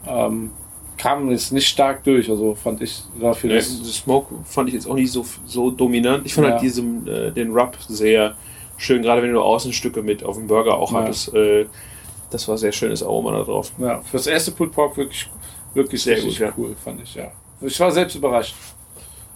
Ähm, 0.09 0.51
kam 0.97 1.29
jetzt 1.29 1.51
nicht 1.51 1.67
stark 1.67 2.03
durch, 2.03 2.29
also 2.29 2.55
fand 2.55 2.81
ich 2.81 3.03
dafür, 3.21 3.53
Ja, 3.55 3.61
Smoke 3.61 4.33
fand 4.45 4.69
ich 4.69 4.75
jetzt 4.75 4.87
auch 4.87 4.95
nicht 4.95 5.11
so, 5.11 5.25
so 5.45 5.69
dominant. 5.69 6.25
Ich 6.25 6.33
fand 6.33 6.47
Ja. 6.47 6.53
halt 6.53 6.63
diesen, 6.63 7.07
äh, 7.07 7.31
den 7.31 7.51
Rub 7.51 7.77
sehr 7.87 8.35
schön, 8.77 9.01
gerade 9.03 9.21
wenn 9.21 9.31
du 9.31 9.41
Außenstücke 9.41 10.01
mit 10.01 10.23
auf 10.23 10.37
dem 10.37 10.47
Burger 10.47 10.75
auch 10.77 10.91
Ja. 10.91 11.01
hattest. 11.01 11.33
Äh, 11.33 11.65
das 12.31 12.47
war 12.47 12.57
sehr 12.57 12.71
schönes 12.71 13.03
Aroma 13.03 13.31
da 13.31 13.43
drauf. 13.43 13.71
Ja, 13.77 14.01
fürs 14.01 14.27
erste 14.27 14.51
Pulled 14.51 14.71
Pork 14.73 14.97
wirklich, 14.97 15.29
wirklich 15.73 16.01
Sehr 16.03 16.19
gut, 16.19 16.37
ja. 16.39 16.51
cool, 16.57 16.75
fand 16.83 17.01
ich, 17.01 17.15
ja. 17.15 17.31
Ich 17.61 17.79
war 17.79 17.91
selbst 17.91 18.15
überrascht. 18.15 18.55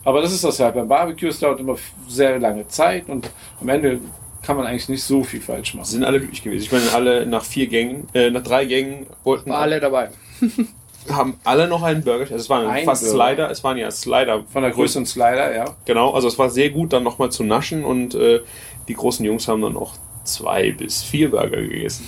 Aber 0.03 0.21
das 0.21 0.33
ist 0.33 0.43
das 0.43 0.59
halt. 0.59 0.73
Beim 0.73 0.87
Barbecue 0.87 1.27
es 1.29 1.39
dauert 1.39 1.59
immer 1.59 1.75
sehr 2.07 2.39
lange 2.39 2.67
Zeit 2.67 3.07
und 3.07 3.29
am 3.59 3.69
Ende 3.69 3.99
kann 4.41 4.57
man 4.57 4.65
eigentlich 4.65 4.89
nicht 4.89 5.03
so 5.03 5.23
viel 5.23 5.39
falsch 5.41 5.75
machen. 5.75 5.85
Sind 5.85 6.03
alle 6.03 6.17
glücklich 6.19 6.41
gewesen. 6.41 6.63
Ich 6.63 6.71
meine, 6.71 6.91
alle 6.93 7.25
nach 7.27 7.43
vier 7.43 7.67
Gängen, 7.67 8.07
äh, 8.13 8.31
nach 8.31 8.41
drei 8.41 8.65
Gängen 8.65 9.05
wollten 9.23 9.51
War 9.51 9.59
alle 9.59 9.79
dabei. 9.79 10.09
haben 11.09 11.39
alle 11.43 11.67
noch 11.67 11.83
einen 11.83 12.03
Burger. 12.03 12.23
Also 12.23 12.35
es 12.35 12.49
waren 12.49 12.67
Ein 12.67 12.85
fast 12.85 13.03
Burger. 13.03 13.15
Slider, 13.15 13.51
es 13.51 13.63
waren 13.63 13.77
ja 13.77 13.89
Slider. 13.91 14.43
Von 14.51 14.61
der 14.63 14.71
Größe 14.71 14.99
und 14.99 15.07
Slider, 15.07 15.55
ja. 15.55 15.75
Genau, 15.85 16.11
also 16.11 16.27
es 16.27 16.37
war 16.37 16.49
sehr 16.49 16.69
gut 16.69 16.93
dann 16.93 17.03
nochmal 17.03 17.31
zu 17.31 17.43
naschen 17.43 17.83
und 17.83 18.13
äh, 18.15 18.41
die 18.87 18.93
großen 18.93 19.25
Jungs 19.25 19.47
haben 19.47 19.61
dann 19.61 19.73
noch 19.73 19.95
zwei 20.23 20.71
bis 20.71 21.01
vier 21.03 21.31
Burger 21.31 21.61
gegessen. 21.61 22.07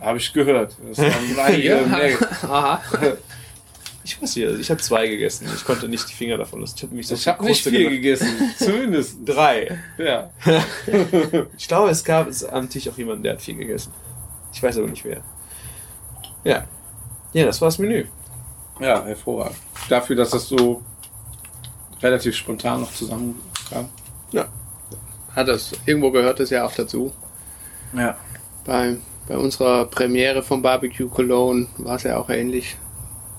Habe 0.00 0.18
ich 0.18 0.32
gehört. 0.32 0.76
Das 0.88 0.98
waren 0.98 1.38
einige 1.44 1.68
Ja. 1.68 1.80
mehr. 1.86 2.16
Aha. 2.44 2.82
Ich 4.04 4.20
weiß 4.20 4.34
nicht, 4.34 4.46
also 4.48 4.58
ich 4.58 4.68
habe 4.68 4.80
zwei 4.80 5.06
gegessen. 5.06 5.46
Ich 5.54 5.64
konnte 5.64 5.88
nicht 5.88 6.08
die 6.08 6.12
Finger 6.12 6.36
davon 6.36 6.60
lassen. 6.60 6.74
Ich 6.76 6.82
habe 6.82 6.92
mich 6.96 7.06
so 7.06 7.14
Ich 7.14 7.28
habe 7.28 7.44
nicht 7.44 7.62
viel 7.62 7.88
gegessen. 7.88 8.26
Zumindest. 8.58 9.18
Drei. 9.24 9.78
Ja. 9.96 10.28
Ich 11.56 11.68
glaube, 11.68 11.90
es 11.90 12.02
gab 12.02 12.26
es 12.26 12.44
am 12.44 12.68
Tisch 12.68 12.88
auch 12.88 12.98
jemanden, 12.98 13.22
der 13.22 13.34
hat 13.34 13.42
viel 13.42 13.54
gegessen. 13.54 13.92
Ich 14.52 14.60
weiß 14.60 14.78
aber 14.78 14.88
nicht 14.88 15.04
wer. 15.04 15.22
Ja. 16.42 16.64
Ja, 17.32 17.46
das 17.46 17.60
war 17.60 17.68
das 17.68 17.78
Menü. 17.78 18.04
ja, 18.80 19.04
hervorragend. 19.04 19.56
Dafür, 19.88 20.16
dass 20.16 20.30
das 20.30 20.48
so 20.48 20.82
relativ 22.02 22.34
spontan 22.36 22.80
noch 22.80 22.92
zusammenkam. 22.92 23.88
Hat 25.34 25.48
das, 25.48 25.72
irgendwo 25.86 26.10
gehört 26.10 26.40
es 26.40 26.50
ja 26.50 26.66
auch 26.66 26.72
dazu. 26.74 27.10
Ja. 27.96 28.18
Bei, 28.66 28.96
bei 29.26 29.38
unserer 29.38 29.86
Premiere 29.86 30.42
von 30.42 30.60
Barbecue 30.60 31.08
Cologne 31.08 31.68
war 31.78 31.96
es 31.96 32.02
ja 32.02 32.18
auch 32.18 32.28
ähnlich. 32.28 32.76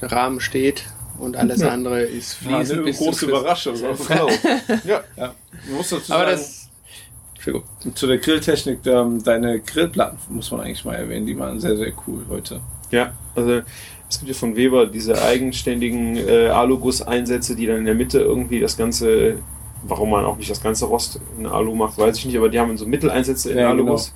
Der 0.01 0.11
Rahmen 0.11 0.39
steht 0.39 0.85
und 1.19 1.37
alles 1.37 1.61
Ja. 1.61 1.69
andere 1.69 2.01
ist 2.01 2.41
Ja, 2.41 2.57
fließend 2.57 2.79
eine 2.79 2.87
bis 2.87 2.97
große. 2.97 3.25
Überraschung. 3.27 3.75
Ja. 4.85 5.01
Ja. 5.15 5.35
Man 5.67 5.77
muss 5.77 5.89
dazu 5.89 6.11
Aber 6.13 6.35
sagen, 6.35 6.41
das 6.41 7.93
zu 7.95 8.07
der 8.07 8.17
Grilltechnik, 8.17 8.79
ähm, 8.87 9.23
deine 9.23 9.59
Grillplatten 9.59 10.17
muss 10.29 10.49
man 10.49 10.61
eigentlich 10.61 10.83
mal 10.85 10.95
erwähnen, 10.95 11.27
die 11.27 11.37
waren 11.37 11.59
sehr, 11.59 11.77
sehr 11.77 11.91
cool 12.07 12.25
heute. 12.27 12.59
Ja, 12.89 13.11
also 13.35 13.61
es 14.09 14.19
gibt 14.19 14.29
ja 14.29 14.35
von 14.35 14.55
Weber 14.55 14.85
diese 14.85 15.21
eigenständigen 15.21 16.17
äh, 16.17 16.47
Aluguss-Einsätze, 16.49 17.55
die 17.55 17.65
dann 17.65 17.77
in 17.77 17.85
der 17.85 17.95
Mitte 17.95 18.19
irgendwie 18.19 18.59
das 18.59 18.77
Ganze, 18.77 19.39
warum 19.83 20.11
man 20.11 20.25
auch 20.25 20.37
nicht 20.37 20.51
das 20.51 20.61
ganze 20.61 20.85
Rost 20.85 21.19
in 21.37 21.47
Alu 21.47 21.73
macht, 21.73 21.97
weiß 21.97 22.17
ich 22.17 22.25
nicht, 22.25 22.37
aber 22.37 22.49
die 22.49 22.59
haben 22.59 22.77
so 22.77 22.85
Mitteleinsätze 22.85 23.51
in 23.51 23.57
Ja, 23.57 23.69
Aluguss. 23.69 24.13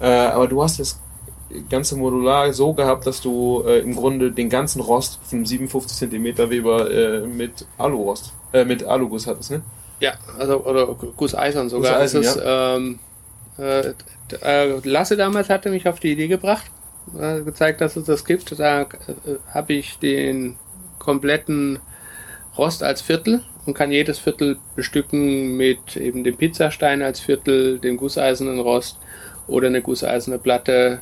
Äh, 0.00 0.06
aber 0.06 0.46
du 0.46 0.62
hast 0.62 0.78
das 0.78 1.00
ganze 1.68 1.96
Modular 1.96 2.52
so 2.52 2.72
gehabt, 2.72 3.06
dass 3.06 3.20
du 3.20 3.64
äh, 3.66 3.80
im 3.80 3.96
Grunde 3.96 4.30
den 4.30 4.48
ganzen 4.48 4.80
Rost 4.80 5.18
von 5.24 5.44
57 5.44 5.98
Zentimeter 5.98 6.48
Weber 6.48 6.90
äh, 6.90 7.26
mit 7.26 7.66
Alurost, 7.76 8.32
äh, 8.52 8.64
mit 8.64 8.84
Aluguss 8.84 9.26
hattest, 9.26 9.50
ne? 9.50 9.62
Ja, 9.98 10.14
also 10.38 10.64
oder 10.64 10.86
Gusseisern 10.86 11.68
sogar. 11.68 12.00
Gusseisen, 12.00 12.22
ist, 12.22 12.40
ähm, 12.42 12.98
äh, 13.58 13.92
äh, 14.42 14.80
Lasse 14.84 15.16
damals 15.16 15.50
hatte 15.50 15.70
mich 15.70 15.86
auf 15.88 16.00
die 16.00 16.12
Idee 16.12 16.28
gebracht, 16.28 16.70
gezeigt, 17.44 17.80
dass 17.80 17.96
es 17.96 18.04
das 18.04 18.24
gibt. 18.24 18.58
Da 18.58 18.82
äh, 18.82 18.86
habe 19.52 19.72
ich 19.72 19.98
den 19.98 20.56
kompletten 20.98 21.78
Rost 22.56 22.82
als 22.82 23.00
Viertel 23.00 23.42
und 23.66 23.74
kann 23.74 23.92
jedes 23.92 24.18
Viertel 24.18 24.58
bestücken 24.76 25.56
mit 25.56 25.96
eben 25.96 26.24
dem 26.24 26.36
Pizzastein 26.36 27.02
als 27.02 27.20
Viertel, 27.20 27.78
dem 27.78 27.96
gusseisernen 27.96 28.60
Rost 28.60 28.98
oder 29.46 29.68
eine 29.68 29.82
gusseiserne 29.82 30.38
Platte. 30.38 31.00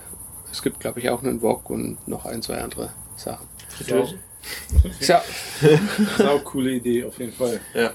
Es 0.51 0.63
gibt, 0.63 0.81
glaube 0.81 1.01
ich, 1.01 1.11
auch 1.11 1.23
einen 1.23 1.43
Wok 1.43 1.69
und 1.71 2.07
noch 2.09 2.25
ein, 2.27 2.43
zwei 2.43 2.59
andere 2.59 2.91
Sachen. 3.17 3.47
Ja, 3.87 5.23
Sau 6.19 6.39
coole 6.39 6.73
Idee, 6.73 7.05
auf 7.05 7.19
jeden 7.19 7.33
Fall. 7.33 7.61
Ja. 7.75 7.93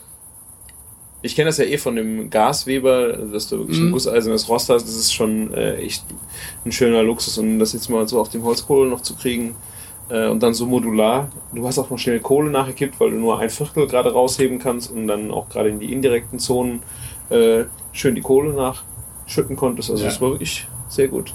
Ich 1.23 1.35
kenne 1.35 1.47
das 1.49 1.57
ja 1.57 1.63
eh 1.63 1.77
von 1.77 1.95
dem 1.95 2.29
Gasweber, 2.29 3.13
dass 3.13 3.47
du 3.47 3.57
wirklich 3.59 3.79
ein 3.79 3.87
Mhm. 3.87 3.91
gusseisernes 3.93 4.47
Rost 4.49 4.69
hast. 4.69 4.83
Das 4.83 4.93
ist 4.95 5.13
schon 5.13 5.53
äh, 5.53 5.77
echt 5.77 6.03
ein 6.65 6.71
schöner 6.71 7.01
Luxus. 7.01 7.37
Und 7.37 7.57
das 7.59 7.73
jetzt 7.73 7.89
mal 7.89 8.07
so 8.07 8.19
auf 8.19 8.29
dem 8.29 8.43
Holzkohle 8.43 8.89
noch 8.89 9.01
zu 9.01 9.15
kriegen 9.15 9.55
äh, 10.09 10.27
und 10.27 10.43
dann 10.43 10.53
so 10.53 10.65
modular. 10.65 11.29
Du 11.53 11.65
hast 11.65 11.79
auch 11.79 11.89
mal 11.89 11.97
schnell 11.97 12.19
Kohle 12.19 12.51
nachgekippt, 12.51 12.99
weil 12.99 13.11
du 13.11 13.17
nur 13.17 13.39
ein 13.39 13.49
Viertel 13.49 13.87
gerade 13.87 14.11
rausheben 14.11 14.59
kannst 14.59 14.91
und 14.91 15.07
dann 15.07 15.31
auch 15.31 15.47
gerade 15.49 15.69
in 15.69 15.79
die 15.79 15.91
indirekten 15.93 16.39
Zonen 16.39 16.81
äh, 17.29 17.63
schön 17.93 18.15
die 18.15 18.21
Kohle 18.21 18.53
nachschütten 18.53 19.55
konntest. 19.55 19.91
Also 19.91 20.03
Ja. 20.03 20.09
das 20.09 20.19
war 20.19 20.31
wirklich 20.31 20.67
sehr 20.89 21.07
gut. 21.07 21.33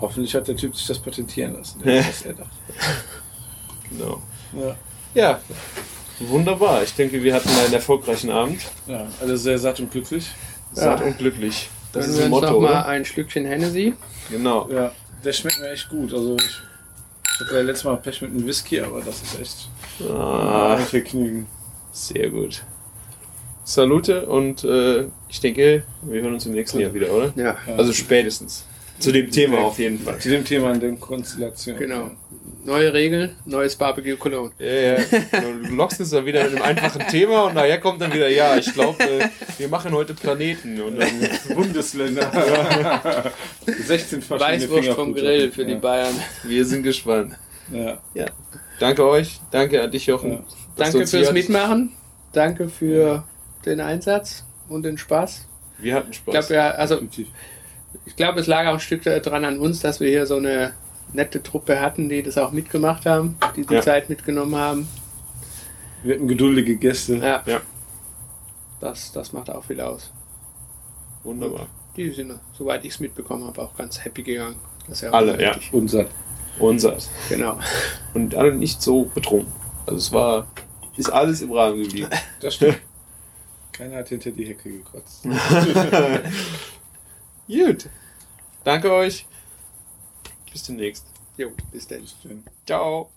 Hoffentlich 0.00 0.34
hat 0.34 0.46
der 0.48 0.56
Typ 0.56 0.76
sich 0.76 0.86
das 0.86 0.98
patentieren 1.00 1.54
lassen, 1.54 1.80
was 1.84 2.22
er 2.22 2.34
dachte. 2.34 2.50
Genau. 3.90 4.22
Ja. 4.52 4.76
Ja, 5.14 5.40
wunderbar. 6.20 6.82
Ich 6.82 6.94
denke, 6.94 7.22
wir 7.22 7.34
hatten 7.34 7.48
einen 7.48 7.72
erfolgreichen 7.72 8.30
Abend. 8.30 8.60
ja, 8.86 9.06
alle 9.20 9.36
sehr 9.36 9.58
satt 9.58 9.80
und 9.80 9.90
glücklich. 9.90 10.30
Satt 10.72 11.02
und 11.02 11.18
glücklich. 11.18 11.68
Das 11.92 12.06
Gönnen 12.06 12.10
ist 12.12 12.18
wir 12.18 12.26
ein 12.26 12.32
uns 12.32 12.40
Motto, 12.42 12.52
noch 12.54 12.60
mal 12.60 12.70
oder? 12.70 12.86
ein 12.86 13.04
Schlückchen 13.04 13.44
Hennessy. 13.46 13.94
Genau. 14.30 14.68
Ja, 14.70 14.92
der 15.24 15.32
schmeckt 15.32 15.60
mir 15.60 15.70
echt 15.70 15.88
gut. 15.88 16.12
Also 16.12 16.36
ich, 16.36 16.44
ich 16.44 17.40
hatte 17.40 17.54
ja 17.56 17.62
letztes 17.62 17.84
Mal 17.84 17.96
Pech 17.98 18.22
mit 18.22 18.30
einem 18.32 18.46
Whisky, 18.46 18.80
aber 18.80 19.00
das 19.00 19.22
ist 19.22 19.40
echt 19.40 19.68
Ah, 20.10 20.74
ein 20.76 20.84
Vergnügen. 20.86 21.46
Sehr 21.92 22.30
gut. 22.30 22.62
Salute 23.64 24.26
und 24.26 24.64
äh, 24.64 25.06
ich 25.28 25.40
denke, 25.40 25.84
wir 26.02 26.20
hören 26.22 26.34
uns 26.34 26.44
im 26.46 26.52
nächsten 26.52 26.80
Jahr 26.80 26.92
wieder, 26.92 27.10
oder? 27.10 27.32
Ja, 27.36 27.56
Also 27.76 27.92
spätestens. 27.92 28.64
Zu 28.98 29.12
dem 29.12 29.30
Thema 29.30 29.58
auf 29.58 29.78
jeden 29.78 29.98
Fall. 29.98 30.18
Zu 30.18 30.30
dem 30.30 30.44
Thema 30.44 30.72
in 30.72 30.80
der 30.80 30.92
Konstellation. 30.92 31.76
genau. 31.76 32.10
Neue 32.66 32.94
Regeln, 32.94 33.36
neues 33.44 33.76
Barbecue 33.76 34.16
Cologne. 34.16 34.50
Ja, 34.58 34.72
ja. 34.72 34.96
Du 35.68 35.74
lockst 35.74 36.00
es 36.00 36.08
dann 36.10 36.24
wieder 36.24 36.44
mit 36.44 36.54
einem 36.54 36.62
einfachen 36.62 37.06
Thema 37.08 37.44
und 37.44 37.54
nachher 37.54 37.78
kommt 37.78 38.00
dann 38.00 38.10
wieder, 38.14 38.26
ja, 38.30 38.56
ich 38.56 38.72
glaube, 38.72 39.02
äh, 39.04 39.28
wir 39.58 39.68
machen 39.68 39.92
heute 39.92 40.14
Planeten. 40.14 40.80
Und 40.80 40.98
dann, 40.98 41.10
Bundesländer. 41.54 43.32
16 43.66 44.22
verschiedene 44.22 44.62
Weißwurst 44.62 44.88
vom. 44.90 45.14
Grill 45.14 45.52
für 45.52 45.66
die 45.66 45.72
ja. 45.72 45.78
Bayern. 45.78 46.14
wir 46.44 46.64
sind 46.64 46.84
gespannt. 46.84 47.34
Ja. 47.70 47.98
Danke 48.80 49.06
euch, 49.06 49.40
danke 49.50 49.82
an 49.82 49.90
dich, 49.90 50.06
Jochen. 50.06 50.32
Ja. 50.32 50.44
Danke 50.76 51.06
fürs 51.06 51.32
Mitmachen. 51.32 51.92
Danke 52.32 52.70
für 52.70 53.24
den 53.66 53.80
Einsatz 53.80 54.44
und 54.70 54.84
den 54.84 54.96
Spaß. 54.96 55.46
Wir 55.78 55.94
hatten 55.96 56.10
Ich 56.12 56.16
Spaß. 56.16 56.32
glaube, 56.48 56.54
ja, 56.54 56.70
also 56.70 56.94
definitiv. 56.94 57.28
Ich 58.06 58.16
glaube, 58.16 58.40
es 58.40 58.46
lag 58.46 58.66
auch 58.66 58.74
ein 58.74 58.80
Stück 58.80 59.02
dran 59.02 59.44
an 59.44 59.58
uns, 59.58 59.80
dass 59.80 60.00
wir 60.00 60.08
hier 60.08 60.26
so 60.26 60.36
eine 60.36 60.72
nette 61.12 61.42
Truppe 61.42 61.80
hatten, 61.80 62.08
die 62.08 62.22
das 62.22 62.38
auch 62.38 62.52
mitgemacht 62.52 63.06
haben, 63.06 63.36
die 63.56 63.64
die 63.64 63.74
Ja. 63.74 63.82
Zeit 63.82 64.08
mitgenommen 64.08 64.56
haben. 64.56 64.88
Wir 66.02 66.16
hatten 66.16 66.28
geduldige 66.28 66.76
Gäste. 66.76 67.16
Ja. 67.16 67.42
Ja. 67.46 67.60
Das, 68.80 69.12
das 69.12 69.32
macht 69.32 69.48
auch 69.50 69.64
viel 69.64 69.80
aus. 69.80 70.10
Wunderbar. 71.22 71.66
Die 71.96 72.10
sind, 72.10 72.38
soweit 72.58 72.84
ich 72.84 72.92
es 72.94 73.00
mitbekommen 73.00 73.46
habe, 73.46 73.62
auch 73.62 73.76
ganz 73.76 74.04
happy 74.04 74.22
gegangen. 74.22 74.56
Das 74.88 74.98
ist 74.98 75.02
ja 75.02 75.10
auch 75.10 75.14
Alle, 75.14 75.40
ja. 75.40 75.56
Unsatt. 75.72 76.08
Unser. 76.58 76.96
Genau. 77.28 77.58
Und 78.12 78.34
alle 78.34 78.54
nicht 78.54 78.82
so 78.82 79.04
betrunken. 79.04 79.52
Also 79.86 79.96
es 79.98 80.12
war, 80.12 80.46
ist 80.96 81.10
alles 81.10 81.40
im 81.40 81.52
Rahmen 81.52 81.82
geblieben. 81.82 82.10
Das 82.40 82.56
stimmt. 82.56 82.78
Keiner 83.72 83.96
hat 83.96 84.08
hinter 84.08 84.30
die 84.30 84.46
Hecke 84.46 84.70
gekotzt. 84.70 85.24
Gut. 87.46 87.88
Danke 88.64 88.92
euch. 88.92 89.26
Bis 90.50 90.62
demnächst. 90.62 91.04
Jo, 91.36 91.50
bis 91.72 91.86
dann. 91.86 92.06
Ciao. 92.66 93.10